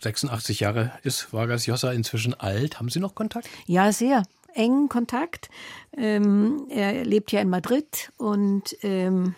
86 0.00 0.58
hm. 0.58 0.64
Jahre 0.64 0.92
ist 1.02 1.32
Vargas 1.32 1.66
Llosa 1.66 1.92
inzwischen 1.92 2.34
alt. 2.34 2.78
Haben 2.78 2.90
Sie 2.90 3.00
noch 3.00 3.14
Kontakt? 3.14 3.48
Ja, 3.66 3.92
sehr 3.92 4.22
engen 4.54 4.88
Kontakt. 4.88 5.48
Ähm, 5.96 6.66
er 6.68 7.04
lebt 7.04 7.32
ja 7.32 7.40
in 7.40 7.48
Madrid 7.48 8.12
und 8.16 8.76
ähm, 8.82 9.34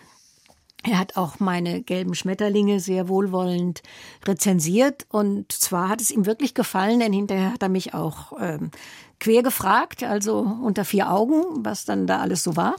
er 0.83 0.97
hat 0.97 1.15
auch 1.15 1.39
meine 1.39 1.81
gelben 1.81 2.15
Schmetterlinge 2.15 2.79
sehr 2.79 3.07
wohlwollend 3.07 3.83
rezensiert 4.25 5.05
und 5.09 5.51
zwar 5.51 5.89
hat 5.89 6.01
es 6.01 6.11
ihm 6.11 6.25
wirklich 6.25 6.53
gefallen, 6.53 6.99
denn 6.99 7.13
hinterher 7.13 7.53
hat 7.53 7.61
er 7.61 7.69
mich 7.69 7.93
auch 7.93 8.33
ähm, 8.39 8.71
quer 9.19 9.43
gefragt, 9.43 10.03
also 10.03 10.39
unter 10.39 10.83
vier 10.85 11.11
Augen, 11.11 11.43
was 11.63 11.85
dann 11.85 12.07
da 12.07 12.19
alles 12.19 12.43
so 12.43 12.55
war. 12.55 12.75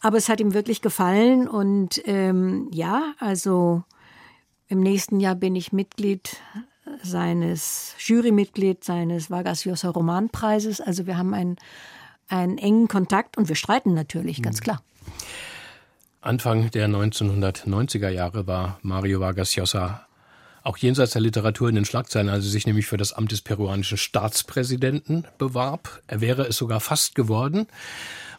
Aber 0.00 0.18
es 0.18 0.28
hat 0.28 0.40
ihm 0.40 0.52
wirklich 0.52 0.82
gefallen 0.82 1.48
und 1.48 2.02
ähm, 2.06 2.68
ja, 2.72 3.14
also 3.18 3.82
im 4.68 4.80
nächsten 4.80 5.20
Jahr 5.20 5.34
bin 5.34 5.54
ich 5.54 5.72
Mitglied 5.72 6.36
seines 7.02 7.94
Jurymitglied 7.98 8.84
seines 8.84 9.30
Vargas 9.30 9.64
Llosa 9.64 9.90
Romanpreises. 9.90 10.80
Also 10.80 11.06
wir 11.06 11.16
haben 11.16 11.34
einen, 11.34 11.56
einen 12.28 12.58
engen 12.58 12.88
Kontakt 12.88 13.38
und 13.38 13.48
wir 13.48 13.56
streiten 13.56 13.94
natürlich, 13.94 14.42
ganz 14.42 14.60
mhm. 14.60 14.64
klar. 14.64 14.82
Anfang 16.24 16.70
der 16.70 16.88
1990er 16.88 18.08
Jahre 18.08 18.46
war 18.46 18.78
Mario 18.82 19.18
Vargas 19.18 19.56
Llosa 19.56 20.06
auch 20.62 20.76
jenseits 20.76 21.10
der 21.12 21.20
Literatur 21.20 21.68
in 21.68 21.74
den 21.74 21.84
Schlagzeilen, 21.84 22.28
als 22.28 22.44
er 22.44 22.50
sich 22.52 22.64
nämlich 22.64 22.86
für 22.86 22.96
das 22.96 23.12
Amt 23.12 23.32
des 23.32 23.40
peruanischen 23.40 23.98
Staatspräsidenten 23.98 25.26
bewarb. 25.36 26.00
Er 26.06 26.20
wäre 26.20 26.44
es 26.44 26.56
sogar 26.56 26.78
fast 26.78 27.16
geworden. 27.16 27.66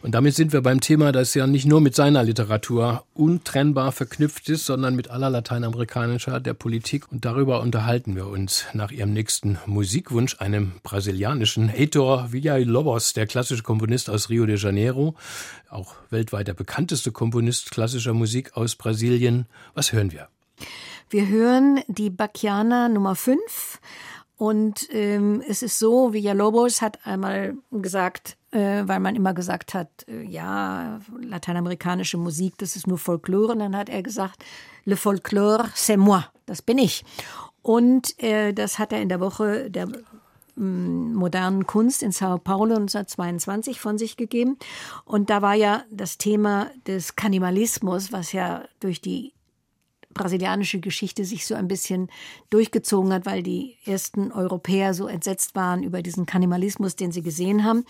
Und 0.04 0.14
damit 0.14 0.34
sind 0.34 0.52
wir 0.52 0.60
beim 0.60 0.82
Thema, 0.82 1.12
das 1.12 1.32
ja 1.32 1.46
nicht 1.46 1.64
nur 1.64 1.80
mit 1.80 1.94
seiner 1.94 2.22
Literatur 2.22 3.06
untrennbar 3.14 3.90
verknüpft 3.90 4.50
ist, 4.50 4.66
sondern 4.66 4.94
mit 4.96 5.08
aller 5.08 5.30
lateinamerikanischer 5.30 6.40
der 6.40 6.52
Politik. 6.52 7.10
Und 7.10 7.24
darüber 7.24 7.62
unterhalten 7.62 8.14
wir 8.14 8.26
uns 8.26 8.66
nach 8.74 8.90
ihrem 8.90 9.14
nächsten 9.14 9.58
Musikwunsch, 9.64 10.42
einem 10.42 10.72
brasilianischen 10.82 11.72
Heitor 11.72 12.32
Villalobos, 12.32 13.14
der 13.14 13.26
klassische 13.26 13.62
Komponist 13.62 14.10
aus 14.10 14.28
Rio 14.28 14.44
de 14.44 14.58
Janeiro, 14.58 15.14
auch 15.70 15.94
weltweit 16.10 16.48
der 16.48 16.54
bekannteste 16.54 17.10
Komponist 17.10 17.70
klassischer 17.70 18.12
Musik 18.12 18.58
aus 18.58 18.76
Brasilien. 18.76 19.46
Was 19.72 19.94
hören 19.94 20.12
wir? 20.12 20.28
Wir 21.08 21.28
hören 21.28 21.80
die 21.88 22.10
Bacchiana 22.10 22.90
Nummer 22.90 23.16
5. 23.16 23.80
Und 24.36 24.86
ähm, 24.92 25.42
es 25.48 25.62
ist 25.62 25.78
so, 25.78 26.12
Villalobos 26.12 26.82
hat 26.82 27.06
einmal 27.06 27.54
gesagt, 27.70 28.36
weil 28.54 29.00
man 29.00 29.16
immer 29.16 29.34
gesagt 29.34 29.74
hat, 29.74 29.88
äh, 30.08 30.22
ja, 30.22 31.00
lateinamerikanische 31.20 32.16
Musik, 32.16 32.54
das 32.58 32.76
ist 32.76 32.86
nur 32.86 32.98
Folklore. 32.98 33.52
Und 33.52 33.58
dann 33.58 33.76
hat 33.76 33.88
er 33.88 34.02
gesagt, 34.02 34.44
le 34.84 34.96
folklore, 34.96 35.68
c'est 35.74 35.96
moi, 35.96 36.24
das 36.46 36.62
bin 36.62 36.78
ich. 36.78 37.04
Und 37.62 38.22
äh, 38.22 38.52
das 38.52 38.78
hat 38.78 38.92
er 38.92 39.02
in 39.02 39.08
der 39.08 39.20
Woche 39.20 39.70
der 39.70 39.88
mm, 40.56 41.14
modernen 41.14 41.66
Kunst 41.66 42.02
in 42.02 42.12
Sao 42.12 42.38
Paulo 42.38 42.76
1922 42.76 43.80
von 43.80 43.98
sich 43.98 44.16
gegeben. 44.16 44.56
Und 45.04 45.30
da 45.30 45.42
war 45.42 45.54
ja 45.54 45.82
das 45.90 46.18
Thema 46.18 46.70
des 46.86 47.16
Kannibalismus, 47.16 48.12
was 48.12 48.32
ja 48.32 48.64
durch 48.80 49.00
die 49.00 49.33
brasilianische 50.14 50.80
Geschichte 50.80 51.24
sich 51.24 51.46
so 51.46 51.54
ein 51.54 51.68
bisschen 51.68 52.08
durchgezogen 52.50 53.12
hat, 53.12 53.26
weil 53.26 53.42
die 53.42 53.76
ersten 53.84 54.32
Europäer 54.32 54.94
so 54.94 55.06
entsetzt 55.06 55.54
waren 55.54 55.82
über 55.82 56.02
diesen 56.02 56.26
Kannibalismus, 56.26 56.96
den 56.96 57.12
sie 57.12 57.22
gesehen 57.22 57.64
haben. 57.64 57.84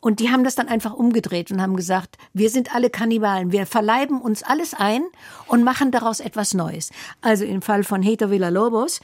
Und 0.00 0.20
die 0.20 0.30
haben 0.30 0.44
das 0.44 0.54
dann 0.54 0.68
einfach 0.68 0.94
umgedreht 0.94 1.50
und 1.50 1.60
haben 1.60 1.76
gesagt, 1.76 2.16
wir 2.32 2.50
sind 2.50 2.74
alle 2.74 2.90
Kannibalen, 2.90 3.52
wir 3.52 3.66
verleiben 3.66 4.20
uns 4.20 4.42
alles 4.42 4.74
ein 4.74 5.02
und 5.46 5.64
machen 5.64 5.90
daraus 5.90 6.20
etwas 6.20 6.54
Neues. 6.54 6.90
Also 7.20 7.44
im 7.44 7.62
Fall 7.62 7.84
von 7.84 8.02
Heto 8.02 8.30
Villa-Lobos, 8.30 9.00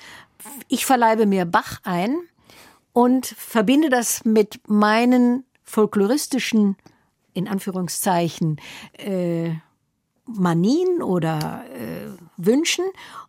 ich 0.69 0.87
verleibe 0.87 1.27
mir 1.27 1.45
Bach 1.45 1.81
ein 1.85 2.17
und 2.93 3.27
verbinde 3.27 3.91
das 3.91 4.25
mit 4.25 4.61
meinen 4.67 5.45
folkloristischen, 5.65 6.77
in 7.33 7.49
Anführungszeichen, 7.49 8.61
äh, 8.99 9.55
Manien 10.35 11.03
oder 11.03 11.65
äh, 11.75 12.09
Wünschen 12.37 12.85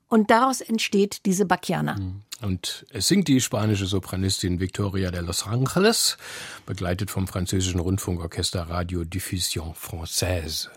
und 0.08 0.30
daraus 0.30 0.62
entsteht 0.62 1.26
diese 1.26 1.46
Bacchiana. 1.46 1.96
Mhm. 1.96 2.22
Und 2.42 2.88
es 2.90 3.08
singt 3.08 3.28
die 3.28 3.40
spanische 3.40 3.86
Sopranistin 3.86 4.60
Victoria 4.60 5.12
de 5.12 5.22
Los 5.22 5.46
Angeles, 5.46 6.18
begleitet 6.66 7.12
vom 7.12 7.28
französischen 7.28 7.80
Rundfunkorchester 7.80 8.64
Radio 8.64 9.04
Diffusion 9.04 9.74
Française. 9.76 10.70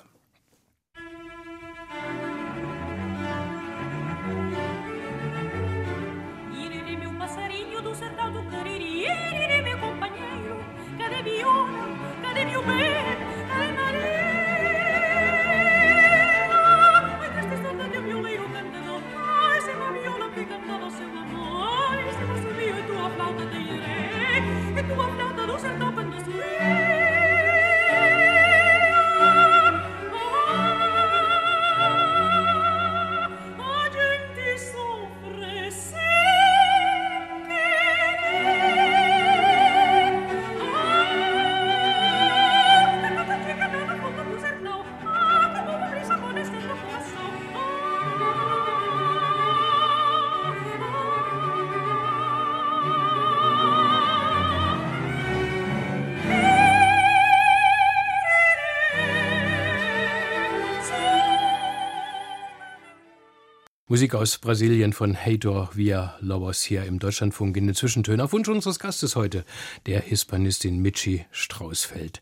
Musik 63.94 64.16
aus 64.16 64.38
Brasilien 64.38 64.92
von 64.92 65.16
Heitor 65.16 65.70
Via 65.74 66.16
Lobos 66.18 66.64
hier 66.64 66.82
im 66.82 66.98
Deutschlandfunk 66.98 67.56
in 67.56 67.66
den 67.66 67.76
Zwischentönen. 67.76 68.22
Auf 68.22 68.32
Wunsch 68.32 68.48
unseres 68.48 68.80
Gastes 68.80 69.14
heute, 69.14 69.44
der 69.86 70.00
Hispanistin 70.00 70.82
Michi 70.82 71.26
Strausfeld. 71.30 72.20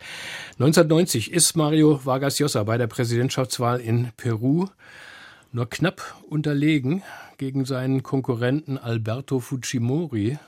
1990 0.59 1.33
ist 1.33 1.57
Mario 1.57 2.05
Vargas 2.05 2.39
Llosa 2.39 2.63
bei 2.65 2.77
der 2.77 2.89
Präsidentschaftswahl 2.89 3.81
in 3.81 4.13
Peru 4.19 4.67
nur 5.51 5.71
knapp 5.71 6.15
unterlegen 6.29 7.03
gegen 7.39 7.65
seinen 7.65 8.03
Konkurrenten 8.03 8.77
Alberto 8.77 9.41
Fujimori. 9.41 10.39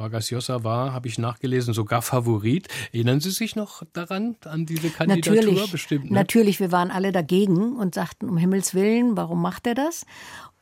Vargas 0.00 0.30
Llosa 0.30 0.64
war, 0.64 0.94
habe 0.94 1.08
ich 1.08 1.18
nachgelesen, 1.18 1.74
sogar 1.74 2.00
Favorit. 2.00 2.68
Erinnern 2.92 3.20
Sie 3.20 3.30
sich 3.30 3.54
noch 3.54 3.82
daran, 3.92 4.36
an 4.46 4.64
diese 4.64 4.88
Kandidatur 4.88 5.36
natürlich, 5.36 5.70
bestimmt? 5.70 6.04
Ne? 6.06 6.12
Natürlich, 6.12 6.58
wir 6.58 6.72
waren 6.72 6.90
alle 6.90 7.12
dagegen 7.12 7.76
und 7.76 7.94
sagten, 7.94 8.28
um 8.28 8.38
Himmels 8.38 8.74
Willen, 8.74 9.18
warum 9.18 9.42
macht 9.42 9.66
er 9.66 9.74
das? 9.74 10.06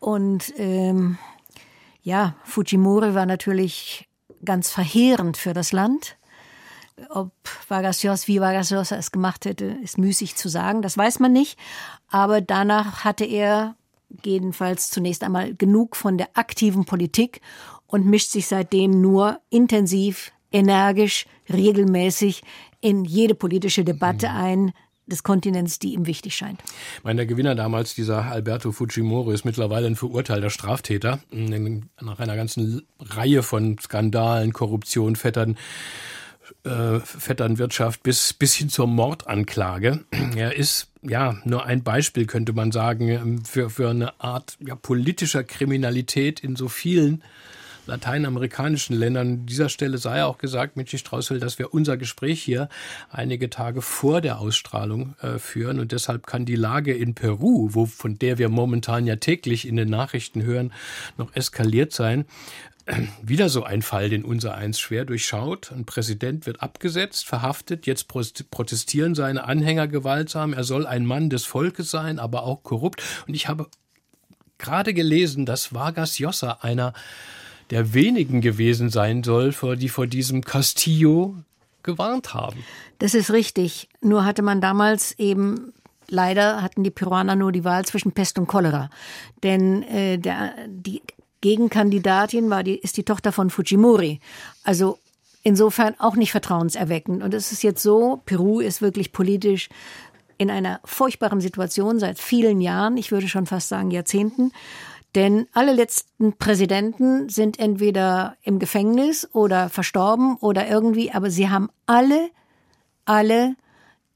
Und 0.00 0.52
ähm, 0.58 1.18
ja, 2.02 2.34
Fujimori 2.42 3.14
war 3.14 3.26
natürlich 3.26 4.08
ganz 4.44 4.70
verheerend 4.70 5.36
für 5.36 5.54
das 5.54 5.70
Land. 5.70 6.16
Ob 7.10 7.32
Vargas 7.68 8.02
Llosa, 8.02 8.26
wie 8.26 8.40
Vargas 8.40 8.70
Llosa 8.70 8.96
es 8.96 9.12
gemacht 9.12 9.44
hätte, 9.44 9.66
ist 9.84 9.98
müßig 9.98 10.34
zu 10.34 10.48
sagen. 10.48 10.82
Das 10.82 10.98
weiß 10.98 11.20
man 11.20 11.32
nicht. 11.32 11.56
Aber 12.08 12.40
danach 12.40 13.04
hatte 13.04 13.24
er 13.24 13.76
jedenfalls 14.24 14.90
zunächst 14.90 15.22
einmal 15.22 15.54
genug 15.54 15.94
von 15.94 16.18
der 16.18 16.30
aktiven 16.34 16.86
Politik 16.86 17.40
und 17.88 18.06
mischt 18.06 18.30
sich 18.30 18.46
seitdem 18.46 19.00
nur 19.00 19.40
intensiv, 19.50 20.30
energisch, 20.52 21.26
regelmäßig 21.52 22.42
in 22.80 23.04
jede 23.04 23.34
politische 23.34 23.82
Debatte 23.84 24.28
mhm. 24.28 24.36
ein, 24.36 24.72
des 25.06 25.22
Kontinents, 25.22 25.78
die 25.78 25.94
ihm 25.94 26.06
wichtig 26.06 26.36
scheint. 26.36 26.62
Ich 26.98 27.04
meine, 27.04 27.16
der 27.16 27.26
Gewinner 27.26 27.54
damals, 27.54 27.94
dieser 27.94 28.26
Alberto 28.26 28.72
Fujimori, 28.72 29.32
ist 29.32 29.44
mittlerweile 29.44 29.86
ein 29.86 29.96
verurteilter 29.96 30.50
Straftäter. 30.50 31.20
Nach 31.30 32.18
einer 32.18 32.36
ganzen 32.36 32.82
Reihe 33.00 33.42
von 33.42 33.78
Skandalen, 33.78 34.52
Korruption, 34.52 35.16
Vettern 35.16 35.56
äh, 36.64 37.00
Vetternwirtschaft 37.00 38.02
bis, 38.02 38.32
bis 38.32 38.54
hin 38.54 38.68
zur 38.68 38.86
Mordanklage. 38.86 40.04
Er 40.36 40.56
ist 40.56 40.88
ja 41.02 41.36
nur 41.44 41.64
ein 41.64 41.82
Beispiel, 41.82 42.26
könnte 42.26 42.52
man 42.52 42.72
sagen, 42.72 43.44
für, 43.44 43.70
für 43.70 43.90
eine 43.90 44.20
Art 44.20 44.56
ja, 44.60 44.74
politischer 44.74 45.44
Kriminalität 45.44 46.40
in 46.40 46.56
so 46.56 46.68
vielen 46.68 47.22
lateinamerikanischen 47.88 48.96
Ländern. 48.96 49.28
An 49.28 49.46
dieser 49.46 49.68
Stelle 49.68 49.98
sei 49.98 50.24
auch 50.24 50.38
gesagt, 50.38 50.76
Michi 50.76 50.98
Straußel, 50.98 51.40
dass 51.40 51.58
wir 51.58 51.74
unser 51.74 51.96
Gespräch 51.96 52.42
hier 52.42 52.68
einige 53.10 53.50
Tage 53.50 53.82
vor 53.82 54.20
der 54.20 54.38
Ausstrahlung 54.38 55.16
äh, 55.20 55.38
führen 55.38 55.80
und 55.80 55.92
deshalb 55.92 56.26
kann 56.26 56.44
die 56.44 56.56
Lage 56.56 56.94
in 56.94 57.14
Peru, 57.14 57.70
wo, 57.72 57.86
von 57.86 58.18
der 58.18 58.38
wir 58.38 58.48
momentan 58.48 59.06
ja 59.06 59.16
täglich 59.16 59.66
in 59.66 59.76
den 59.76 59.90
Nachrichten 59.90 60.42
hören, 60.42 60.72
noch 61.16 61.34
eskaliert 61.34 61.92
sein. 61.92 62.26
Wieder 63.22 63.48
so 63.48 63.64
ein 63.64 63.82
Fall, 63.82 64.10
den 64.10 64.24
unser 64.24 64.54
eins 64.54 64.80
schwer 64.80 65.04
durchschaut. 65.04 65.72
Ein 65.72 65.84
Präsident 65.84 66.46
wird 66.46 66.62
abgesetzt, 66.62 67.26
verhaftet. 67.26 67.86
Jetzt 67.86 68.08
protestieren 68.08 69.14
seine 69.14 69.44
Anhänger 69.44 69.88
gewaltsam. 69.88 70.52
Er 70.52 70.64
soll 70.64 70.86
ein 70.86 71.04
Mann 71.04 71.30
des 71.30 71.44
Volkes 71.44 71.90
sein, 71.90 72.18
aber 72.18 72.44
auch 72.44 72.62
korrupt. 72.62 73.02
Und 73.26 73.34
ich 73.34 73.48
habe 73.48 73.68
gerade 74.58 74.94
gelesen, 74.94 75.46
dass 75.46 75.72
Vargas 75.72 76.18
Llosa 76.18 76.58
einer 76.60 76.92
der 77.70 77.94
wenigen 77.94 78.40
gewesen 78.40 78.90
sein 78.90 79.22
soll, 79.22 79.54
die 79.76 79.88
vor 79.88 80.06
diesem 80.06 80.42
Castillo 80.42 81.36
gewarnt 81.82 82.34
haben. 82.34 82.64
Das 82.98 83.14
ist 83.14 83.30
richtig. 83.30 83.88
Nur 84.00 84.24
hatte 84.24 84.42
man 84.42 84.60
damals 84.60 85.18
eben 85.18 85.72
leider 86.08 86.62
hatten 86.62 86.84
die 86.84 86.90
Peruaner 86.90 87.36
nur 87.36 87.52
die 87.52 87.64
Wahl 87.64 87.84
zwischen 87.84 88.12
Pest 88.12 88.38
und 88.38 88.46
Cholera, 88.46 88.90
denn 89.42 89.82
äh, 89.82 90.18
der, 90.18 90.54
die 90.66 91.02
Gegenkandidatin 91.40 92.50
war 92.50 92.64
die 92.64 92.76
ist 92.76 92.96
die 92.96 93.04
Tochter 93.04 93.30
von 93.30 93.50
Fujimori. 93.50 94.20
Also 94.64 94.98
insofern 95.42 95.94
auch 95.98 96.16
nicht 96.16 96.32
vertrauenserweckend. 96.32 97.22
Und 97.22 97.32
es 97.32 97.52
ist 97.52 97.62
jetzt 97.62 97.82
so, 97.82 98.20
Peru 98.26 98.60
ist 98.60 98.82
wirklich 98.82 99.12
politisch 99.12 99.68
in 100.36 100.50
einer 100.50 100.80
furchtbaren 100.84 101.40
Situation 101.40 101.98
seit 101.98 102.18
vielen 102.18 102.60
Jahren, 102.60 102.96
ich 102.96 103.12
würde 103.12 103.28
schon 103.28 103.46
fast 103.46 103.68
sagen 103.68 103.90
Jahrzehnten. 103.90 104.52
Denn 105.14 105.46
alle 105.52 105.72
letzten 105.72 106.36
Präsidenten 106.36 107.28
sind 107.28 107.58
entweder 107.58 108.36
im 108.42 108.58
Gefängnis 108.58 109.28
oder 109.32 109.68
verstorben 109.68 110.36
oder 110.36 110.68
irgendwie, 110.68 111.10
aber 111.10 111.30
sie 111.30 111.48
haben 111.48 111.70
alle, 111.86 112.30
alle 113.04 113.56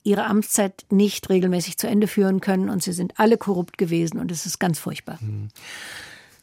ihre 0.05 0.25
Amtszeit 0.27 0.85
nicht 0.91 1.31
regelmäßig 1.31 1.79
zu 1.79 1.87
Ende 1.87 2.09
führen 2.09 2.41
können 2.41 2.69
und 2.69 2.83
sie 2.83 2.93
sind 2.93 3.19
alle 3.19 3.39
korrupt 3.39 3.79
gewesen 3.79 4.19
und 4.19 4.31
es 4.31 4.47
ist 4.47 4.59
ganz 4.59 4.79
furchtbar. 4.79 5.21
Hm. 5.21 5.49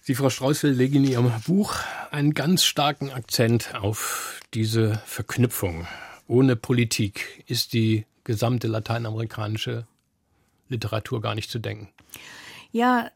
Sie, 0.01 0.15
Frau 0.15 0.29
Straußel, 0.31 0.71
legen 0.71 1.03
in 1.03 1.11
Ihrem 1.11 1.31
Buch 1.45 1.75
einen 2.09 2.33
ganz 2.33 2.63
starken 2.63 3.11
Akzent 3.11 3.75
auf 3.75 4.39
diese 4.55 5.03
Verknüpfung. 5.05 5.85
Ohne 6.27 6.55
Politik 6.55 7.43
ist 7.45 7.73
die 7.73 8.05
gesamte 8.23 8.67
lateinamerikanische 8.67 9.85
Literatur 10.67 11.21
gar 11.21 11.35
nicht 11.35 11.51
zu 11.51 11.59
denken. 11.59 11.89
Ja, 12.71 13.11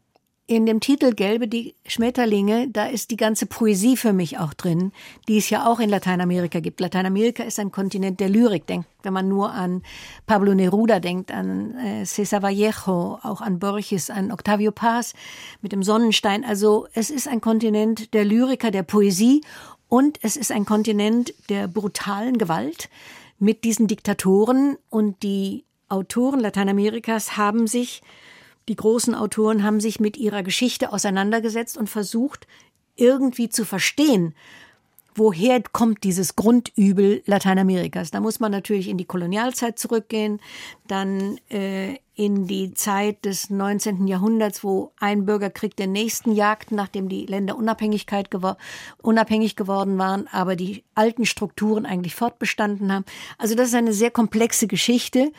in 0.56 0.66
dem 0.66 0.80
Titel 0.80 1.14
Gelbe 1.14 1.47
die 1.47 1.76
Schmetterlinge, 1.86 2.68
da 2.70 2.86
ist 2.86 3.12
die 3.12 3.18
ganze 3.18 3.45
Poesie 3.45 3.97
für 3.97 4.14
mich 4.14 4.38
auch 4.39 4.54
drin, 4.54 4.91
die 5.28 5.38
es 5.38 5.49
ja 5.49 5.66
auch 5.66 5.80
in 5.80 5.89
Lateinamerika 5.89 6.60
gibt. 6.60 6.80
Lateinamerika 6.80 7.43
ist 7.43 7.60
ein 7.60 7.72
Kontinent 7.72 8.20
der 8.20 8.30
Lyrik. 8.30 8.68
Denkt, 8.68 8.88
wenn 9.01 9.14
man 9.14 9.28
nur 9.28 9.51
an 9.51 9.82
Pablo 10.26 10.54
Neruda 10.54 10.99
denkt, 10.99 11.32
an 11.32 11.76
äh, 11.78 12.04
César 12.04 12.41
Vallejo, 12.41 13.20
auch 13.24 13.41
an 13.41 13.60
Borges, 13.60 14.10
an 14.10 14.32
Octavio 14.32 14.72
Paz 14.72 15.14
mit 15.62 15.72
dem 15.72 15.84
Sonnenstein. 15.84 16.45
Also 16.45 16.88
es 16.93 17.10
ist 17.10 17.28
ein 17.28 17.41
Kontinent 17.41 18.14
der 18.14 18.26
Lyriker, 18.26 18.72
der 18.72 18.84
Poesie 18.84 19.41
und 19.89 20.20
es 20.22 20.38
ist 20.38 20.51
ein 20.51 20.66
Kontinent 20.66 21.34
der 21.49 21.68
brutalen 21.68 22.38
Gewalt 22.38 22.89
mit 23.39 23.64
diesen 23.64 23.88
Diktatoren 23.88 24.78
und 24.89 25.24
die 25.24 25.66
Autoren 25.89 26.39
Lateinamerikas 26.39 27.38
haben 27.38 27.68
sich 27.68 28.01
die 28.68 28.76
großen 28.76 29.16
Autoren 29.16 29.64
haben 29.64 29.80
sich 29.80 29.99
mit 29.99 30.18
ihrer 30.18 30.43
Geschichte 30.43 30.91
auseinandergesetzt 30.93 31.78
und 31.78 31.89
versucht, 31.89 32.47
irgendwie 32.95 33.49
zu 33.49 33.66
verstehen, 33.66 34.36
woher 35.16 35.61
kommt 35.61 36.03
dieses 36.03 36.36
Grundübel 36.36 37.22
Lateinamerikas. 37.26 38.11
Da 38.11 38.20
muss 38.20 38.39
man 38.39 38.51
natürlich 38.51 38.88
in 38.89 38.97
die 38.97 39.05
Kolonialzeit 39.05 39.78
zurückgehen, 39.78 40.39
dann 40.88 41.39
äh, 41.49 41.97
in 42.16 42.45
die 42.45 42.74
Zeit 42.74 43.26
des 43.26 43.49
19. 43.49 44.07
Jahrhunderts, 44.07 44.64
wo 44.64 44.91
ein 44.99 45.26
Bürgerkrieg 45.26 45.76
den 45.76 45.91
nächsten 45.91 46.32
jagten, 46.32 46.76
nachdem 46.76 47.09
die 47.09 47.26
Länder 47.26 47.57
Unabhängigkeit 47.57 48.30
gewor 48.30 48.57
unabhängig 49.01 49.55
geworden 49.55 49.97
waren, 49.97 50.28
aber 50.32 50.55
die 50.55 50.84
alten 50.93 51.26
Strukturen 51.26 51.86
eigentlich 51.86 52.14
fortbestanden 52.14 52.91
haben. 52.91 53.05
Also 53.38 53.55
das 53.55 53.70
ist 53.70 53.76
eine 53.76 53.93
sehr 53.93 54.11
komplexe 54.11 54.68
Geschichte. 54.68 55.32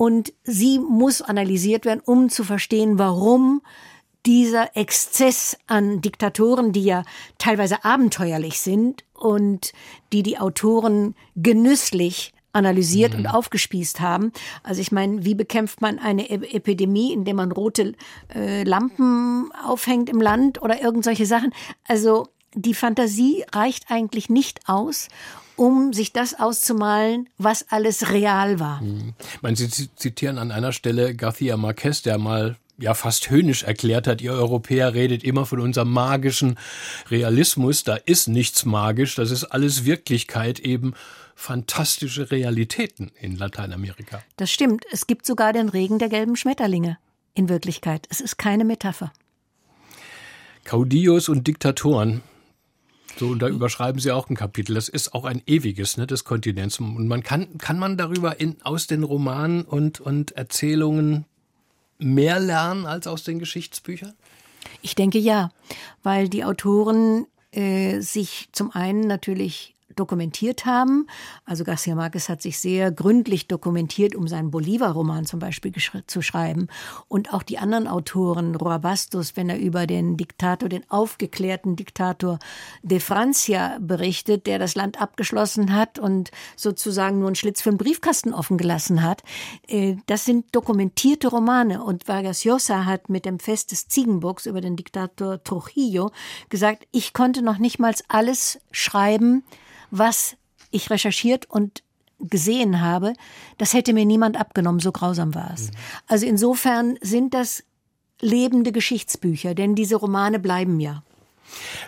Und 0.00 0.32
sie 0.44 0.78
muss 0.78 1.20
analysiert 1.20 1.84
werden, 1.84 2.00
um 2.02 2.30
zu 2.30 2.42
verstehen, 2.42 2.98
warum 2.98 3.60
dieser 4.24 4.74
Exzess 4.74 5.58
an 5.66 6.00
Diktatoren, 6.00 6.72
die 6.72 6.84
ja 6.84 7.02
teilweise 7.36 7.84
abenteuerlich 7.84 8.62
sind 8.62 9.04
und 9.12 9.74
die 10.14 10.22
die 10.22 10.38
Autoren 10.38 11.14
genüsslich 11.36 12.32
analysiert 12.54 13.12
mhm. 13.12 13.18
und 13.18 13.26
aufgespießt 13.26 14.00
haben. 14.00 14.32
Also 14.62 14.80
ich 14.80 14.90
meine, 14.90 15.26
wie 15.26 15.34
bekämpft 15.34 15.82
man 15.82 15.98
eine 15.98 16.30
e 16.30 16.56
Epidemie, 16.56 17.12
indem 17.12 17.36
man 17.36 17.52
rote 17.52 17.92
äh, 18.34 18.62
Lampen 18.62 19.52
aufhängt 19.66 20.08
im 20.08 20.22
Land 20.22 20.62
oder 20.62 20.80
irgend 20.80 21.04
solche 21.04 21.26
Sachen? 21.26 21.52
Also 21.86 22.28
die 22.54 22.74
Fantasie 22.74 23.44
reicht 23.52 23.90
eigentlich 23.90 24.30
nicht 24.30 24.66
aus, 24.66 25.08
um 25.60 25.92
sich 25.92 26.14
das 26.14 26.40
auszumalen, 26.40 27.28
was 27.36 27.66
alles 27.68 28.08
real 28.08 28.58
war. 28.58 28.80
Mhm. 28.80 29.12
meine, 29.42 29.56
Sie 29.56 29.68
zitieren 29.68 30.38
an 30.38 30.52
einer 30.52 30.72
Stelle 30.72 31.10
García 31.10 31.58
Marquez, 31.58 32.00
der 32.00 32.16
mal 32.16 32.56
ja 32.78 32.94
fast 32.94 33.28
höhnisch 33.28 33.64
erklärt 33.64 34.06
hat, 34.06 34.22
ihr 34.22 34.32
Europäer 34.32 34.94
redet 34.94 35.22
immer 35.22 35.44
von 35.44 35.60
unserem 35.60 35.92
magischen 35.92 36.58
Realismus. 37.10 37.84
Da 37.84 37.96
ist 37.96 38.26
nichts 38.26 38.64
magisch, 38.64 39.16
das 39.16 39.30
ist 39.30 39.44
alles 39.44 39.84
Wirklichkeit, 39.84 40.60
eben 40.60 40.94
fantastische 41.34 42.30
Realitäten 42.30 43.12
in 43.20 43.36
Lateinamerika. 43.36 44.22
Das 44.38 44.50
stimmt. 44.50 44.86
Es 44.90 45.06
gibt 45.06 45.26
sogar 45.26 45.52
den 45.52 45.68
Regen 45.68 45.98
der 45.98 46.08
gelben 46.08 46.36
Schmetterlinge 46.36 46.96
in 47.34 47.50
Wirklichkeit. 47.50 48.06
Es 48.08 48.22
ist 48.22 48.38
keine 48.38 48.64
Metapher. 48.64 49.12
Caudillos 50.64 51.28
und 51.28 51.46
Diktatoren. 51.46 52.22
So, 53.20 53.26
und 53.26 53.40
da 53.40 53.48
überschreiben 53.48 54.00
Sie 54.00 54.12
auch 54.12 54.30
ein 54.30 54.34
Kapitel. 54.34 54.74
Das 54.74 54.88
ist 54.88 55.12
auch 55.12 55.26
ein 55.26 55.42
ewiges 55.44 55.98
ne, 55.98 56.06
des 56.06 56.24
Kontinents. 56.24 56.80
Und 56.80 57.06
man 57.06 57.22
kann, 57.22 57.58
kann 57.58 57.78
man 57.78 57.98
darüber 57.98 58.40
in, 58.40 58.56
aus 58.62 58.86
den 58.86 59.02
Romanen 59.02 59.60
und, 59.60 60.00
und 60.00 60.32
Erzählungen 60.32 61.26
mehr 61.98 62.40
lernen 62.40 62.86
als 62.86 63.06
aus 63.06 63.22
den 63.22 63.38
Geschichtsbüchern? 63.38 64.14
Ich 64.80 64.94
denke 64.94 65.18
ja, 65.18 65.50
weil 66.02 66.30
die 66.30 66.46
Autoren 66.46 67.26
äh, 67.52 68.00
sich 68.00 68.48
zum 68.52 68.70
einen 68.70 69.06
natürlich 69.06 69.74
dokumentiert 70.00 70.64
haben. 70.64 71.06
Also 71.44 71.62
Garcia 71.62 71.94
Marquez 71.94 72.28
hat 72.28 72.40
sich 72.40 72.58
sehr 72.58 72.90
gründlich 72.90 73.46
dokumentiert, 73.46 74.16
um 74.16 74.26
seinen 74.26 74.50
Bolivar-Roman 74.50 75.26
zum 75.26 75.38
Beispiel 75.38 75.72
zu 76.06 76.22
schreiben. 76.22 76.68
Und 77.06 77.34
auch 77.34 77.42
die 77.42 77.58
anderen 77.58 77.86
Autoren, 77.86 78.54
Roa 78.56 78.78
Bastos, 78.78 79.36
wenn 79.36 79.50
er 79.50 79.58
über 79.58 79.86
den 79.86 80.16
Diktator, 80.16 80.68
den 80.68 80.88
aufgeklärten 80.90 81.76
Diktator 81.76 82.38
de 82.82 82.98
Francia 82.98 83.78
berichtet, 83.80 84.46
der 84.46 84.58
das 84.58 84.74
Land 84.74 85.00
abgeschlossen 85.00 85.74
hat 85.74 85.98
und 85.98 86.30
sozusagen 86.56 87.18
nur 87.18 87.28
einen 87.28 87.36
Schlitz 87.36 87.60
für 87.60 87.70
den 87.70 87.78
Briefkasten 87.78 88.32
offen 88.32 88.56
gelassen 88.56 89.02
hat. 89.02 89.22
Äh, 89.68 89.96
das 90.06 90.24
sind 90.24 90.54
dokumentierte 90.54 91.28
Romane. 91.28 91.84
Und 91.84 92.08
Vargas 92.08 92.44
Llosa 92.44 92.86
hat 92.86 93.10
mit 93.10 93.26
dem 93.26 93.38
Fest 93.38 93.70
des 93.70 93.88
Ziegenbocks 93.88 94.46
über 94.46 94.62
den 94.62 94.76
Diktator 94.76 95.42
Trujillo 95.44 96.10
gesagt, 96.48 96.86
ich 96.90 97.12
konnte 97.12 97.42
noch 97.42 97.58
nicht 97.58 97.78
mal 97.78 97.90
alles 98.08 98.60
schreiben, 98.70 99.42
was 99.90 100.36
ich 100.70 100.90
recherchiert 100.90 101.46
und 101.50 101.82
gesehen 102.18 102.80
habe, 102.80 103.14
das 103.58 103.72
hätte 103.72 103.92
mir 103.92 104.04
niemand 104.04 104.38
abgenommen, 104.38 104.80
so 104.80 104.92
grausam 104.92 105.34
war 105.34 105.52
es. 105.54 105.68
Mhm. 105.68 105.76
Also 106.06 106.26
insofern 106.26 106.98
sind 107.00 107.34
das 107.34 107.64
lebende 108.20 108.72
Geschichtsbücher, 108.72 109.54
denn 109.54 109.74
diese 109.74 109.96
Romane 109.96 110.38
bleiben 110.38 110.80
ja. 110.80 111.02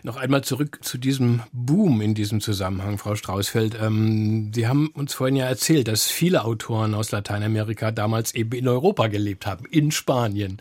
Noch 0.02 0.16
einmal 0.16 0.42
zurück 0.44 0.78
zu 0.82 0.98
diesem 0.98 1.42
Boom 1.52 2.00
in 2.00 2.14
diesem 2.14 2.40
Zusammenhang, 2.40 2.98
Frau 2.98 3.14
Straußfeld. 3.14 3.76
Ähm, 3.80 4.52
Sie 4.54 4.66
haben 4.66 4.88
uns 4.88 5.14
vorhin 5.14 5.36
ja 5.36 5.46
erzählt, 5.46 5.88
dass 5.88 6.06
viele 6.06 6.44
Autoren 6.44 6.94
aus 6.94 7.10
Lateinamerika 7.10 7.90
damals 7.90 8.34
eben 8.34 8.52
in 8.52 8.68
Europa 8.68 9.08
gelebt 9.08 9.46
haben, 9.46 9.64
in 9.66 9.90
Spanien. 9.90 10.58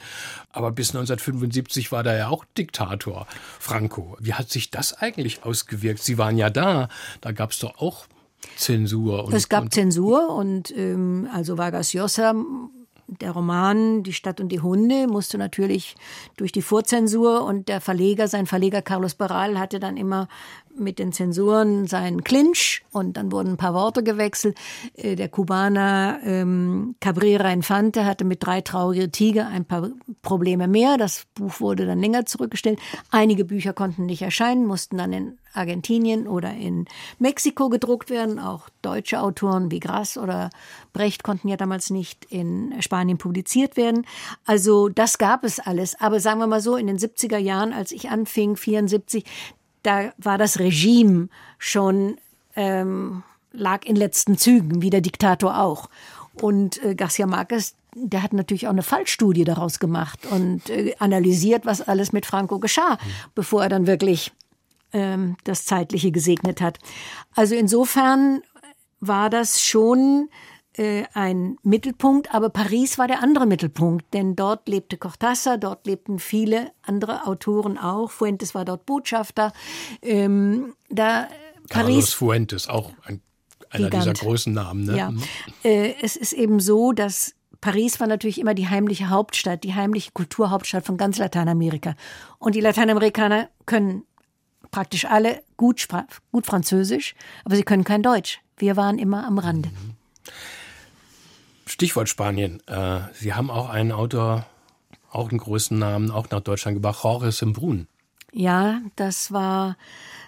Aber 0.51 0.71
bis 0.71 0.89
1975 0.89 1.91
war 1.91 2.03
da 2.03 2.15
ja 2.15 2.27
auch 2.27 2.45
Diktator 2.57 3.27
Franco. 3.59 4.17
Wie 4.19 4.33
hat 4.33 4.49
sich 4.49 4.69
das 4.69 4.93
eigentlich 4.93 5.43
ausgewirkt? 5.43 6.03
Sie 6.03 6.17
waren 6.17 6.37
ja 6.37 6.49
da, 6.49 6.89
da 7.21 7.31
gab 7.31 7.51
es 7.51 7.59
doch 7.59 7.79
auch 7.79 8.05
Zensur. 8.55 9.25
Und, 9.25 9.33
es 9.33 9.49
gab 9.49 9.63
und 9.63 9.73
Zensur 9.73 10.35
und 10.35 10.75
ähm, 10.75 11.27
also 11.33 11.57
Vargas 11.57 11.93
Llosa 11.93 12.33
der 13.19 13.31
Roman 13.31 14.03
Die 14.03 14.13
Stadt 14.13 14.39
und 14.39 14.49
die 14.49 14.61
Hunde 14.61 15.07
musste 15.07 15.37
natürlich 15.37 15.95
durch 16.37 16.51
die 16.51 16.61
Vorzensur 16.61 17.43
und 17.43 17.67
der 17.67 17.81
Verleger, 17.81 18.27
sein 18.27 18.47
Verleger 18.47 18.81
Carlos 18.81 19.15
Baral 19.15 19.59
hatte 19.59 19.79
dann 19.79 19.97
immer 19.97 20.27
mit 20.77 20.99
den 20.99 21.11
Zensuren 21.11 21.87
seinen 21.87 22.23
Clinch 22.23 22.83
und 22.91 23.17
dann 23.17 23.31
wurden 23.31 23.51
ein 23.51 23.57
paar 23.57 23.73
Worte 23.73 24.03
gewechselt. 24.03 24.57
Äh, 24.95 25.15
der 25.15 25.29
Kubaner 25.29 26.19
ähm, 26.23 26.95
Cabrera 26.99 27.51
Infante 27.51 28.05
hatte 28.05 28.25
mit 28.25 28.45
drei 28.45 28.61
traurige 28.61 29.11
Tiger 29.11 29.47
ein 29.47 29.65
paar 29.65 29.89
Probleme 30.21 30.67
mehr. 30.67 30.97
Das 30.97 31.25
Buch 31.35 31.59
wurde 31.59 31.85
dann 31.85 31.99
länger 31.99 32.25
zurückgestellt. 32.25 32.79
Einige 33.09 33.45
Bücher 33.45 33.73
konnten 33.73 34.05
nicht 34.05 34.21
erscheinen, 34.21 34.65
mussten 34.65 34.97
dann 34.97 35.13
in 35.13 35.37
Argentinien 35.53 36.27
oder 36.27 36.53
in 36.53 36.85
Mexiko 37.19 37.69
gedruckt 37.69 38.09
werden. 38.09 38.39
Auch 38.39 38.69
deutsche 38.81 39.21
Autoren 39.21 39.71
wie 39.71 39.79
Grass 39.79 40.17
oder 40.17 40.49
Brecht 40.93 41.23
konnten 41.23 41.47
ja 41.47 41.57
damals 41.57 41.89
nicht 41.89 42.25
in 42.25 42.73
Spanien 42.81 43.17
publiziert 43.17 43.77
werden. 43.77 44.05
Also 44.45 44.89
das 44.89 45.17
gab 45.17 45.43
es 45.43 45.59
alles. 45.59 45.99
Aber 45.99 46.19
sagen 46.19 46.39
wir 46.39 46.47
mal 46.47 46.61
so, 46.61 46.75
in 46.75 46.87
den 46.87 46.97
70er 46.97 47.37
Jahren, 47.37 47.73
als 47.73 47.91
ich 47.91 48.09
anfing, 48.09 48.55
74, 48.55 49.25
da 49.83 50.13
war 50.17 50.37
das 50.37 50.59
Regime 50.59 51.29
schon, 51.57 52.17
ähm, 52.55 53.23
lag 53.51 53.85
in 53.85 53.95
letzten 53.95 54.37
Zügen, 54.37 54.81
wie 54.81 54.89
der 54.89 55.01
Diktator 55.01 55.59
auch. 55.59 55.89
Und 56.41 56.83
äh, 56.83 56.95
Garcia 56.95 57.27
Marquez, 57.27 57.75
der 57.93 58.23
hat 58.23 58.33
natürlich 58.33 58.67
auch 58.67 58.71
eine 58.71 58.83
Fallstudie 58.83 59.43
daraus 59.43 59.79
gemacht 59.79 60.25
und 60.29 60.69
äh, 60.69 60.95
analysiert, 60.99 61.65
was 61.65 61.81
alles 61.81 62.13
mit 62.13 62.25
Franco 62.25 62.59
geschah, 62.59 62.97
bevor 63.35 63.63
er 63.63 63.69
dann 63.69 63.87
wirklich 63.87 64.31
ähm, 64.93 65.35
das 65.43 65.65
Zeitliche 65.65 66.11
gesegnet 66.11 66.61
hat. 66.61 66.79
Also 67.35 67.55
insofern 67.55 68.41
war 69.01 69.29
das 69.29 69.61
schon 69.61 70.29
äh, 70.77 71.03
ein 71.13 71.57
Mittelpunkt, 71.63 72.33
aber 72.33 72.49
Paris 72.49 72.97
war 72.97 73.07
der 73.07 73.21
andere 73.21 73.45
Mittelpunkt, 73.45 74.13
denn 74.13 74.35
dort 74.35 74.69
lebte 74.69 74.97
Cortázar, 74.97 75.57
dort 75.57 75.85
lebten 75.85 76.19
viele 76.19 76.71
andere 76.81 77.27
Autoren 77.27 77.77
auch. 77.77 78.11
Fuentes 78.11 78.55
war 78.55 78.63
dort 78.63 78.85
Botschafter. 78.85 79.51
Ähm, 80.01 80.73
da 80.89 81.27
Paris, 81.69 81.69
Carlos 81.69 82.13
Fuentes, 82.13 82.67
auch 82.69 82.93
ein, 83.03 83.21
einer 83.69 83.89
Gigant. 83.89 84.03
dieser 84.03 84.13
großen 84.13 84.53
Namen. 84.53 84.85
Ne? 84.85 84.97
Ja. 84.97 85.11
Mhm. 85.11 85.23
Äh, 85.63 85.95
es 86.01 86.15
ist 86.15 86.33
eben 86.33 86.59
so, 86.59 86.93
dass 86.93 87.35
Paris 87.59 87.99
war 87.99 88.07
natürlich 88.07 88.39
immer 88.39 88.53
die 88.53 88.69
heimliche 88.69 89.09
Hauptstadt, 89.09 89.63
die 89.63 89.75
heimliche 89.75 90.11
Kulturhauptstadt 90.11 90.85
von 90.85 90.97
ganz 90.97 91.17
Lateinamerika. 91.17 91.95
Und 92.39 92.55
die 92.55 92.61
Lateinamerikaner 92.61 93.49
können 93.65 94.03
praktisch 94.71 95.05
alle 95.05 95.43
gut, 95.57 95.85
gut 96.31 96.45
Französisch, 96.45 97.13
aber 97.45 97.55
sie 97.55 97.63
können 97.63 97.83
kein 97.83 98.01
Deutsch. 98.01 98.39
Wir 98.57 98.77
waren 98.77 98.97
immer 98.97 99.25
am 99.27 99.37
Rande. 99.37 99.69
Mhm. 99.69 99.95
Stichwort 101.71 102.09
Spanien. 102.09 102.61
Äh, 102.67 102.99
sie 103.13 103.33
haben 103.33 103.49
auch 103.49 103.69
einen 103.69 103.93
Autor, 103.93 104.45
auch 105.09 105.29
einen 105.29 105.39
großen 105.39 105.79
Namen, 105.79 106.11
auch 106.11 106.29
nach 106.29 106.41
Deutschland 106.41 106.75
gebracht, 106.75 107.03
Jorge 107.03 107.31
Sembrun. 107.31 107.87
Ja, 108.33 108.81
das 108.97 109.31
war 109.31 109.77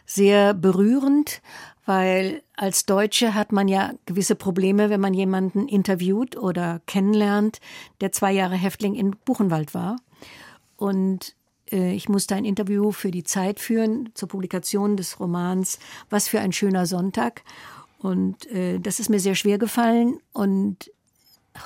sehr 0.05 0.53
berührend, 0.53 1.41
weil 1.85 2.41
als 2.55 2.85
Deutsche 2.85 3.33
hat 3.33 3.51
man 3.51 3.67
ja 3.67 3.91
gewisse 4.05 4.35
Probleme, 4.35 4.89
wenn 4.89 5.01
man 5.01 5.13
jemanden 5.13 5.67
interviewt 5.67 6.37
oder 6.37 6.81
kennenlernt, 6.85 7.59
der 7.99 8.13
zwei 8.13 8.31
Jahre 8.31 8.55
Häftling 8.55 8.95
in 8.95 9.11
Buchenwald 9.25 9.73
war. 9.73 9.97
Und 10.77 11.35
äh, 11.71 11.93
ich 11.93 12.07
musste 12.07 12.35
ein 12.35 12.45
Interview 12.45 12.91
für 12.91 13.11
die 13.11 13.25
Zeit 13.25 13.59
führen 13.59 14.11
zur 14.13 14.29
Publikation 14.29 14.95
des 14.95 15.19
Romans 15.19 15.79
Was 16.09 16.29
für 16.29 16.39
ein 16.39 16.53
schöner 16.53 16.85
Sonntag. 16.85 17.43
Und 17.99 18.49
äh, 18.49 18.79
das 18.79 19.01
ist 19.01 19.09
mir 19.09 19.19
sehr 19.19 19.35
schwer 19.35 19.57
gefallen. 19.57 20.19
Und 20.31 20.89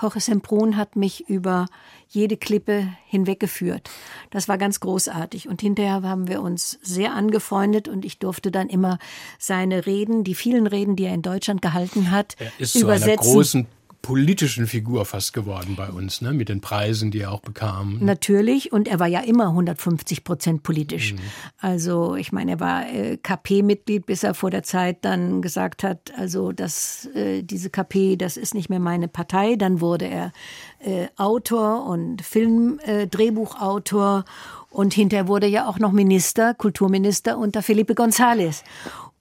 Jorge 0.01 0.19
Sempron 0.19 0.75
hat 0.75 0.95
mich 0.95 1.29
über 1.29 1.67
jede 2.09 2.38
Klippe 2.38 2.88
hinweggeführt. 3.07 3.89
Das 4.29 4.47
war 4.47 4.57
ganz 4.57 4.79
großartig. 4.79 5.47
Und 5.47 5.61
hinterher 5.61 6.03
haben 6.03 6.27
wir 6.27 6.41
uns 6.41 6.79
sehr 6.81 7.13
angefreundet 7.13 7.88
und 7.88 8.05
ich 8.05 8.19
durfte 8.19 8.51
dann 8.51 8.69
immer 8.69 8.99
seine 9.39 9.85
Reden, 9.85 10.23
die 10.23 10.35
vielen 10.35 10.67
Reden, 10.67 10.95
die 10.95 11.05
er 11.05 11.13
in 11.13 11.21
Deutschland 11.21 11.61
gehalten 11.61 12.11
hat, 12.11 12.35
er 12.39 12.51
ist 12.59 12.75
übersetzen. 12.75 13.23
Zu 13.23 13.29
einer 13.29 13.33
großen 13.33 13.67
politischen 14.07 14.67
Figur 14.67 15.03
fast 15.03 15.33
geworden 15.33 15.75
bei 15.75 15.89
uns, 15.89 16.21
ne? 16.21 16.31
mit 16.31 16.47
den 16.47 16.61
Preisen, 16.61 17.11
die 17.11 17.19
er 17.19 17.33
auch 17.33 17.41
bekam. 17.41 17.97
Natürlich, 17.99 18.71
und 18.71 18.87
er 18.87 19.01
war 19.01 19.07
ja 19.07 19.19
immer 19.19 19.47
150 19.47 20.23
Prozent 20.23 20.63
politisch. 20.63 21.11
Mhm. 21.11 21.19
Also 21.59 22.15
ich 22.15 22.31
meine, 22.31 22.51
er 22.51 22.61
war 22.61 22.87
äh, 22.87 23.17
KP-Mitglied, 23.17 24.05
bis 24.05 24.23
er 24.23 24.33
vor 24.33 24.49
der 24.49 24.63
Zeit 24.63 25.03
dann 25.03 25.41
gesagt 25.41 25.83
hat, 25.83 26.13
also 26.17 26.53
dass 26.53 27.09
äh, 27.15 27.43
diese 27.43 27.69
KP, 27.69 28.15
das 28.15 28.37
ist 28.37 28.53
nicht 28.53 28.69
mehr 28.69 28.79
meine 28.79 29.09
Partei. 29.09 29.57
Dann 29.57 29.81
wurde 29.81 30.05
er 30.05 30.31
äh, 30.79 31.07
Autor 31.17 31.85
und 31.85 32.21
Film-Drehbuchautor 32.21 34.23
äh, 34.25 34.73
und 34.73 34.93
hinterher 34.93 35.27
wurde 35.27 35.47
er 35.47 35.51
ja 35.51 35.67
auch 35.67 35.79
noch 35.79 35.91
Minister, 35.91 36.53
Kulturminister 36.53 37.37
unter 37.37 37.61
Felipe 37.61 37.93
González. 37.93 38.63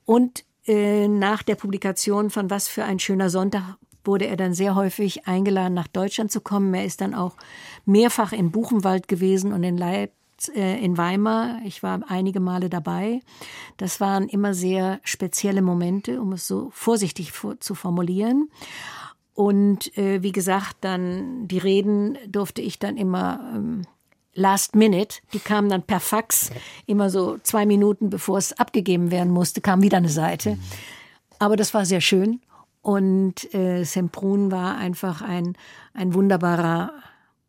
Und 0.04 0.44
äh, 0.68 1.08
nach 1.08 1.42
der 1.42 1.56
Publikation 1.56 2.30
von 2.30 2.50
Was 2.50 2.68
für 2.68 2.84
ein 2.84 3.00
schöner 3.00 3.30
Sonntag 3.30 3.78
wurde 4.06 4.26
er 4.26 4.36
dann 4.36 4.54
sehr 4.54 4.74
häufig 4.74 5.26
eingeladen, 5.26 5.74
nach 5.74 5.88
Deutschland 5.88 6.30
zu 6.30 6.40
kommen. 6.40 6.72
Er 6.74 6.84
ist 6.84 7.00
dann 7.00 7.14
auch 7.14 7.36
mehrfach 7.84 8.32
in 8.32 8.50
Buchenwald 8.50 9.08
gewesen 9.08 9.52
und 9.52 9.62
in 9.62 9.76
Leipzig 9.76 10.16
äh, 10.54 10.78
in 10.84 10.98
Weimar. 10.98 11.60
Ich 11.64 11.82
war 11.82 12.00
einige 12.08 12.40
Male 12.40 12.68
dabei. 12.68 13.20
Das 13.76 14.00
waren 14.00 14.28
immer 14.28 14.54
sehr 14.54 15.00
spezielle 15.02 15.62
Momente, 15.62 16.20
um 16.20 16.32
es 16.32 16.46
so 16.46 16.68
vorsichtig 16.72 17.32
zu 17.60 17.74
formulieren. 17.74 18.50
Und 19.34 19.96
äh, 19.96 20.22
wie 20.22 20.32
gesagt, 20.32 20.76
dann 20.80 21.48
die 21.48 21.58
Reden 21.58 22.18
durfte 22.28 22.62
ich 22.62 22.78
dann 22.78 22.96
immer 22.96 23.52
ähm, 23.54 23.82
last 24.34 24.74
minute, 24.74 25.18
die 25.32 25.38
kamen 25.38 25.68
dann 25.68 25.82
per 25.82 26.00
Fax, 26.00 26.50
immer 26.86 27.10
so 27.10 27.38
zwei 27.42 27.66
Minuten 27.66 28.10
bevor 28.10 28.38
es 28.38 28.58
abgegeben 28.58 29.10
werden 29.10 29.32
musste, 29.32 29.60
kam 29.60 29.82
wieder 29.82 29.98
eine 29.98 30.08
Seite. 30.08 30.58
Aber 31.38 31.56
das 31.56 31.74
war 31.74 31.84
sehr 31.84 32.00
schön 32.00 32.40
und 32.86 33.52
äh, 33.52 33.82
Semprun 33.82 34.52
war 34.52 34.76
einfach 34.76 35.20
ein, 35.20 35.58
ein 35.92 36.14
wunderbarer 36.14 36.92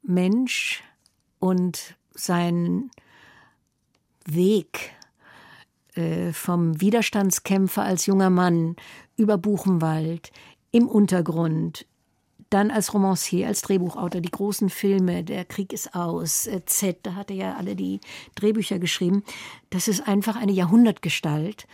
Mensch 0.02 0.84
und 1.38 1.96
sein 2.16 2.90
Weg 4.26 4.96
äh, 5.94 6.34
vom 6.34 6.82
Widerstandskämpfer 6.82 7.84
als 7.84 8.08
junger 8.08 8.32
Mann 8.32 8.78
über 9.16 9.38
Buchenwald, 9.38 10.32
im 10.72 10.88
Untergrund, 10.88 11.86
dann 12.50 12.72
als 12.72 12.96
Romancier, 12.96 13.46
als 13.46 13.62
Drehbuchautor, 13.62 14.22
die 14.22 14.32
großen 14.32 14.72
Filme, 14.72 15.24
Der 15.24 15.46
Krieg 15.46 15.72
ist 15.72 15.94
aus, 15.94 16.48
äh, 16.48 16.66
Z, 16.66 16.98
da 17.04 17.14
hat 17.14 17.30
er 17.30 17.38
ja 17.38 17.56
alle 17.58 17.76
die 17.76 18.00
Drehbücher 18.34 18.80
geschrieben. 18.80 19.24
Das 19.70 19.88
ist 19.88 20.08
einfach 20.08 20.36
eine 20.36 20.52
Jahrhundertgestalt. 20.52 21.68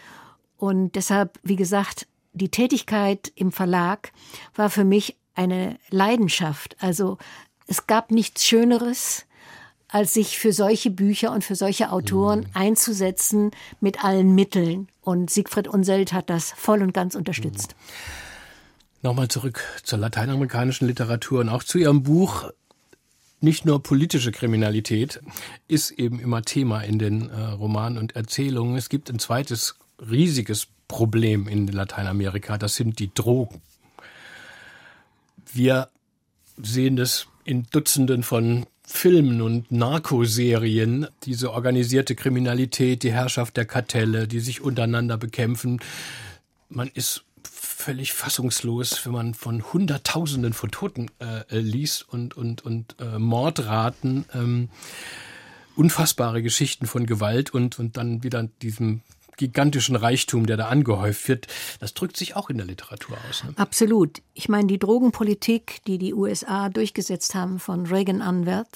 Und 0.58 0.98
deshalb, 0.98 1.40
wie 1.44 1.56
gesagt, 1.56 2.08
die 2.34 2.50
Tätigkeit 2.50 3.32
im 3.36 3.52
Verlag 3.52 4.12
war 4.56 4.70
für 4.70 4.84
mich 4.84 5.16
eine 5.36 5.78
Leidenschaft. 5.90 6.76
Also 6.80 7.18
es 7.68 7.88
gab 7.88 8.12
nichts 8.12 8.46
Schöneres, 8.46 9.26
als 9.88 10.14
sich 10.14 10.40
für 10.40 10.52
solche 10.52 10.90
Bücher 10.90 11.32
und 11.32 11.44
für 11.44 11.56
solche 11.56 11.92
Autoren 11.92 12.40
mhm. 12.42 12.46
einzusetzen 12.54 13.52
mit 13.80 14.04
allen 14.04 14.34
Mitteln. 14.34 14.88
Und 15.02 15.30
Siegfried 15.30 15.68
Unselt 15.68 16.14
hat 16.14 16.30
das 16.30 16.52
voll 16.52 16.82
und 16.82 16.94
ganz 16.94 17.16
unterstützt. 17.16 17.76
Mhm. 17.78 18.24
Nochmal 19.04 19.28
zurück 19.28 19.62
zur 19.84 20.00
lateinamerikanischen 20.00 20.88
Literatur 20.88 21.42
und 21.42 21.50
auch 21.50 21.64
zu 21.64 21.78
Ihrem 21.78 22.04
Buch. 22.04 22.50
Nicht 23.42 23.66
nur 23.66 23.84
politische 23.84 24.32
Kriminalität 24.32 25.20
ist 25.68 25.92
eben 25.92 26.22
immer 26.22 26.42
Thema 26.44 26.82
in 26.82 27.00
den 27.00 27.30
äh, 27.30 27.42
Romanen 27.42 27.98
und 27.98 28.16
Erzählungen. 28.16 28.78
Es 28.78 28.88
gibt 28.88 29.10
ein 29.10 29.20
zweites 29.20 29.76
riesiges 30.00 30.68
Problem 30.88 31.48
in 31.48 31.68
Lateinamerika, 31.68 32.58
das 32.58 32.76
sind 32.76 33.00
die 33.00 33.14
Drogen. 33.14 33.62
Wir 35.52 35.90
sehen 36.62 36.96
das 36.96 37.28
in 37.46 37.68
Dutzenden 37.72 38.24
von 38.24 38.66
Filmen 38.86 39.42
und 39.42 39.72
Narkoserien, 39.72 41.08
diese 41.24 41.52
organisierte 41.52 42.16
Kriminalität, 42.16 43.04
die 43.04 43.14
Herrschaft 43.14 43.58
der 43.58 43.66
Kartelle, 43.66 44.28
die 44.28 44.40
sich 44.40 44.62
untereinander 44.62 45.18
bekämpfen. 45.18 45.80
Man 46.70 46.90
ist 46.94 47.24
völlig 47.44 48.14
fassungslos, 48.14 49.06
wenn 49.06 49.14
man 49.14 49.34
von 49.34 49.74
Hunderttausenden 49.74 50.54
von 50.54 50.72
Toten 50.72 51.10
äh, 51.20 51.58
liest 51.58 52.08
und, 52.08 52.36
und, 52.36 52.66
und 52.66 52.96
äh, 53.00 53.20
Mordraten. 53.20 54.26
Ähm, 54.34 54.70
unfassbare 55.76 56.44
Geschichten 56.44 56.86
von 56.86 57.06
Gewalt 57.06 57.54
und, 57.54 57.80
und 57.80 57.98
dann 57.98 58.24
wieder 58.24 58.44
diesem 58.62 59.02
gigantischen 59.38 59.96
Reichtum, 59.96 60.46
der 60.46 60.58
da 60.58 60.68
angehäuft 60.68 61.28
wird, 61.28 61.48
das 61.80 61.94
drückt 61.94 62.18
sich 62.18 62.36
auch 62.36 62.50
in 62.50 62.58
der 62.58 62.66
Literatur 62.66 63.18
aus. 63.30 63.44
Ne? 63.44 63.54
Absolut. 63.58 64.22
Ich 64.34 64.50
meine, 64.50 64.68
die 64.68 64.80
Drogenpolitik, 64.80 65.82
die 65.88 65.98
die 65.98 66.14
USA 66.14 66.70
durchgesetzt 66.70 67.36
haben 67.36 67.60
von 67.60 67.86
Reagan 67.86 68.22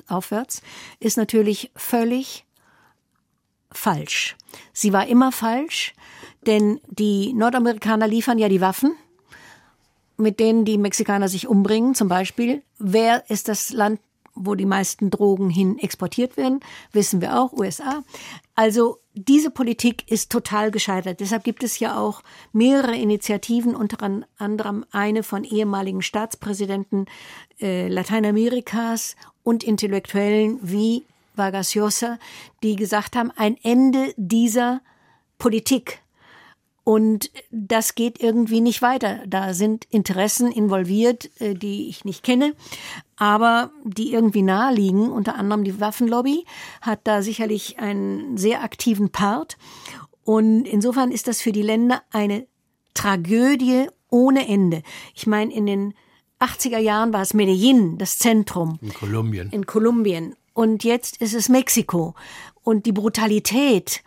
aufwärts, 0.07 0.61
ist 0.99 1.17
natürlich 1.17 1.71
völlig 1.75 2.45
falsch. 3.71 4.35
Sie 4.73 4.93
war 4.93 5.07
immer 5.07 5.31
falsch, 5.31 5.93
denn 6.45 6.79
die 6.87 7.33
Nordamerikaner 7.33 8.07
liefern 8.07 8.37
ja 8.37 8.49
die 8.49 8.61
Waffen 8.61 8.95
mit 10.17 10.39
denen 10.39 10.65
die 10.65 10.77
Mexikaner 10.77 11.29
sich 11.29 11.47
umbringen, 11.47 11.95
zum 11.95 12.07
Beispiel. 12.07 12.63
Wer 12.79 13.29
ist 13.29 13.47
das 13.47 13.71
Land, 13.71 13.99
wo 14.39 14.55
die 14.55 14.65
meisten 14.65 15.09
Drogen 15.09 15.49
hin 15.49 15.77
exportiert 15.79 16.37
werden? 16.37 16.59
Wissen 16.91 17.21
wir 17.21 17.39
auch, 17.39 17.53
USA. 17.53 18.03
Also 18.55 18.99
diese 19.13 19.51
Politik 19.51 20.09
ist 20.11 20.31
total 20.31 20.71
gescheitert. 20.71 21.19
Deshalb 21.19 21.43
gibt 21.43 21.63
es 21.63 21.79
ja 21.79 21.99
auch 21.99 22.21
mehrere 22.53 22.95
Initiativen, 22.95 23.75
unter 23.75 23.97
anderem 24.37 24.85
eine 24.91 25.23
von 25.23 25.43
ehemaligen 25.43 26.01
Staatspräsidenten 26.01 27.05
äh, 27.59 27.87
Lateinamerikas 27.87 29.15
und 29.43 29.63
Intellektuellen 29.63 30.59
wie 30.61 31.03
Vargas 31.35 31.75
Llosa, 31.75 32.17
die 32.63 32.75
gesagt 32.75 33.15
haben, 33.15 33.31
ein 33.35 33.57
Ende 33.61 34.13
dieser 34.17 34.81
Politik 35.37 36.01
und 36.87 37.31
das 37.51 37.95
geht 37.95 38.21
irgendwie 38.21 38.61
nicht 38.61 38.81
weiter. 38.81 39.19
Da 39.27 39.53
sind 39.53 39.83
Interessen 39.89 40.49
involviert, 40.49 41.29
äh, 41.41 41.53
die 41.53 41.89
ich 41.89 42.05
nicht 42.05 42.23
kenne, 42.23 42.53
aber 43.17 43.71
die 43.83 44.13
irgendwie 44.13 44.41
naheliegen. 44.41 45.11
Unter 45.11 45.35
anderem 45.35 45.63
die 45.63 45.79
Waffenlobby 45.79 46.45
hat 46.81 47.01
da 47.03 47.21
sicherlich 47.21 47.79
einen 47.79 48.37
sehr 48.37 48.63
aktiven 48.63 49.09
Part. 49.09 49.57
Und 50.23 50.65
insofern 50.65 51.11
ist 51.11 51.27
das 51.27 51.41
für 51.41 51.51
die 51.51 51.61
Länder 51.61 52.01
eine 52.11 52.47
Tragödie 52.93 53.87
ohne 54.09 54.47
Ende. 54.47 54.83
Ich 55.13 55.27
meine, 55.27 55.53
in 55.53 55.65
den 55.65 55.93
80er 56.39 56.79
Jahren 56.79 57.13
war 57.13 57.21
es 57.21 57.33
Medellin, 57.33 57.97
das 57.97 58.17
Zentrum. 58.17 58.79
In 58.81 58.93
Kolumbien. 58.93 59.49
In 59.51 59.65
Kolumbien. 59.65 60.35
Und 60.53 60.83
jetzt 60.83 61.17
ist 61.21 61.33
es 61.33 61.49
Mexiko. 61.49 62.15
Und 62.63 62.85
die 62.85 62.91
Brutalität 62.91 64.03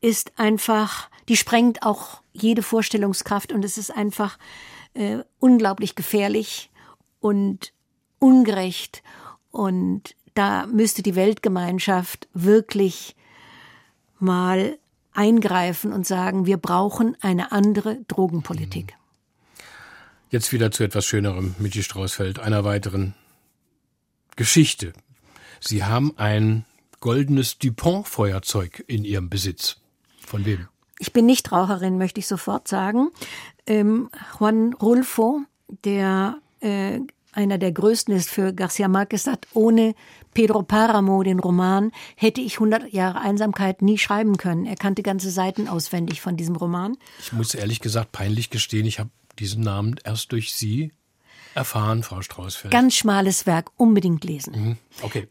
ist 0.00 0.38
einfach 0.38 1.10
die 1.28 1.36
sprengt 1.36 1.82
auch 1.82 2.22
jede 2.32 2.62
Vorstellungskraft 2.62 3.52
und 3.52 3.64
es 3.64 3.78
ist 3.78 3.94
einfach 3.94 4.38
äh, 4.94 5.18
unglaublich 5.38 5.94
gefährlich 5.94 6.70
und 7.20 7.72
ungerecht. 8.18 9.02
Und 9.50 10.14
da 10.34 10.66
müsste 10.66 11.02
die 11.02 11.14
Weltgemeinschaft 11.14 12.28
wirklich 12.34 13.16
mal 14.18 14.78
eingreifen 15.12 15.92
und 15.92 16.06
sagen, 16.06 16.46
wir 16.46 16.58
brauchen 16.58 17.16
eine 17.20 17.50
andere 17.52 17.98
Drogenpolitik. 18.06 18.94
Jetzt 20.30 20.52
wieder 20.52 20.70
zu 20.70 20.84
etwas 20.84 21.06
Schönerem, 21.06 21.54
Michi 21.58 21.82
Straußfeld, 21.82 22.38
einer 22.38 22.64
weiteren 22.64 23.14
Geschichte. 24.36 24.92
Sie 25.60 25.84
haben 25.84 26.12
ein 26.16 26.64
goldenes 27.00 27.58
Dupont-Feuerzeug 27.58 28.84
in 28.86 29.04
Ihrem 29.04 29.30
Besitz. 29.30 29.80
Von 30.24 30.44
wem? 30.44 30.68
Ich 30.98 31.12
bin 31.12 31.26
nicht 31.26 31.50
Raucherin, 31.50 31.96
möchte 31.96 32.20
ich 32.20 32.26
sofort 32.26 32.68
sagen. 32.68 33.10
Ähm, 33.66 34.10
Juan 34.38 34.74
Rulfo, 34.74 35.40
der 35.84 36.38
äh, 36.60 37.00
einer 37.32 37.58
der 37.58 37.72
größten 37.72 38.14
ist 38.14 38.30
für 38.30 38.52
Garcia 38.52 38.88
Marquez, 38.88 39.24
sagt, 39.24 39.46
ohne 39.54 39.94
Pedro 40.34 40.62
Paramo, 40.62 41.22
den 41.22 41.40
Roman, 41.40 41.92
hätte 42.16 42.40
ich 42.40 42.54
100 42.54 42.92
Jahre 42.92 43.20
Einsamkeit 43.20 43.82
nie 43.82 43.98
schreiben 43.98 44.36
können. 44.36 44.66
Er 44.66 44.76
kannte 44.76 45.02
ganze 45.02 45.30
Seiten 45.30 45.68
auswendig 45.68 46.20
von 46.20 46.36
diesem 46.36 46.56
Roman. 46.56 46.96
Ich 47.20 47.32
muss 47.32 47.54
ehrlich 47.54 47.80
gesagt 47.80 48.12
peinlich 48.12 48.50
gestehen, 48.50 48.86
ich 48.86 48.98
habe 48.98 49.10
diesen 49.38 49.62
Namen 49.62 49.96
erst 50.04 50.32
durch 50.32 50.52
Sie 50.52 50.92
erfahren, 51.54 52.02
Frau 52.02 52.22
Straußfeld. 52.22 52.72
Ganz 52.72 52.94
schmales 52.94 53.46
Werk, 53.46 53.70
unbedingt 53.76 54.24
lesen. 54.24 54.52
Mhm. 54.52 54.76
Okay. 55.02 55.28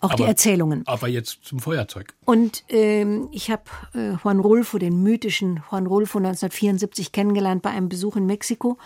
Auch 0.00 0.10
aber, 0.10 0.24
die 0.24 0.28
Erzählungen. 0.28 0.82
Aber 0.86 1.08
jetzt 1.08 1.38
zum 1.44 1.60
Feuerzeug. 1.60 2.14
Und 2.26 2.64
ähm, 2.68 3.28
ich 3.32 3.50
habe 3.50 3.62
äh, 3.94 4.12
Juan 4.22 4.40
Rulfo, 4.40 4.76
den 4.76 5.02
mythischen 5.02 5.62
Juan 5.70 5.86
Rulfo 5.86 6.18
1974 6.18 7.12
kennengelernt 7.12 7.62
bei 7.62 7.70
einem 7.70 7.88
Besuch 7.88 8.16
in 8.16 8.26
Mexiko. 8.26 8.76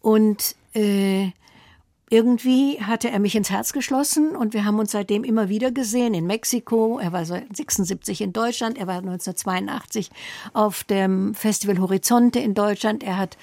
Und 0.00 0.56
äh, 0.74 1.30
irgendwie 2.10 2.80
hatte 2.82 3.08
er 3.08 3.20
mich 3.20 3.36
ins 3.36 3.50
Herz 3.50 3.72
geschlossen 3.72 4.34
und 4.34 4.52
wir 4.52 4.64
haben 4.64 4.80
uns 4.80 4.90
seitdem 4.90 5.22
immer 5.22 5.48
wieder 5.48 5.70
gesehen 5.70 6.12
in 6.12 6.26
Mexiko. 6.26 6.98
Er 6.98 7.12
war 7.12 7.24
76 7.24 8.20
in 8.20 8.32
Deutschland, 8.32 8.76
er 8.78 8.88
war 8.88 8.96
1982 8.96 10.10
auf 10.52 10.82
dem 10.82 11.34
Festival 11.34 11.78
Horizonte 11.78 12.40
in 12.40 12.54
Deutschland. 12.54 13.04
Er 13.04 13.16
hat 13.16 13.38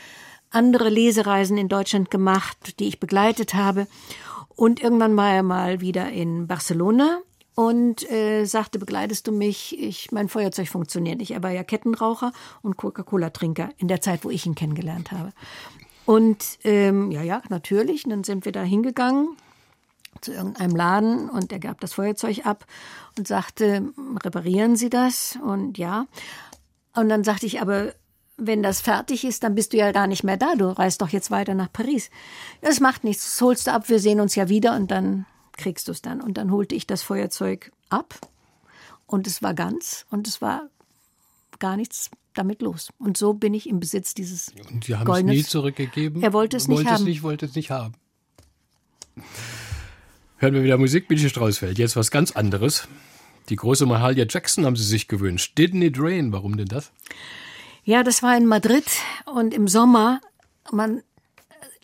andere 0.52 0.90
Lesereisen 0.90 1.58
in 1.58 1.70
Deutschland 1.70 2.12
gemacht, 2.12 2.80
die 2.80 2.90
ich 2.90 3.00
begleitet 3.00 3.54
habe. 3.54 3.88
Und 4.58 4.82
irgendwann 4.82 5.16
war 5.16 5.34
er 5.34 5.44
mal 5.44 5.80
wieder 5.80 6.10
in 6.10 6.48
Barcelona 6.48 7.20
und 7.56 8.10
äh, 8.12 8.44
sagte, 8.44 8.80
begleitest 8.80 9.28
du 9.28 9.32
mich? 9.32 9.80
Ich, 9.80 10.12
mein 10.12 10.28
Feuerzeug 10.28 10.68
funktioniert 10.68 11.20
nicht. 11.20 11.32
Er 11.32 11.42
war 11.42 11.52
ja 11.52 11.64
Kettenraucher 11.64 12.34
und 12.62 12.76
Coca-Cola-Trinker 12.76 13.70
in 13.78 13.88
der 13.88 14.02
Zeit, 14.02 14.26
wo 14.26 14.30
ich 14.30 14.46
ihn 14.46 14.56
kennengelernt 14.56 15.12
habe. 15.12 15.32
Und 16.08 16.60
ähm, 16.64 17.12
ja, 17.12 17.22
ja, 17.22 17.42
natürlich. 17.50 18.06
Und 18.06 18.12
dann 18.12 18.24
sind 18.24 18.46
wir 18.46 18.54
da 18.54 18.64
hingegangen 18.64 19.36
zu 20.22 20.32
irgendeinem 20.32 20.74
Laden 20.74 21.30
und 21.30 21.52
er 21.52 21.60
gab 21.60 21.82
das 21.82 21.94
Feuerzeug 21.94 22.46
ab 22.46 22.66
und 23.18 23.28
sagte, 23.28 23.94
reparieren 24.24 24.78
Sie 24.78 24.90
das? 24.90 25.38
Und 25.44 25.78
ja. 25.78 26.08
Und 26.96 27.10
dann 27.10 27.26
sagte 27.26 27.46
ich, 27.46 27.62
aber 27.62 27.94
wenn 28.38 28.64
das 28.64 28.80
fertig 28.80 29.26
ist, 29.26 29.44
dann 29.44 29.54
bist 29.54 29.74
du 29.74 29.78
ja 29.78 29.92
gar 29.92 30.08
nicht 30.08 30.24
mehr 30.24 30.38
da. 30.38 30.56
Du 30.56 30.70
reist 30.70 31.02
doch 31.02 31.10
jetzt 31.10 31.30
weiter 31.30 31.56
nach 31.56 31.74
Paris. 31.74 32.10
Das 32.62 32.80
macht 32.80 33.04
nichts. 33.04 33.26
Das 33.26 33.42
holst 33.42 33.68
du 33.68 33.74
ab. 33.74 33.90
Wir 33.90 34.00
sehen 34.00 34.22
uns 34.22 34.34
ja 34.34 34.48
wieder 34.48 34.78
und 34.78 34.90
dann 34.90 35.26
kriegst 35.58 35.90
du 35.90 35.92
es 35.92 36.02
dann. 36.02 36.22
Und 36.22 36.38
dann 36.38 36.52
holte 36.52 36.74
ich 36.74 36.88
das 36.88 37.04
Feuerzeug 37.04 37.74
ab 37.90 38.16
und 39.08 39.28
es 39.28 39.44
war 39.44 39.54
ganz 39.54 40.06
und 40.10 40.26
es 40.26 40.42
war 40.42 40.70
gar 41.60 41.78
nichts 41.78 42.10
damit 42.34 42.62
los. 42.62 42.90
Und 43.00 43.18
so 43.18 43.34
bin 43.34 43.54
ich 43.54 43.68
im 43.68 43.80
Besitz 43.80 44.14
dieses 44.14 44.52
Und 44.70 44.86
Sie 44.86 44.96
haben 44.96 45.12
es 45.12 45.24
nie 45.24 45.44
zurückgegeben? 45.44 46.22
Er 46.22 46.34
wollte 46.34 46.58
es 46.58 46.68
nicht 46.68 46.78
wollte 46.78 46.90
haben. 46.92 47.02
Es 47.02 47.08
nicht, 47.08 47.24
wollte 47.24 47.46
es 47.46 47.56
nicht 47.56 47.72
haben. 47.72 47.96
Hören 50.38 50.54
wir 50.54 50.64
wieder 50.64 50.78
Musik, 50.78 51.10
Michi 51.10 51.30
Straußfeld. 51.30 51.78
Jetzt 51.78 51.96
was 51.96 52.12
ganz 52.12 52.32
anderes. 52.32 52.88
Die 53.50 53.56
große 53.56 53.86
Mahalia 53.86 54.26
Jackson 54.30 54.66
haben 54.66 54.76
Sie 54.76 54.84
sich 54.84 55.08
gewünscht. 55.08 55.58
Didn't 55.58 55.84
it 55.84 55.96
rain? 55.98 56.32
Warum 56.32 56.58
denn 56.58 56.68
das? 56.68 56.92
Ja, 57.84 58.04
das 58.04 58.22
war 58.22 58.38
in 58.38 58.46
Madrid 58.46 58.86
und 59.26 59.54
im 59.54 59.68
Sommer, 59.68 60.20
man 60.72 61.02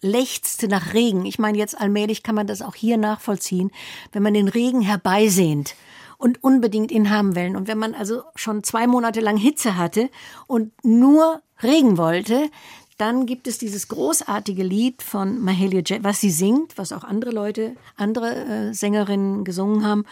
lechzte 0.01 0.67
nach 0.67 0.93
Regen. 0.93 1.25
Ich 1.25 1.39
meine, 1.39 1.57
jetzt 1.57 1.79
allmählich 1.79 2.21
kann 2.21 2.35
man 2.35 2.45
das 2.45 2.61
auch 2.61 2.75
hier 2.75 2.97
nachvollziehen, 2.97 3.71
wenn 4.11 4.21
man 4.21 4.33
den 4.33 4.49
Regen 4.49 4.81
herbeisehnt 4.81 5.75
und 6.17 6.43
unbedingt 6.43 6.91
ihn 6.91 7.09
haben 7.09 7.35
will. 7.35 7.55
Und 7.55 7.67
wenn 7.67 7.77
man 7.77 7.93
also 7.95 8.23
schon 8.35 8.63
zwei 8.63 8.87
Monate 8.87 9.19
lang 9.19 9.37
Hitze 9.37 9.77
hatte 9.77 10.09
und 10.47 10.71
nur 10.83 11.41
Regen 11.61 11.97
wollte, 11.97 12.49
dann 12.97 13.25
gibt 13.25 13.47
es 13.47 13.57
dieses 13.57 13.87
großartige 13.87 14.63
Lied 14.63 15.01
von 15.01 15.39
Mahalia 15.41 15.81
Jackson, 15.85 16.03
was 16.03 16.21
sie 16.21 16.31
singt, 16.31 16.77
was 16.77 16.91
auch 16.91 17.03
andere 17.03 17.31
Leute, 17.31 17.75
andere 17.97 18.35
äh, 18.35 18.73
Sängerinnen 18.73 19.43
gesungen 19.43 19.85
haben, 19.85 20.05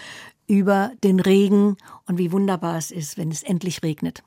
über 0.47 0.91
den 1.04 1.20
Regen 1.20 1.78
und 2.08 2.18
wie 2.18 2.32
wunderbar 2.32 2.78
es 2.78 2.91
ist, 2.91 3.18
wenn 3.18 3.32
es 3.32 3.43
endlich 3.43 3.84
regnet. 3.84 4.24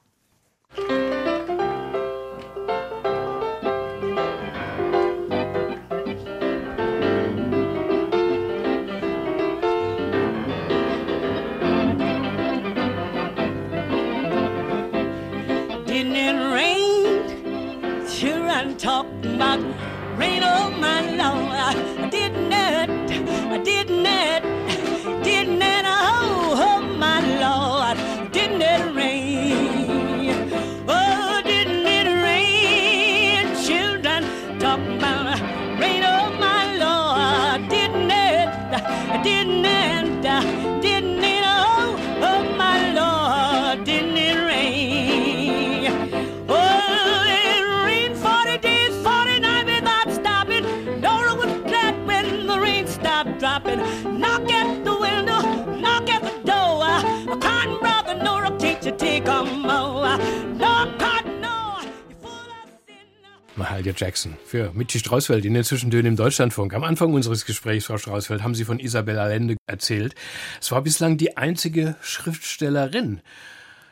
Mahalia 63.85 63.95
Jackson 63.95 64.37
für 64.47 64.73
Michi 64.73 64.99
Straußfeld 64.99 65.45
in 65.45 65.53
den 65.53 65.63
Zwischentönen 65.63 66.07
im 66.07 66.17
Deutschlandfunk. 66.17 66.73
Am 66.73 66.85
Anfang 66.85 67.13
unseres 67.13 67.45
Gesprächs, 67.45 67.85
Frau 67.85 67.99
Straußfeld, 67.99 68.43
haben 68.43 68.55
Sie 68.55 68.65
von 68.65 68.81
Isabel 68.81 69.19
Allende 69.19 69.57
erzählt. 69.67 70.15
Es 70.59 70.73
war 70.73 70.81
bislang 70.81 71.19
die 71.19 71.37
einzige 71.37 71.97
Schriftstellerin 72.01 73.21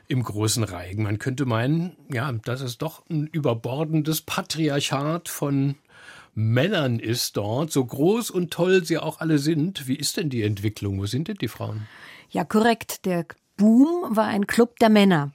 im 0.08 0.22
großen 0.22 0.64
Reigen. 0.64 1.02
Man 1.02 1.18
könnte 1.18 1.44
meinen, 1.44 1.94
ja, 2.10 2.32
dass 2.32 2.62
es 2.62 2.78
doch 2.78 3.02
ein 3.10 3.26
überbordendes 3.26 4.22
Patriarchat 4.22 5.28
von 5.28 5.74
Männern 6.34 6.98
ist 6.98 7.36
dort, 7.36 7.70
so 7.70 7.84
groß 7.84 8.30
und 8.30 8.50
toll 8.50 8.84
sie 8.84 8.96
auch 8.96 9.20
alle 9.20 9.36
sind. 9.36 9.86
Wie 9.88 9.96
ist 9.96 10.16
denn 10.16 10.30
die 10.30 10.42
Entwicklung? 10.42 10.98
Wo 11.00 11.06
sind 11.06 11.28
denn 11.28 11.36
die 11.36 11.48
Frauen? 11.48 11.86
Ja, 12.30 12.44
korrekt. 12.44 13.04
Der 13.04 13.26
Boom 13.58 14.16
war 14.16 14.26
ein 14.26 14.46
Club 14.46 14.78
der 14.78 14.88
Männer. 14.88 15.32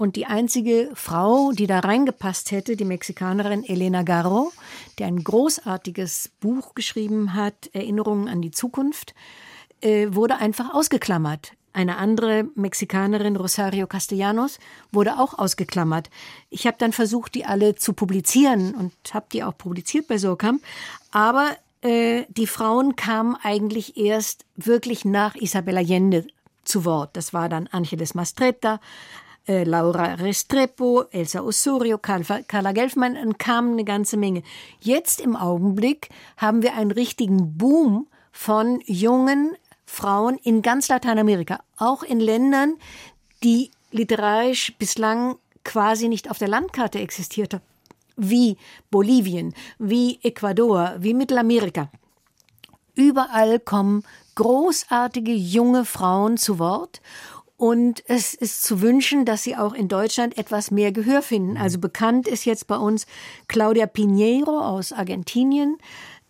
Und 0.00 0.16
die 0.16 0.24
einzige 0.24 0.88
Frau, 0.94 1.52
die 1.52 1.66
da 1.66 1.80
reingepasst 1.80 2.52
hätte, 2.52 2.74
die 2.74 2.86
Mexikanerin 2.86 3.62
Elena 3.62 4.02
Garro, 4.02 4.50
die 4.98 5.04
ein 5.04 5.22
großartiges 5.22 6.30
Buch 6.40 6.74
geschrieben 6.74 7.34
hat, 7.34 7.68
Erinnerungen 7.74 8.26
an 8.26 8.40
die 8.40 8.50
Zukunft, 8.50 9.14
äh, 9.82 10.06
wurde 10.10 10.36
einfach 10.36 10.72
ausgeklammert. 10.72 11.52
Eine 11.74 11.98
andere 11.98 12.48
Mexikanerin, 12.54 13.36
Rosario 13.36 13.86
Castellanos, 13.86 14.58
wurde 14.90 15.18
auch 15.18 15.38
ausgeklammert. 15.38 16.08
Ich 16.48 16.66
habe 16.66 16.78
dann 16.78 16.94
versucht, 16.94 17.34
die 17.34 17.44
alle 17.44 17.74
zu 17.74 17.92
publizieren 17.92 18.74
und 18.74 18.94
habe 19.12 19.26
die 19.30 19.44
auch 19.44 19.58
publiziert 19.58 20.08
bei 20.08 20.16
Surkamp. 20.16 20.62
Aber 21.10 21.50
äh, 21.82 22.24
die 22.30 22.46
Frauen 22.46 22.96
kamen 22.96 23.36
eigentlich 23.42 23.98
erst 23.98 24.46
wirklich 24.56 25.04
nach 25.04 25.34
Isabel 25.34 25.76
Allende 25.76 26.26
zu 26.64 26.86
Wort. 26.86 27.18
Das 27.18 27.34
war 27.34 27.50
dann 27.50 27.66
Angeles 27.66 28.14
Mastretta, 28.14 28.80
äh, 29.50 29.64
Laura 29.64 30.14
Restrepo, 30.14 31.06
Elsa 31.10 31.40
Osorio, 31.40 31.98
Carla 31.98 32.72
Gelfmann, 32.72 33.16
dann 33.16 33.36
kamen 33.36 33.72
eine 33.72 33.84
ganze 33.84 34.16
Menge. 34.16 34.44
Jetzt 34.78 35.20
im 35.20 35.34
Augenblick 35.34 36.08
haben 36.36 36.62
wir 36.62 36.74
einen 36.74 36.92
richtigen 36.92 37.58
Boom 37.58 38.06
von 38.30 38.80
jungen 38.86 39.56
Frauen 39.84 40.38
in 40.44 40.62
ganz 40.62 40.88
Lateinamerika, 40.88 41.64
auch 41.76 42.04
in 42.04 42.20
Ländern, 42.20 42.76
die 43.42 43.72
literarisch 43.90 44.72
bislang 44.78 45.34
quasi 45.64 46.06
nicht 46.06 46.30
auf 46.30 46.38
der 46.38 46.46
Landkarte 46.46 47.00
existierte, 47.00 47.60
wie 48.16 48.56
Bolivien, 48.92 49.52
wie 49.80 50.20
Ecuador, 50.22 50.94
wie 50.98 51.12
Mittelamerika. 51.12 51.90
Überall 52.94 53.58
kommen 53.58 54.04
großartige 54.36 55.32
junge 55.32 55.84
Frauen 55.84 56.36
zu 56.36 56.60
Wort 56.60 57.00
und 57.60 58.02
es 58.06 58.32
ist 58.32 58.62
zu 58.62 58.80
wünschen, 58.80 59.26
dass 59.26 59.42
sie 59.42 59.54
auch 59.54 59.74
in 59.74 59.86
Deutschland 59.86 60.38
etwas 60.38 60.70
mehr 60.70 60.92
Gehör 60.92 61.20
finden. 61.20 61.58
Also 61.58 61.78
bekannt 61.78 62.26
ist 62.26 62.46
jetzt 62.46 62.66
bei 62.66 62.76
uns 62.76 63.06
Claudia 63.48 63.84
Pinheiro 63.84 64.60
aus 64.60 64.92
Argentinien, 64.92 65.76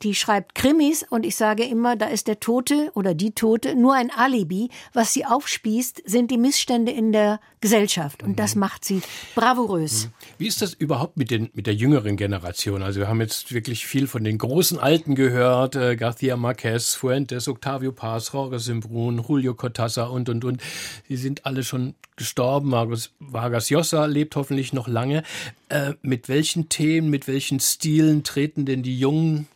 die 0.02 0.14
schreibt 0.14 0.54
Krimis 0.54 1.04
und 1.08 1.26
ich 1.26 1.36
sage 1.36 1.64
immer, 1.64 1.96
da 1.96 2.06
ist 2.06 2.26
der 2.26 2.40
Tote 2.40 2.90
oder 2.94 3.14
die 3.14 3.32
Tote 3.32 3.74
nur 3.74 3.94
ein 3.94 4.10
Alibi. 4.10 4.70
Was 4.92 5.12
sie 5.12 5.26
aufspießt, 5.26 6.02
sind 6.06 6.30
die 6.30 6.38
Missstände 6.38 6.92
in 6.92 7.12
der 7.12 7.40
Gesellschaft 7.60 8.22
und 8.22 8.38
das 8.38 8.54
mhm. 8.54 8.60
macht 8.60 8.84
sie 8.84 9.02
bravourös. 9.34 10.06
Mhm. 10.06 10.10
Wie 10.38 10.46
ist 10.46 10.62
das 10.62 10.72
überhaupt 10.72 11.18
mit, 11.18 11.30
den, 11.30 11.50
mit 11.52 11.66
der 11.66 11.74
jüngeren 11.74 12.16
Generation? 12.16 12.82
Also 12.82 13.00
wir 13.00 13.08
haben 13.08 13.20
jetzt 13.20 13.52
wirklich 13.52 13.86
viel 13.86 14.06
von 14.06 14.24
den 14.24 14.38
großen 14.38 14.78
Alten 14.78 15.14
gehört, 15.14 15.76
äh, 15.76 15.96
García 15.98 16.36
Márquez, 16.36 16.96
Fuentes, 16.96 17.48
Octavio 17.48 17.92
Paz, 17.92 18.32
Jorge 18.32 18.58
Simbrun, 18.58 19.22
Julio 19.26 19.52
Cortázar 19.52 20.10
und, 20.10 20.28
und, 20.30 20.44
und. 20.44 20.62
Sie 21.08 21.16
sind 21.16 21.44
alle 21.44 21.62
schon 21.62 21.94
gestorben. 22.16 22.70
Vargas, 22.70 23.10
Vargas 23.18 23.68
Llosa 23.70 24.06
lebt 24.06 24.36
hoffentlich 24.36 24.72
noch 24.72 24.88
lange. 24.88 25.22
Äh, 25.68 25.94
mit 26.02 26.28
welchen 26.28 26.68
Themen, 26.68 27.10
mit 27.10 27.28
welchen 27.28 27.60
Stilen 27.60 28.24
treten 28.24 28.64
denn 28.64 28.82
die 28.82 28.98
Jungen 28.98 29.48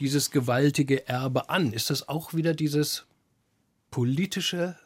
dieses 0.00 0.30
gewaltige 0.30 1.08
Erbe 1.08 1.48
an? 1.50 1.72
Ist 1.72 1.90
das 1.90 2.08
auch 2.08 2.34
wieder 2.34 2.54
dieses 2.54 3.06
politische 3.90 4.76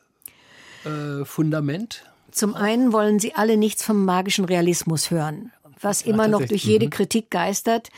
äh, 0.84 1.24
Fundament? 1.24 2.04
Zum 2.30 2.54
einen 2.54 2.92
wollen 2.92 3.18
sie 3.18 3.34
alle 3.34 3.56
nichts 3.56 3.84
vom 3.84 4.04
magischen 4.04 4.44
Realismus 4.44 5.10
hören, 5.10 5.52
was 5.80 6.02
immer 6.02 6.28
noch 6.28 6.44
durch 6.44 6.64
jede 6.64 6.86
mhm. 6.86 6.90
Kritik 6.90 7.30
geistert. 7.30 7.90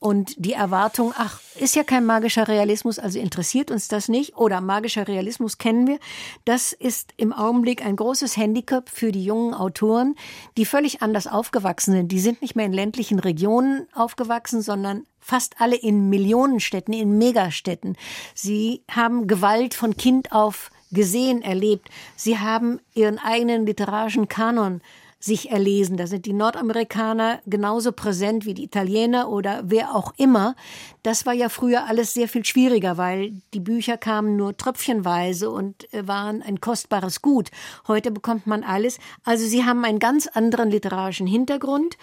Und 0.00 0.34
die 0.36 0.52
Erwartung, 0.52 1.12
ach, 1.16 1.40
ist 1.58 1.74
ja 1.74 1.82
kein 1.82 2.06
magischer 2.06 2.46
Realismus, 2.46 3.00
also 3.00 3.18
interessiert 3.18 3.72
uns 3.72 3.88
das 3.88 4.08
nicht, 4.08 4.36
oder 4.36 4.60
magischer 4.60 5.08
Realismus 5.08 5.58
kennen 5.58 5.88
wir, 5.88 5.98
das 6.44 6.72
ist 6.72 7.12
im 7.16 7.32
Augenblick 7.32 7.84
ein 7.84 7.96
großes 7.96 8.36
Handicap 8.36 8.88
für 8.88 9.10
die 9.10 9.24
jungen 9.24 9.54
Autoren, 9.54 10.14
die 10.56 10.66
völlig 10.66 11.02
anders 11.02 11.26
aufgewachsen 11.26 11.94
sind. 11.94 12.12
Die 12.12 12.20
sind 12.20 12.42
nicht 12.42 12.54
mehr 12.54 12.66
in 12.66 12.72
ländlichen 12.72 13.18
Regionen 13.18 13.88
aufgewachsen, 13.92 14.62
sondern 14.62 15.04
fast 15.20 15.60
alle 15.60 15.76
in 15.76 16.08
Millionenstädten, 16.08 16.94
in 16.94 17.18
Megastädten. 17.18 17.96
Sie 18.34 18.82
haben 18.90 19.26
Gewalt 19.26 19.74
von 19.74 19.96
Kind 19.96 20.32
auf 20.32 20.70
gesehen, 20.90 21.42
erlebt. 21.42 21.88
Sie 22.16 22.38
haben 22.38 22.80
ihren 22.94 23.18
eigenen 23.18 23.66
literarischen 23.66 24.28
Kanon 24.28 24.80
sich 25.20 25.50
erlesen. 25.50 25.96
Da 25.96 26.06
sind 26.06 26.26
die 26.26 26.32
Nordamerikaner 26.32 27.40
genauso 27.46 27.90
präsent 27.90 28.46
wie 28.46 28.54
die 28.54 28.64
Italiener 28.64 29.28
oder 29.28 29.62
wer 29.64 29.94
auch 29.94 30.14
immer. 30.16 30.54
Das 31.02 31.26
war 31.26 31.32
ja 31.32 31.48
früher 31.48 31.86
alles 31.86 32.14
sehr 32.14 32.28
viel 32.28 32.44
schwieriger, 32.44 32.96
weil 32.98 33.32
die 33.52 33.60
Bücher 33.60 33.96
kamen 33.96 34.36
nur 34.36 34.56
tröpfchenweise 34.56 35.50
und 35.50 35.92
äh, 35.92 36.06
waren 36.06 36.42
ein 36.42 36.60
kostbares 36.60 37.20
Gut. 37.20 37.50
Heute 37.88 38.12
bekommt 38.12 38.46
man 38.46 38.62
alles. 38.62 38.98
Also 39.24 39.44
sie 39.44 39.64
haben 39.64 39.84
einen 39.84 39.98
ganz 39.98 40.28
anderen 40.28 40.70
literarischen 40.70 41.26
Hintergrund 41.26 41.96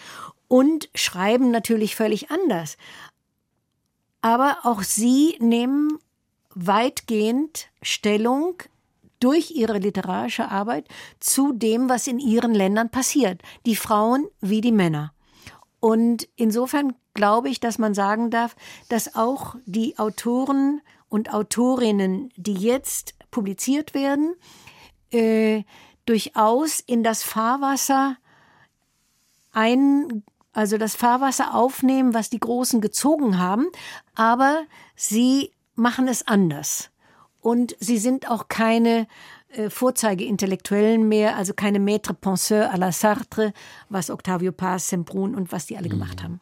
und 0.48 0.90
schreiben 0.94 1.52
natürlich 1.52 1.96
völlig 1.96 2.32
anders. 2.32 2.78
Aber 4.26 4.58
auch 4.64 4.82
sie 4.82 5.36
nehmen 5.40 6.00
weitgehend 6.56 7.68
Stellung 7.84 8.56
durch 9.20 9.52
ihre 9.52 9.78
literarische 9.78 10.50
Arbeit 10.50 10.88
zu 11.20 11.54
dem, 11.54 11.90
was 11.90 12.08
in 12.08 12.18
ihren 12.18 12.56
Ländern 12.56 12.90
passiert. 12.90 13.44
Die 13.68 13.76
Frauen 13.76 14.26
wie 14.42 14.62
die 14.62 14.72
Männer. 14.72 15.14
Und 15.80 16.28
insofern 16.38 16.96
glaube 17.14 17.50
ich, 17.50 17.60
dass 17.60 17.78
man 17.78 17.94
sagen 17.94 18.32
darf, 18.32 18.56
dass 18.90 19.14
auch 19.14 19.58
die 19.68 20.00
Autoren 20.00 20.82
und 21.08 21.32
Autorinnen, 21.32 22.34
die 22.36 22.56
jetzt 22.56 23.14
publiziert 23.30 23.94
werden, 23.94 24.34
äh, 25.12 25.62
durchaus 26.08 26.80
in 26.80 27.04
das 27.04 27.22
Fahrwasser 27.22 28.18
ein, 29.52 30.24
also 30.52 30.80
das 30.80 30.96
Fahrwasser 30.96 31.54
aufnehmen, 31.54 32.16
was 32.16 32.32
die 32.32 32.40
Großen 32.40 32.82
gezogen 32.82 33.38
haben, 33.38 33.68
aber 34.16 34.66
sie 34.96 35.52
machen 35.76 36.08
es 36.08 36.28
anders 36.28 36.90
und 37.42 37.76
sie 37.80 37.98
sind 37.98 38.30
auch 38.30 38.48
keine 38.48 39.08
äh, 39.50 39.70
Vorzeige-Intellektuellen 39.70 41.08
mehr, 41.08 41.38
also 41.38 41.54
keine 41.54 41.80
Maître 41.80 42.14
Penseur 42.14 42.74
à 42.74 42.78
la 42.78 42.92
Sartre, 42.92 43.54
was 43.90 44.10
Octavio 44.10 44.52
Paz, 44.52 44.90
Semprun 44.90 45.36
und 45.36 45.52
was 45.52 45.68
die 45.68 45.78
alle 45.78 45.90
gemacht 45.90 46.24
haben. 46.24 46.42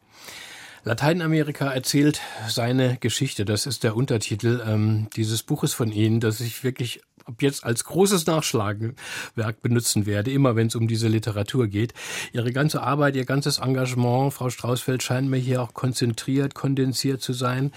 Lateinamerika 0.86 1.72
erzählt 1.72 2.20
seine 2.48 2.98
Geschichte. 2.98 3.46
Das 3.46 3.66
ist 3.66 3.84
der 3.84 3.96
Untertitel 3.96 4.62
ähm, 4.68 5.08
dieses 5.16 5.44
Buches 5.44 5.74
von 5.74 5.92
Ihnen, 5.92 6.20
das 6.20 6.42
ich 6.42 6.64
wirklich 6.64 7.02
ab 7.26 7.42
jetzt 7.42 7.64
als 7.64 7.84
großes 7.84 8.26
Nachschlagewerk 8.26 9.62
benutzen 9.62 10.06
werde, 10.06 10.32
immer 10.32 10.56
wenn 10.56 10.68
es 10.68 10.76
um 10.76 10.88
diese 10.88 11.08
Literatur 11.08 11.68
geht. 11.68 11.94
Ihre 12.32 12.52
ganze 12.52 12.82
Arbeit, 12.82 13.16
Ihr 13.16 13.26
ganzes 13.26 13.60
Engagement, 13.60 14.34
Frau 14.34 14.50
Straußfeld, 14.50 15.04
scheint 15.04 15.30
mir 15.30 15.38
hier 15.38 15.62
auch 15.62 15.74
konzentriert, 15.74 16.56
kondensiert 16.56 17.22
zu 17.22 17.34
sein. 17.34 17.72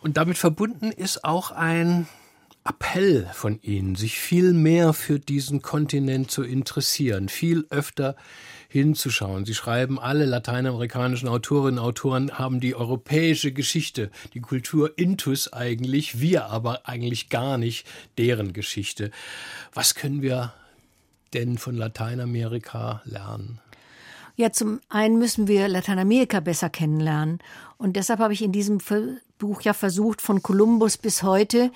Und 0.00 0.16
damit 0.16 0.38
verbunden 0.38 0.90
ist 0.90 1.24
auch 1.24 1.50
ein 1.50 2.06
Appell 2.64 3.28
von 3.34 3.60
Ihnen, 3.62 3.94
sich 3.94 4.18
viel 4.18 4.52
mehr 4.52 4.92
für 4.92 5.18
diesen 5.18 5.62
Kontinent 5.62 6.30
zu 6.30 6.42
interessieren, 6.42 7.28
viel 7.28 7.66
öfter 7.70 8.16
hinzuschauen. 8.74 9.44
Sie 9.46 9.54
schreiben, 9.54 10.00
alle 10.00 10.26
lateinamerikanischen 10.26 11.28
Autorinnen 11.28 11.78
und 11.78 11.84
Autoren 11.86 12.38
haben 12.38 12.58
die 12.58 12.74
europäische 12.74 13.52
Geschichte, 13.52 14.10
die 14.34 14.40
Kultur 14.40 14.98
intus 14.98 15.52
eigentlich, 15.52 16.20
wir 16.20 16.46
aber 16.46 16.88
eigentlich 16.88 17.28
gar 17.28 17.56
nicht 17.56 17.86
deren 18.18 18.52
Geschichte. 18.52 19.12
Was 19.72 19.94
können 19.94 20.22
wir 20.22 20.52
denn 21.34 21.56
von 21.56 21.76
Lateinamerika 21.76 23.00
lernen? 23.04 23.60
Ja, 24.34 24.50
zum 24.50 24.80
einen 24.88 25.20
müssen 25.20 25.46
wir 25.46 25.68
Lateinamerika 25.68 26.40
besser 26.40 26.68
kennenlernen. 26.68 27.38
Und 27.78 27.94
deshalb 27.94 28.18
habe 28.18 28.32
ich 28.32 28.42
in 28.42 28.50
diesem 28.50 28.80
Buch 29.38 29.62
ja 29.62 29.72
versucht, 29.72 30.20
von 30.20 30.42
Kolumbus 30.42 30.96
bis 30.96 31.22
heute 31.22 31.70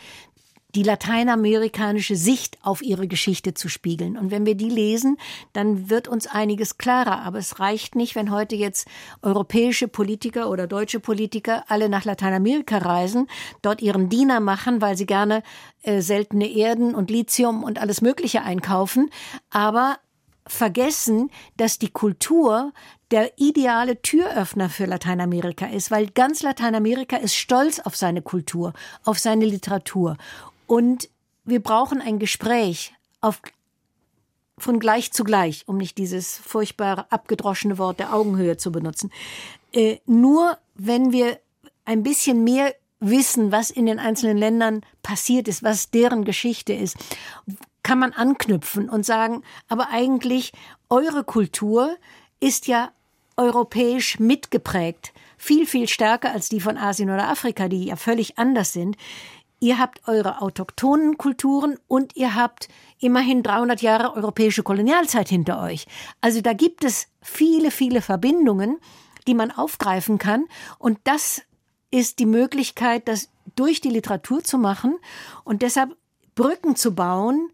die 0.75 0.83
lateinamerikanische 0.83 2.15
Sicht 2.15 2.59
auf 2.63 2.83
ihre 2.83 3.09
Geschichte 3.09 3.55
zu 3.55 3.69
spiegeln. 3.71 4.19
Und 4.19 4.31
wenn 4.31 4.45
wir 4.45 4.55
die 4.55 4.69
lesen, 4.69 5.17
dann 5.55 5.89
wird 5.89 6.09
uns 6.09 6.27
einiges 6.27 6.77
klarer. 6.77 7.23
Aber 7.23 7.39
es 7.39 7.59
reicht 7.59 7.95
nicht, 7.95 8.15
wenn 8.15 8.31
heute 8.31 8.55
jetzt 8.55 8.87
europäische 9.23 9.89
Politiker 9.89 10.51
oder 10.51 10.67
deutsche 10.67 11.01
Politiker 11.01 11.65
alle 11.69 11.89
nach 11.89 12.05
Lateinamerika 12.05 12.79
reisen, 12.79 13.29
dort 13.63 13.81
ihren 13.81 14.11
Diener 14.11 14.41
machen, 14.41 14.83
weil 14.83 14.97
sie 14.97 15.07
gerne 15.07 15.43
äh, 15.83 16.03
seltene 16.03 16.49
Erden 16.51 16.95
und 16.95 17.11
Lithium 17.11 17.65
und 17.65 17.81
alles 17.81 18.03
Mögliche 18.03 18.43
einkaufen, 18.43 19.09
aber 19.49 19.99
vergessen, 20.47 21.31
dass 21.57 21.79
die 21.79 21.91
Kultur 21.91 22.73
der 23.11 23.33
ideale 23.39 24.03
Türöffner 24.03 24.69
für 24.69 24.85
Lateinamerika 24.85 25.67
ist, 25.67 25.91
weil 25.91 26.09
ganz 26.09 26.43
Lateinamerika 26.43 27.17
ist 27.17 27.37
stolz 27.37 27.81
auf 27.81 27.97
seine 27.97 28.23
Kultur, 28.23 28.73
auf 29.05 29.19
seine 29.19 29.47
Literatur. 29.47 30.17
Und 30.69 31.09
wir 31.45 31.61
brauchen 31.61 32.01
ein 32.01 32.19
Gespräch 32.21 32.93
auf, 33.23 33.41
von 34.59 34.79
gleich 34.79 35.13
zu 35.13 35.25
gleich, 35.25 35.65
um 35.67 35.79
nicht 35.79 35.99
dieses 35.99 36.37
furchtbare 36.37 37.11
abgedroschene 37.11 37.79
Wort 37.79 37.99
der 37.99 38.15
Augenhöhe 38.15 38.59
zu 38.59 38.71
benutzen. 38.71 39.11
Äh, 39.73 39.97
nur 40.05 40.59
wenn 40.75 41.11
wir 41.11 41.41
ein 41.87 42.03
bisschen 42.03 42.45
mehr 42.45 42.75
wissen, 43.01 43.51
was 43.51 43.71
in 43.71 43.87
den 43.87 43.99
einzelnen 43.99 44.37
Ländern 44.37 44.83
passiert 45.03 45.49
ist, 45.49 45.63
was 45.63 45.91
deren 45.91 46.25
Geschichte 46.25 46.75
ist, 46.75 46.97
kann 47.83 47.99
man 47.99 48.13
anknüpfen 48.13 48.91
und 48.91 49.07
sagen, 49.07 49.43
aber 49.69 49.89
eigentlich 49.91 50.53
eure 50.91 51.25
Kultur 51.25 51.97
ist 52.41 52.67
ja 52.67 52.93
europäisch 53.39 54.19
mitgeprägt, 54.19 55.15
viel, 55.39 55.67
viel 55.67 55.89
stärker 55.89 56.33
als 56.33 56.51
die 56.51 56.61
von 56.61 56.77
Asien 56.77 57.09
oder 57.09 57.29
Afrika, 57.29 57.69
die 57.69 57.87
ja 57.87 57.97
völlig 57.97 58.37
anders 58.37 58.73
sind. 58.73 58.97
Ihr 59.61 59.79
habt 59.79 60.07
eure 60.07 60.41
autochthonen 60.41 61.19
Kulturen 61.19 61.79
und 61.89 62.17
ihr 62.17 62.35
habt 62.35 62.69
immerhin 63.01 63.43
300 63.43 63.83
Jahre 63.83 64.15
europäische 64.15 64.63
Kolonialzeit 64.63 65.29
hinter 65.29 65.61
euch. 65.63 65.87
Also 66.21 66.41
da 66.41 66.53
gibt 66.53 66.85
es 66.85 67.09
viele, 67.21 67.71
viele 67.71 68.01
Verbindungen, 68.01 68.79
die 69.27 69.35
man 69.35 69.51
aufgreifen 69.51 70.19
kann. 70.19 70.45
Und 70.79 70.99
das 71.05 71.43
ist 71.91 72.19
die 72.19 72.27
Möglichkeit, 72.27 73.09
das 73.09 73.31
durch 73.57 73.81
die 73.81 73.91
Literatur 73.91 74.45
zu 74.45 74.59
machen 74.59 74.99
und 75.45 75.63
deshalb 75.63 75.97
Brücken 76.35 76.77
zu 76.77 76.95
bauen 76.95 77.51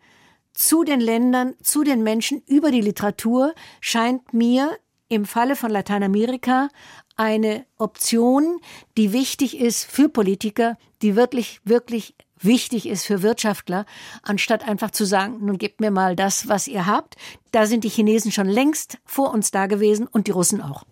zu 0.52 0.84
den 0.84 1.00
Ländern, 1.00 1.54
zu 1.62 1.82
den 1.82 2.02
Menschen 2.02 2.42
über 2.46 2.70
die 2.70 2.80
Literatur, 2.80 3.54
scheint 3.80 4.32
mir 4.32 4.78
im 5.08 5.24
Falle 5.26 5.56
von 5.56 5.70
Lateinamerika 5.70 6.68
eine 7.16 7.66
Option, 7.78 8.60
die 8.96 9.12
wichtig 9.12 9.58
ist 9.58 9.84
für 9.84 10.08
Politiker, 10.08 10.76
die 11.02 11.16
wirklich, 11.16 11.60
wirklich 11.64 12.14
wichtig 12.38 12.86
ist 12.86 13.06
für 13.06 13.22
Wirtschaftler, 13.22 13.86
anstatt 14.22 14.66
einfach 14.66 14.90
zu 14.90 15.04
sagen, 15.04 15.44
nun 15.44 15.58
gebt 15.58 15.80
mir 15.80 15.90
mal 15.90 16.16
das, 16.16 16.48
was 16.48 16.68
ihr 16.68 16.86
habt. 16.86 17.16
Da 17.52 17.66
sind 17.66 17.84
die 17.84 17.88
Chinesen 17.88 18.32
schon 18.32 18.48
längst 18.48 18.98
vor 19.04 19.32
uns 19.32 19.50
da 19.50 19.66
gewesen 19.66 20.06
und 20.06 20.26
die 20.26 20.32
Russen 20.32 20.60
auch. 20.60 20.84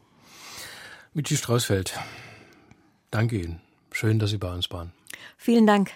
Michi 1.14 1.36
Strausfeld, 1.36 1.98
danke 3.10 3.36
Ihnen. 3.38 3.60
Schön, 3.90 4.18
dass 4.18 4.30
Sie 4.30 4.38
bei 4.38 4.52
uns 4.52 4.70
waren. 4.70 4.92
Vielen 5.36 5.66
Dank. 5.66 5.90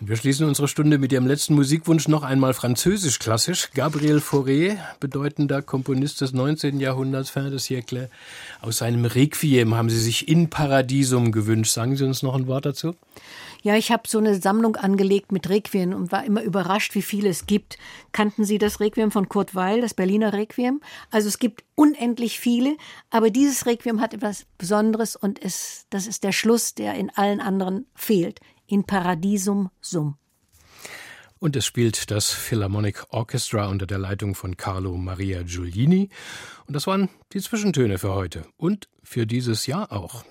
Und 0.00 0.08
wir 0.08 0.16
schließen 0.16 0.48
unsere 0.48 0.66
Stunde 0.66 0.96
mit 0.96 1.12
Ihrem 1.12 1.26
letzten 1.26 1.54
Musikwunsch 1.54 2.08
noch 2.08 2.22
einmal 2.22 2.54
französisch 2.54 3.18
klassisch. 3.18 3.70
Gabriel 3.74 4.18
Fauré, 4.18 4.78
bedeutender 4.98 5.60
Komponist 5.60 6.22
des 6.22 6.32
19. 6.32 6.80
Jahrhunderts, 6.80 7.28
fin 7.28 7.50
de 7.50 7.58
siècle. 7.58 8.08
Aus 8.62 8.78
seinem 8.78 9.04
Requiem 9.04 9.74
haben 9.74 9.90
Sie 9.90 10.00
sich 10.00 10.26
in 10.26 10.48
Paradisum 10.48 11.32
gewünscht. 11.32 11.72
Sagen 11.72 11.96
Sie 11.96 12.04
uns 12.06 12.22
noch 12.22 12.34
ein 12.34 12.46
Wort 12.46 12.64
dazu? 12.64 12.94
Ja, 13.62 13.76
ich 13.76 13.92
habe 13.92 14.04
so 14.06 14.16
eine 14.16 14.40
Sammlung 14.40 14.76
angelegt 14.76 15.32
mit 15.32 15.50
Requiem 15.50 15.92
und 15.92 16.10
war 16.10 16.24
immer 16.24 16.42
überrascht, 16.42 16.94
wie 16.94 17.02
viele 17.02 17.28
es 17.28 17.44
gibt. 17.44 17.76
Kannten 18.12 18.46
Sie 18.46 18.56
das 18.56 18.80
Requiem 18.80 19.10
von 19.10 19.28
Kurt 19.28 19.54
Weil, 19.54 19.82
das 19.82 19.92
Berliner 19.92 20.32
Requiem? 20.32 20.80
Also 21.10 21.28
es 21.28 21.38
gibt 21.38 21.62
unendlich 21.74 22.40
viele, 22.40 22.74
aber 23.10 23.28
dieses 23.28 23.66
Requiem 23.66 24.00
hat 24.00 24.14
etwas 24.14 24.46
Besonderes 24.56 25.14
und 25.14 25.44
es, 25.44 25.84
das 25.90 26.06
ist 26.06 26.24
der 26.24 26.32
Schluss, 26.32 26.74
der 26.74 26.94
in 26.94 27.10
allen 27.10 27.40
anderen 27.42 27.84
fehlt 27.94 28.40
in 28.70 28.84
Paradisum 28.84 29.70
Sum. 29.80 30.16
Und 31.40 31.56
es 31.56 31.64
spielt 31.64 32.10
das 32.10 32.30
Philharmonic 32.30 33.04
Orchestra 33.08 33.66
unter 33.68 33.86
der 33.86 33.96
Leitung 33.96 34.34
von 34.34 34.58
Carlo 34.58 34.96
Maria 34.98 35.42
Giulini. 35.42 36.10
Und 36.66 36.74
das 36.74 36.86
waren 36.86 37.08
die 37.32 37.40
Zwischentöne 37.40 37.98
für 37.98 38.12
heute 38.12 38.44
und 38.58 38.88
für 39.02 39.26
dieses 39.26 39.66
Jahr 39.66 39.90
auch. 39.90 40.22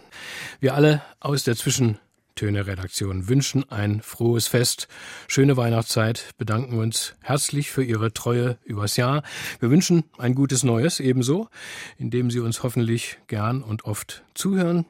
Wir 0.59 0.75
alle 0.75 1.01
aus 1.19 1.43
der 1.43 1.55
Zwischentöne-Redaktion 1.55 3.27
wünschen 3.27 3.67
ein 3.71 4.03
frohes 4.03 4.47
Fest, 4.47 4.87
schöne 5.27 5.57
Weihnachtszeit, 5.57 6.29
bedanken 6.37 6.77
uns 6.77 7.15
herzlich 7.21 7.71
für 7.71 7.83
Ihre 7.83 8.13
Treue 8.13 8.59
übers 8.63 8.95
Jahr. 8.95 9.23
Wir 9.59 9.71
wünschen 9.71 10.03
ein 10.19 10.35
gutes 10.35 10.61
Neues 10.61 10.99
ebenso, 10.99 11.49
indem 11.97 12.29
Sie 12.29 12.39
uns 12.39 12.61
hoffentlich 12.61 13.17
gern 13.25 13.63
und 13.63 13.83
oft 13.85 14.23
zuhören. 14.35 14.85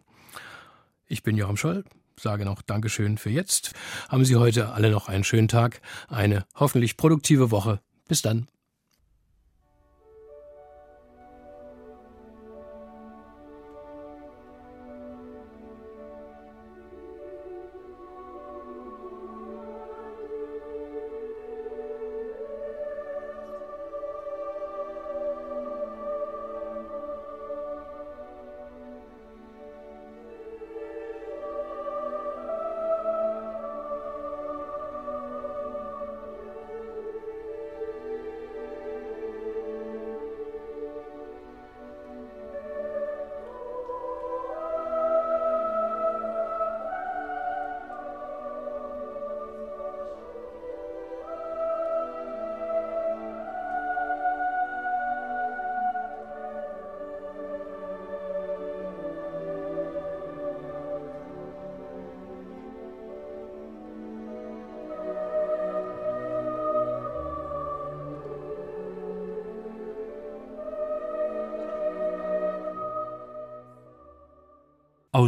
Ich 1.08 1.24
bin 1.24 1.38
Joachim 1.38 1.56
Scholl 1.56 1.86
sage 2.20 2.46
noch 2.46 2.62
Dankeschön 2.62 3.18
für 3.18 3.30
jetzt. 3.30 3.74
Haben 4.10 4.26
Sie 4.26 4.36
heute 4.36 4.70
alle 4.70 4.92
noch 4.92 5.08
einen 5.08 5.24
schönen 5.24 5.48
Tag, 5.48 5.82
eine 6.08 6.46
hoffentlich 6.56 6.98
produktive 6.98 7.52
Woche. 7.52 7.80
Bis 8.08 8.22
dann. 8.22 8.48